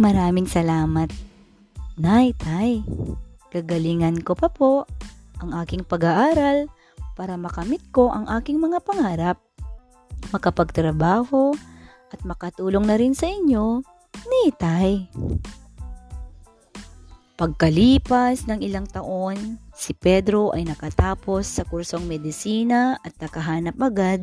Maraming 0.01 0.49
salamat. 0.49 1.13
Nay, 2.01 2.33
tay, 2.33 2.81
kagalingan 3.53 4.25
ko 4.25 4.33
pa 4.33 4.49
po 4.49 4.89
ang 5.37 5.53
aking 5.61 5.85
pag-aaral 5.85 6.65
para 7.13 7.37
makamit 7.37 7.83
ko 7.93 8.09
ang 8.09 8.25
aking 8.31 8.57
mga 8.57 8.81
pangarap 8.81 9.37
makapagtrabaho 10.29 11.57
at 12.13 12.19
makatulong 12.21 12.85
na 12.85 12.95
rin 12.99 13.17
sa 13.17 13.25
inyo 13.25 13.81
ni 14.27 14.39
Itay. 14.53 15.09
Pagkalipas 17.41 18.45
ng 18.45 18.61
ilang 18.61 18.85
taon, 18.85 19.57
si 19.73 19.97
Pedro 19.97 20.53
ay 20.53 20.61
nakatapos 20.61 21.41
sa 21.41 21.65
kursong 21.65 22.05
medisina 22.05 23.01
at 23.01 23.17
nakahanap 23.17 23.73
agad 23.81 24.21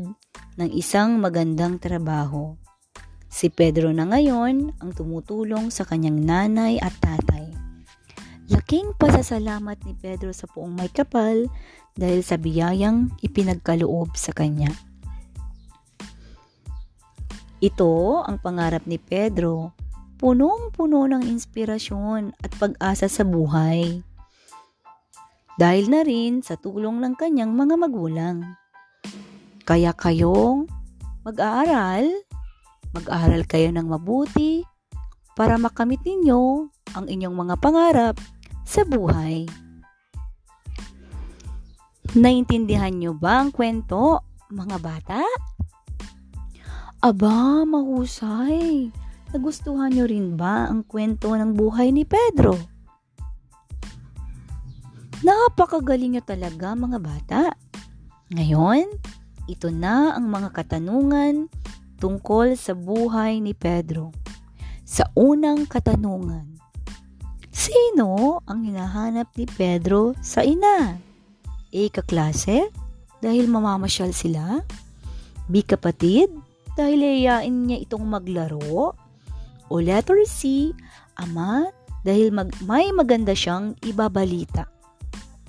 ng 0.55 0.71
isang 0.71 1.19
magandang 1.19 1.83
trabaho. 1.83 2.55
Si 3.27 3.51
Pedro 3.51 3.91
na 3.91 4.07
ngayon 4.07 4.71
ang 4.79 4.95
tumutulong 4.95 5.75
sa 5.75 5.83
kanyang 5.83 6.23
nanay 6.23 6.79
at 6.79 6.95
tatay. 7.03 7.51
Laking 8.55 8.95
pasasalamat 8.95 9.83
ni 9.83 9.99
Pedro 9.99 10.31
sa 10.31 10.47
puong 10.47 10.79
may 10.79 10.87
kapal 10.87 11.51
dahil 11.99 12.23
sa 12.23 12.39
biyayang 12.39 13.19
ipinagkaloob 13.19 14.15
sa 14.15 14.31
kanya. 14.31 14.71
Ito 17.59 18.23
ang 18.23 18.39
pangarap 18.39 18.87
ni 18.87 19.03
Pedro, 19.03 19.75
punong-puno 20.19 21.07
ng 21.07 21.23
inspirasyon 21.23 22.35
at 22.43 22.51
pag-asa 22.59 23.07
sa 23.07 23.23
buhay. 23.23 24.03
Dahil 25.59 25.91
na 25.91 26.03
rin 26.03 26.43
sa 26.43 26.59
tulong 26.59 26.99
ng 27.03 27.15
kanyang 27.15 27.55
mga 27.55 27.75
magulang. 27.79 28.39
Kaya 29.63 29.95
kayong 29.95 30.67
mag-aaral, 31.23 32.07
mag-aaral 32.95 33.43
kayo 33.47 33.71
ng 33.71 33.87
mabuti 33.87 34.67
para 35.39 35.55
makamit 35.55 36.03
ninyo 36.03 36.67
ang 36.99 37.07
inyong 37.07 37.37
mga 37.39 37.55
pangarap 37.63 38.17
sa 38.67 38.83
buhay. 38.83 39.47
Naintindihan 42.19 42.95
nyo 42.97 43.15
ba 43.15 43.45
ang 43.45 43.55
kwento, 43.55 44.25
mga 44.51 44.77
bata? 44.83 45.23
Aba, 46.99 47.63
mahusay. 47.63 48.91
Nagustuhan 49.29 49.93
nyo 49.93 50.09
rin 50.09 50.41
ba 50.41 50.73
ang 50.73 50.81
kwento 50.89 51.37
ng 51.37 51.53
buhay 51.53 51.93
ni 51.93 52.09
Pedro? 52.09 52.57
Napakagaling 55.21 56.17
nyo 56.17 56.23
talaga 56.25 56.73
mga 56.73 56.99
bata. 57.03 57.43
Ngayon, 58.33 58.89
ito 59.45 59.69
na 59.69 60.17
ang 60.17 60.33
mga 60.33 60.49
katanungan 60.57 61.53
tungkol 62.01 62.57
sa 62.57 62.73
buhay 62.73 63.45
ni 63.45 63.53
Pedro. 63.53 64.17
Sa 64.89 65.05
unang 65.13 65.69
katanungan, 65.69 66.57
sino 67.53 68.41
ang 68.49 68.65
hinahanap 68.65 69.29
ni 69.37 69.45
Pedro 69.45 70.17
sa 70.25 70.41
ina? 70.41 70.97
A. 71.69 71.83
Kaklase, 71.93 72.73
dahil 73.21 73.45
mamamasyal 73.45 74.17
sila. 74.17 74.65
B. 75.53 75.61
Kapatid, 75.61 76.33
dahil 76.81 77.05
yayain 77.05 77.53
niya 77.69 77.85
itong 77.85 78.09
maglaro. 78.09 78.97
O 79.69 79.81
letter 79.81 80.25
C, 80.25 80.73
Ama, 81.21 81.69
dahil 82.07 82.33
mag 82.33 82.49
may 82.65 82.89
maganda 82.95 83.37
siyang 83.37 83.77
ibabalita. 83.85 84.65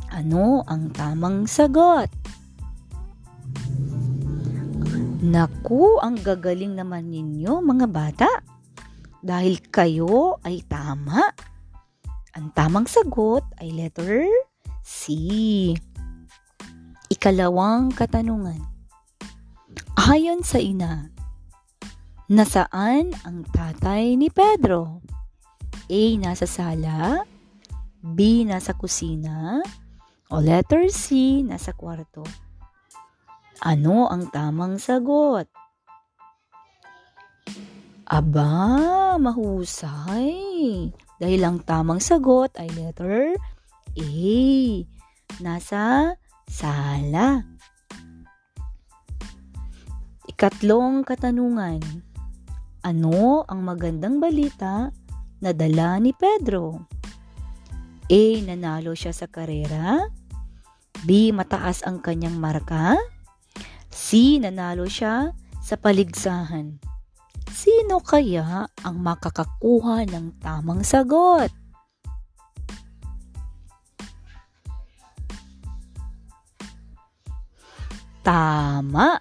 Ano 0.09 0.65
ang 0.65 0.89
tamang 0.91 1.45
sagot? 1.45 2.09
Naku, 5.19 5.99
ang 5.99 6.17
gagaling 6.19 6.79
naman 6.79 7.11
ninyo 7.11 7.59
mga 7.59 7.87
bata. 7.91 8.31
Dahil 9.19 9.59
kayo 9.67 10.39
ay 10.47 10.63
tama. 10.63 11.19
Ang 12.39 12.55
tamang 12.55 12.87
sagot 12.87 13.43
ay 13.59 13.75
letter 13.75 14.23
C. 14.79 15.75
Ikalawang 17.11 17.91
katanungan. 17.93 18.63
Ayon 19.99 20.41
sa 20.41 20.57
ina, 20.57 21.11
nasaan 22.29 23.09
ang 23.25 23.41
tatay 23.49 24.13
ni 24.13 24.29
Pedro? 24.29 25.01
A. 25.89 26.03
Nasa 26.21 26.45
sala 26.45 27.25
B. 28.05 28.45
Nasa 28.45 28.77
kusina 28.77 29.57
o 30.29 30.37
letter 30.37 30.93
C. 30.93 31.41
Nasa 31.41 31.73
kwarto. 31.73 32.21
Ano 33.65 34.07
ang 34.07 34.29
tamang 34.29 34.77
sagot? 34.77 35.49
Aba, 38.05 39.17
mahusay. 39.17 40.93
Dahil 41.19 41.41
ang 41.43 41.59
tamang 41.65 41.99
sagot 41.99 42.53
ay 42.61 42.69
letter 42.77 43.33
A. 43.97 44.13
Nasa 45.41 46.13
sala. 46.45 47.41
Ikatlong 50.29 51.03
katanungan. 51.03 52.08
Ano 52.79 53.43
ang 53.43 53.67
magandang 53.67 54.23
balita 54.23 54.87
na 55.43 55.51
dala 55.51 55.99
ni 55.99 56.15
Pedro? 56.15 56.87
A. 58.07 58.23
Nanalo 58.39 58.95
siya 58.95 59.11
sa 59.11 59.27
karera. 59.27 60.07
B. 61.03 61.35
Mataas 61.35 61.83
ang 61.83 61.99
kanyang 61.99 62.39
marka. 62.39 62.95
C. 63.91 64.39
Nanalo 64.39 64.87
siya 64.87 65.35
sa 65.59 65.75
paligsahan. 65.75 66.79
Sino 67.51 67.99
kaya 67.99 68.71
ang 68.71 68.97
makakakuha 69.03 70.07
ng 70.07 70.39
tamang 70.39 70.79
sagot? 70.79 71.51
Tama! 78.23 79.19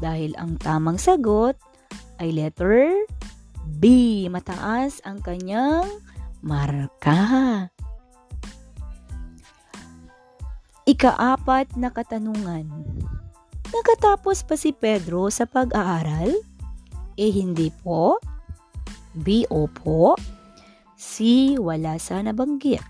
Dahil 0.00 0.32
ang 0.40 0.56
tamang 0.56 0.96
sagot 0.96 1.67
ay 2.18 2.34
letter 2.34 3.06
B. 3.78 4.24
Mataas 4.32 5.04
ang 5.04 5.20
kanyang 5.22 5.86
marka. 6.40 7.68
Ikaapat 10.88 11.76
na 11.76 11.92
katanungan. 11.92 12.64
Nakatapos 13.68 14.40
pa 14.48 14.56
si 14.56 14.72
Pedro 14.72 15.28
sa 15.28 15.44
pag-aaral? 15.44 16.32
Eh 17.20 17.28
hindi 17.28 17.68
po. 17.84 18.16
B. 19.12 19.44
Opo. 19.52 20.16
C. 20.96 21.54
Wala 21.60 22.00
sa 22.00 22.24
nabanggit. 22.24 22.80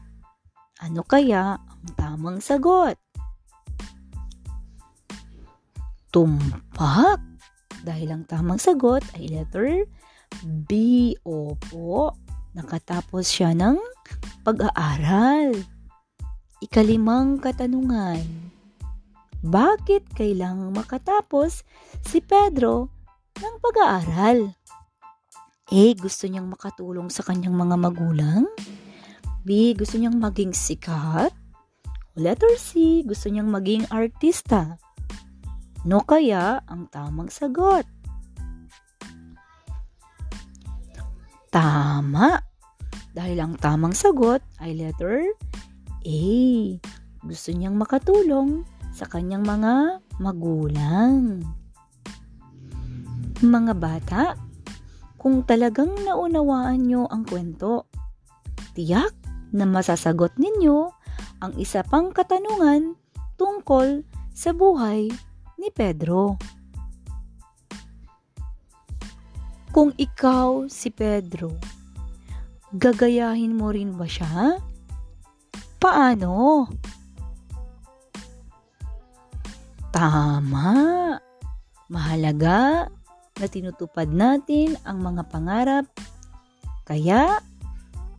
Ano 0.78 1.02
kaya 1.02 1.58
ang 1.58 1.90
tamang 1.98 2.38
sagot? 2.38 2.94
Tumpak. 6.14 7.27
Dahil 7.88 8.12
ang 8.12 8.28
tamang 8.28 8.60
sagot 8.60 9.00
ay 9.16 9.32
letter 9.32 9.88
B. 10.44 10.70
Opo. 11.24 12.12
Nakatapos 12.52 13.24
siya 13.24 13.56
ng 13.56 13.80
pag-aaral. 14.44 15.56
Ikalimang 16.60 17.40
katanungan 17.40 18.48
bakit 19.38 20.02
kailangang 20.18 20.74
makatapos 20.74 21.62
si 22.02 22.18
Pedro 22.18 22.90
ng 23.38 23.54
pag-aaral? 23.62 24.50
A. 25.68 25.84
Gusto 25.94 26.26
niyang 26.26 26.50
makatulong 26.50 27.06
sa 27.06 27.22
kanyang 27.22 27.54
mga 27.54 27.76
magulang. 27.78 28.50
B. 29.46 29.78
Gusto 29.78 29.94
niyang 29.94 30.18
maging 30.18 30.50
sikat. 30.50 31.30
Letter 32.18 32.50
C. 32.58 33.00
Gusto 33.06 33.30
niyang 33.30 33.46
maging 33.46 33.86
artista. 33.94 34.74
No 35.88 36.04
kaya 36.04 36.60
ang 36.68 36.84
tamang 36.92 37.32
sagot? 37.32 37.88
Tama! 41.48 42.44
Dahil 43.16 43.40
ang 43.40 43.56
tamang 43.56 43.96
sagot 43.96 44.44
ay 44.60 44.76
letter 44.76 45.24
A. 46.04 46.28
Gusto 47.24 47.48
niyang 47.56 47.80
makatulong 47.80 48.68
sa 48.92 49.08
kanyang 49.08 49.48
mga 49.48 50.04
magulang. 50.20 51.40
Mga 53.40 53.72
bata, 53.80 54.36
kung 55.16 55.40
talagang 55.48 55.96
naunawaan 56.04 56.84
nyo 56.84 57.08
ang 57.08 57.24
kwento, 57.24 57.88
tiyak 58.76 59.16
na 59.56 59.64
masasagot 59.64 60.36
ninyo 60.36 60.92
ang 61.40 61.56
isa 61.56 61.80
pang 61.80 62.12
katanungan 62.12 62.92
tungkol 63.40 64.04
sa 64.36 64.52
buhay 64.52 65.08
ni 65.58 65.74
Pedro. 65.74 66.38
Kung 69.74 69.92
ikaw 69.98 70.70
si 70.70 70.88
Pedro, 70.88 71.58
gagayahin 72.72 73.58
mo 73.58 73.74
rin 73.74 73.92
ba 73.98 74.06
siya? 74.06 74.56
Paano? 75.78 76.66
Tama! 79.92 80.74
Mahalaga 81.90 82.86
na 83.38 83.46
tinutupad 83.46 84.10
natin 84.10 84.78
ang 84.82 85.02
mga 85.02 85.22
pangarap. 85.30 85.86
Kaya, 86.86 87.38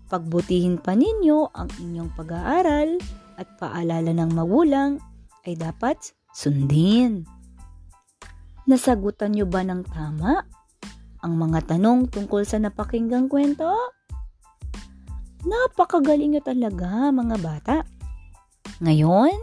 pagbutihin 0.07 0.79
pa 0.79 0.95
ninyo 0.95 1.53
ang 1.53 1.69
inyong 1.81 2.11
pag-aaral 2.15 2.99
at 3.35 3.47
paalala 3.59 4.11
ng 4.15 4.31
magulang 4.31 4.99
ay 5.47 5.55
dapat 5.55 6.18
sundin. 6.33 7.25
Nasagutan 8.69 9.33
nyo 9.33 9.49
ba 9.49 9.65
ng 9.65 9.81
tama 9.89 10.45
ang 11.19 11.33
mga 11.35 11.75
tanong 11.75 12.07
tungkol 12.07 12.45
sa 12.45 12.61
napakinggang 12.61 13.25
kwento? 13.25 13.67
Napakagaling 15.43 16.37
nyo 16.37 16.41
talaga 16.43 17.09
mga 17.09 17.37
bata. 17.41 17.77
Ngayon, 18.83 19.33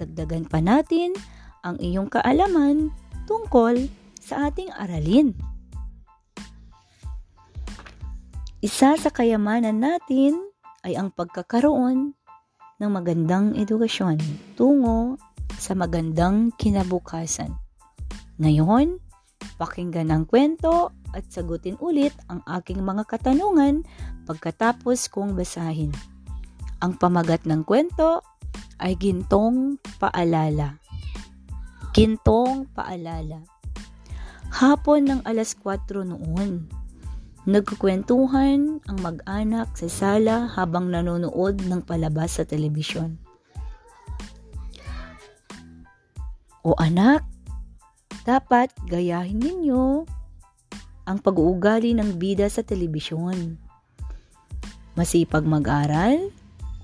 dagdagan 0.00 0.48
pa 0.48 0.58
natin 0.58 1.14
ang 1.62 1.76
iyong 1.78 2.10
kaalaman 2.10 2.90
tungkol 3.28 3.88
sa 4.18 4.48
ating 4.48 4.72
aralin. 4.74 5.32
Isa 8.58 8.98
sa 8.98 9.10
kayamanan 9.14 9.78
natin 9.78 10.34
ay 10.82 10.98
ang 10.98 11.14
pagkakaroon 11.14 12.18
ng 12.82 12.90
magandang 12.90 13.54
edukasyon 13.54 14.18
tungo 14.58 15.14
sa 15.58 15.74
magandang 15.74 16.54
kinabukasan. 16.54 17.50
Ngayon, 18.38 19.02
pakinggan 19.58 20.14
ang 20.14 20.24
kwento 20.24 20.94
at 21.10 21.26
sagutin 21.28 21.74
ulit 21.82 22.14
ang 22.30 22.40
aking 22.46 22.78
mga 22.80 23.02
katanungan 23.10 23.82
pagkatapos 24.24 25.10
kong 25.10 25.34
basahin. 25.34 25.90
Ang 26.78 26.94
pamagat 26.94 27.42
ng 27.42 27.66
kwento 27.66 28.22
ay 28.78 28.94
gintong 28.94 29.82
paalala. 29.98 30.78
Gintong 31.90 32.70
paalala. 32.70 33.42
Hapon 34.54 35.10
ng 35.10 35.20
alas 35.26 35.58
4 35.58 36.06
noon. 36.06 36.70
Nagkukwentuhan 37.48 38.78
ang 38.86 38.98
mag-anak 39.02 39.74
sa 39.74 39.88
sala 39.90 40.46
habang 40.54 40.94
nanonood 40.94 41.58
ng 41.66 41.82
palabas 41.82 42.38
sa 42.38 42.44
telebisyon. 42.46 43.27
O 46.68 46.76
anak, 46.76 47.24
dapat 48.28 48.68
gayahin 48.92 49.40
ninyo 49.40 50.04
ang 51.08 51.16
pag-uugali 51.16 51.96
ng 51.96 52.20
bida 52.20 52.44
sa 52.52 52.60
telebisyon. 52.60 53.56
Masipag 54.92 55.48
mag-aral 55.48 56.28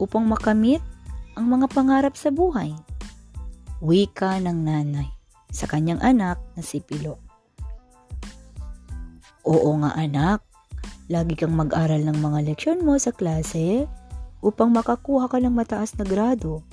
upang 0.00 0.24
makamit 0.24 0.80
ang 1.36 1.52
mga 1.52 1.68
pangarap 1.68 2.16
sa 2.16 2.32
buhay. 2.32 2.72
Wika 3.84 4.40
ng 4.40 4.64
nanay 4.64 5.12
sa 5.52 5.68
kanyang 5.68 6.00
anak 6.00 6.40
na 6.56 6.64
si 6.64 6.80
Pilo. 6.80 7.20
Oo 9.44 9.68
nga 9.84 9.92
anak, 10.00 10.40
lagi 11.12 11.36
kang 11.36 11.52
mag-aral 11.52 12.00
ng 12.08 12.24
mga 12.24 12.40
leksyon 12.48 12.80
mo 12.80 12.96
sa 12.96 13.12
klase 13.12 13.84
upang 14.40 14.72
makakuha 14.72 15.28
ka 15.28 15.36
ng 15.44 15.52
mataas 15.52 15.92
na 16.00 16.08
grado. 16.08 16.64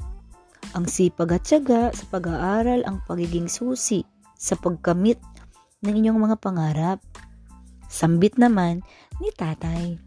Ang 0.71 0.87
sipag 0.87 1.35
at 1.35 1.43
syaga 1.43 1.91
sa 1.91 2.05
pag-aaral 2.07 2.85
ang 2.87 3.03
pagiging 3.03 3.51
susi 3.51 4.07
sa 4.37 4.55
pagkamit 4.55 5.19
ng 5.83 5.93
inyong 5.93 6.19
mga 6.21 6.37
pangarap. 6.39 6.99
Sambit 7.91 8.39
naman 8.39 8.79
ni 9.19 9.29
tatay. 9.35 9.99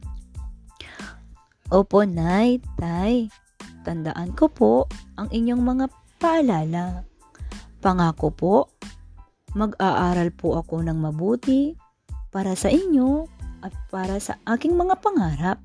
Opo, 1.68 2.06
nay, 2.06 2.62
tay. 2.80 3.28
Tandaan 3.84 4.32
ko 4.32 4.48
po 4.48 4.72
ang 5.20 5.28
inyong 5.28 5.60
mga 5.60 5.86
paalala. 6.16 7.04
Pangako 7.84 8.28
po, 8.32 8.56
mag-aaral 9.52 10.32
po 10.32 10.56
ako 10.56 10.80
ng 10.80 10.96
mabuti 10.96 11.76
para 12.32 12.56
sa 12.56 12.72
inyo 12.72 13.28
at 13.60 13.72
para 13.92 14.16
sa 14.16 14.40
aking 14.48 14.76
mga 14.76 14.96
pangarap. 15.04 15.58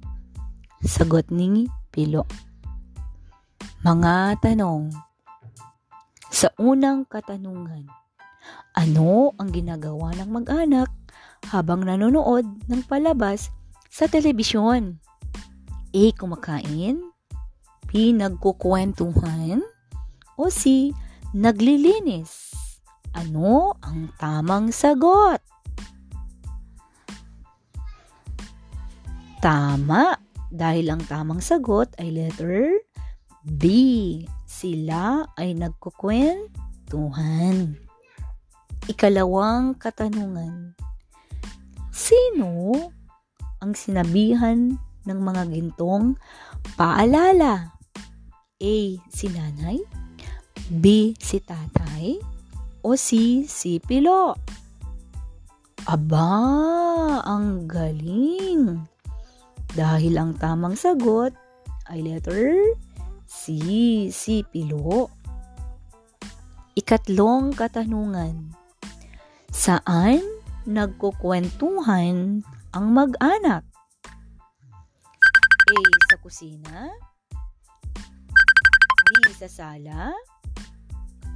Sagot 0.84 1.32
ni 1.32 1.68
Pilo. 1.92 2.49
Mga 3.84 4.44
tanong. 4.44 4.92
Sa 6.30 6.52
unang 6.62 7.08
katanungan, 7.10 7.90
ano 8.78 9.34
ang 9.36 9.50
ginagawa 9.50 10.14
ng 10.20 10.30
mag-anak 10.30 10.90
habang 11.50 11.84
nanonood 11.84 12.46
ng 12.70 12.82
palabas 12.86 13.50
sa 13.90 14.06
telebisyon? 14.06 15.02
A. 15.90 16.04
Kumakain 16.14 17.02
B. 17.90 18.14
Nagkukwentuhan 18.14 19.66
o 20.38 20.54
C. 20.54 20.94
Naglilinis? 21.34 22.54
Ano 23.18 23.74
ang 23.82 24.14
tamang 24.22 24.70
sagot? 24.70 25.42
Tama, 29.42 30.20
dahil 30.54 30.94
ang 30.94 31.02
tamang 31.10 31.42
sagot 31.42 31.90
ay 31.98 32.14
letter 32.14 32.89
B. 33.44 33.64
Sila 34.44 35.24
ay 35.40 35.56
nagkukwentuhan. 35.56 37.80
Ikalawang 38.90 39.78
katanungan. 39.80 40.76
Sino 41.94 42.74
ang 43.64 43.76
sinabihan 43.76 44.80
ng 45.08 45.20
mga 45.20 45.44
gintong 45.56 46.20
paalala? 46.76 47.72
A. 48.60 48.76
Si 49.08 49.26
nanay 49.32 49.80
B. 50.68 51.16
Si 51.16 51.40
tatay 51.40 52.20
o 52.84 53.00
C. 53.00 53.44
Si 53.48 53.80
pilo? 53.80 54.36
Aba, 55.88 56.28
ang 57.24 57.64
galing! 57.66 58.84
Dahil 59.74 60.14
ang 60.20 60.36
tamang 60.36 60.76
sagot 60.76 61.32
ay 61.90 62.04
letter 62.04 62.76
C. 63.30 63.54
Si 64.10 64.42
pilo. 64.42 65.14
Ikatlong 66.74 67.54
katanungan. 67.54 68.58
Saan 69.54 70.26
nagkukwentuhan 70.66 72.42
ang 72.74 72.86
mag-anak? 72.90 73.62
A. 75.70 75.78
Sa 76.10 76.18
kusina 76.26 76.90
B. 79.06 79.08
Sa 79.38 79.46
sala 79.46 80.10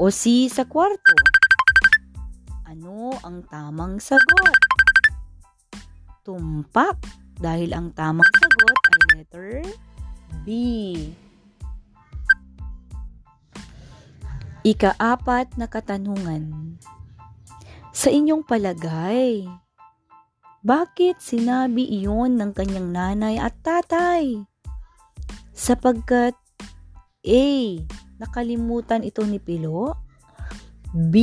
o 0.02 0.10
C. 0.10 0.50
Sa 0.50 0.66
kwarto? 0.66 1.14
Ano 2.66 3.14
ang 3.22 3.46
tamang 3.46 4.02
sagot? 4.02 4.58
Tumpak 6.26 6.98
dahil 7.38 7.70
ang 7.78 7.94
tamang 7.94 8.26
sagot 8.42 8.78
ay 8.82 9.02
letter 9.22 9.62
B. 10.42 10.50
Ikaapat 14.64 15.60
na 15.60 15.68
katanungan. 15.68 16.80
Sa 17.92 18.08
inyong 18.08 18.48
palagay, 18.48 19.44
bakit 20.64 21.20
sinabi 21.20 21.84
iyon 21.84 22.40
ng 22.40 22.56
kanyang 22.56 22.96
nanay 22.96 23.36
at 23.36 23.60
tatay? 23.60 24.48
Sapagkat 25.52 26.40
A. 27.28 27.48
Nakalimutan 28.24 29.04
ito 29.04 29.28
ni 29.28 29.36
Pilo. 29.44 30.00
B. 30.96 31.16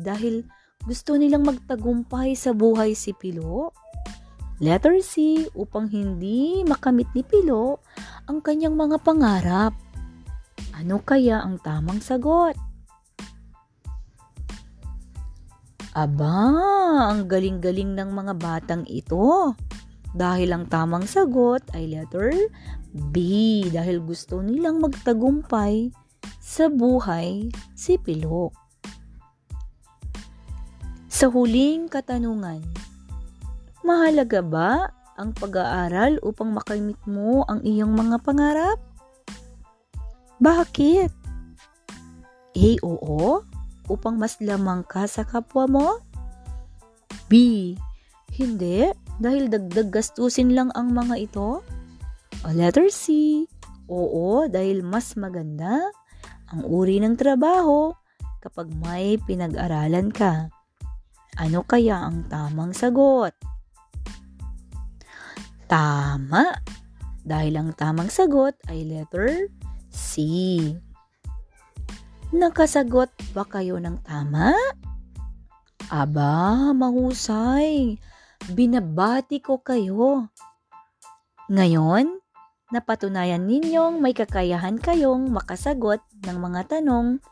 Dahil 0.00 0.48
gusto 0.88 1.20
nilang 1.20 1.44
magtagumpay 1.44 2.32
sa 2.32 2.56
buhay 2.56 2.96
si 2.96 3.12
Pilo. 3.12 3.76
Letter 4.56 5.04
C. 5.04 5.44
Upang 5.52 5.92
hindi 5.92 6.64
makamit 6.64 7.12
ni 7.12 7.20
Pilo 7.20 7.84
ang 8.24 8.40
kanyang 8.40 8.72
mga 8.72 9.04
pangarap. 9.04 9.76
Ano 10.72 11.04
kaya 11.04 11.44
ang 11.44 11.60
tamang 11.60 12.00
sagot? 12.00 12.65
Aba, 15.96 16.52
ang 17.08 17.24
galing-galing 17.24 17.96
ng 17.96 18.12
mga 18.12 18.36
batang 18.36 18.84
ito. 18.84 19.56
Dahil 20.12 20.52
ang 20.52 20.68
tamang 20.68 21.08
sagot 21.08 21.64
ay 21.72 21.88
letter 21.88 22.36
B. 22.92 23.16
Dahil 23.72 24.04
gusto 24.04 24.44
nilang 24.44 24.84
magtagumpay 24.84 25.88
sa 26.36 26.68
buhay 26.68 27.48
si 27.72 27.96
Pilo. 27.96 28.52
Sa 31.08 31.32
huling 31.32 31.88
katanungan, 31.88 32.60
mahalaga 33.80 34.44
ba 34.44 34.92
ang 35.16 35.32
pag-aaral 35.32 36.20
upang 36.20 36.52
makamit 36.52 37.00
mo 37.08 37.40
ang 37.48 37.64
iyong 37.64 37.96
mga 37.96 38.20
pangarap? 38.20 38.76
Bakit? 40.44 41.08
A. 42.52 42.68
Oo 42.84 43.55
upang 43.86 44.18
mas 44.18 44.38
lamang 44.42 44.82
ka 44.86 45.06
sa 45.06 45.22
kapwa 45.22 45.64
mo? 45.66 45.88
B. 47.26 47.74
Hindi, 48.30 48.90
dahil 49.18 49.48
dagdag 49.48 49.90
gastusin 49.90 50.52
lang 50.52 50.68
ang 50.76 50.92
mga 50.92 51.14
ito? 51.16 51.64
O 52.44 52.48
letter 52.52 52.92
C. 52.92 53.42
Oo, 53.86 54.50
dahil 54.50 54.82
mas 54.82 55.14
maganda 55.14 55.78
ang 56.50 56.62
uri 56.66 57.02
ng 57.02 57.14
trabaho 57.18 57.94
kapag 58.42 58.70
may 58.78 59.18
pinag-aralan 59.26 60.14
ka. 60.14 60.50
Ano 61.36 61.66
kaya 61.66 62.06
ang 62.06 62.26
tamang 62.30 62.70
sagot? 62.70 63.34
Tama! 65.66 66.54
Dahil 67.26 67.58
ang 67.58 67.74
tamang 67.74 68.06
sagot 68.06 68.54
ay 68.70 68.86
letter 68.86 69.50
C. 69.90 70.22
Nakasagot 72.34 73.14
ba 73.30 73.46
kayo 73.46 73.78
ng 73.78 74.02
tama? 74.02 74.50
Aba, 75.86 76.74
mahusay. 76.74 78.02
Binabati 78.50 79.38
ko 79.38 79.62
kayo. 79.62 80.26
Ngayon, 81.46 82.18
napatunayan 82.74 83.46
ninyong 83.46 84.02
may 84.02 84.10
kakayahan 84.10 84.82
kayong 84.82 85.30
makasagot 85.30 86.02
ng 86.26 86.38
mga 86.42 86.66
tanong 86.66 87.22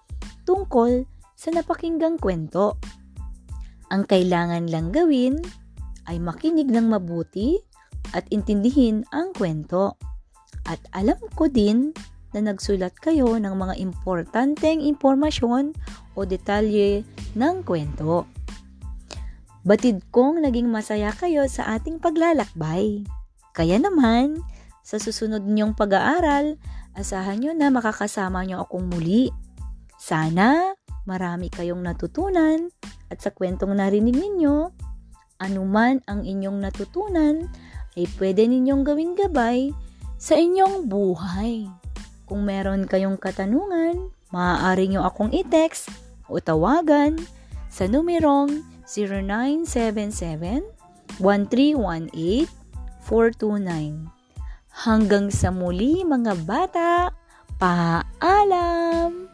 tungkol 0.47 1.03
sa 1.35 1.51
napakinggang 1.51 2.15
kwento. 2.15 2.79
Ang 3.91 4.07
kailangan 4.07 4.71
lang 4.71 4.95
gawin 4.95 5.43
ay 6.07 6.23
makinig 6.23 6.71
ng 6.71 6.95
mabuti 6.95 7.59
at 8.15 8.31
intindihin 8.31 9.03
ang 9.11 9.35
kwento. 9.35 9.99
At 10.71 10.79
alam 10.95 11.19
ko 11.35 11.51
din 11.51 11.91
na 12.35 12.51
nagsulat 12.53 12.99
kayo 12.99 13.39
ng 13.39 13.55
mga 13.55 13.79
importanteng 13.79 14.83
impormasyon 14.83 15.71
o 16.19 16.27
detalye 16.27 17.07
ng 17.39 17.63
kwento. 17.63 18.27
Batid 19.65 20.05
kong 20.13 20.45
naging 20.45 20.69
masaya 20.69 21.09
kayo 21.15 21.47
sa 21.49 21.79
ating 21.79 21.97
paglalakbay. 21.97 23.07
Kaya 23.57 23.81
naman, 23.81 24.43
sa 24.85 25.01
susunod 25.01 25.47
niyong 25.47 25.73
pag-aaral, 25.73 26.61
asahan 26.93 27.41
niyo 27.41 27.57
na 27.57 27.73
makakasama 27.73 28.45
niyo 28.45 28.67
akong 28.67 28.85
muli. 28.85 29.33
Sana 29.97 30.77
marami 31.09 31.49
kayong 31.49 31.81
natutunan 31.81 32.69
at 33.09 33.25
sa 33.25 33.33
kwentong 33.33 33.73
narinig 33.73 34.13
ninyo, 34.13 34.69
anuman 35.41 36.05
ang 36.05 36.29
inyong 36.29 36.61
natutunan 36.61 37.49
ay 37.97 38.05
pwede 38.21 38.45
ninyong 38.45 38.83
gawing 38.85 39.15
gabay 39.17 39.73
sa 40.21 40.37
inyong 40.37 40.91
buhay. 40.91 41.65
Kung 42.25 42.49
meron 42.49 42.89
kayong 42.89 43.21
katanungan, 43.21 44.09
maaari 44.33 44.89
nyo 44.89 45.05
akong 45.05 45.37
i-text 45.37 45.93
o 46.29 46.41
tawagan 46.41 47.21
sa 47.69 47.85
numerong 47.85 48.65
0977-1318-429. 51.21 54.09
Hanggang 54.75 55.31
sa 55.31 55.55
muli 55.55 56.03
mga 56.03 56.35
bata, 56.49 57.15
paalam! 57.61 59.34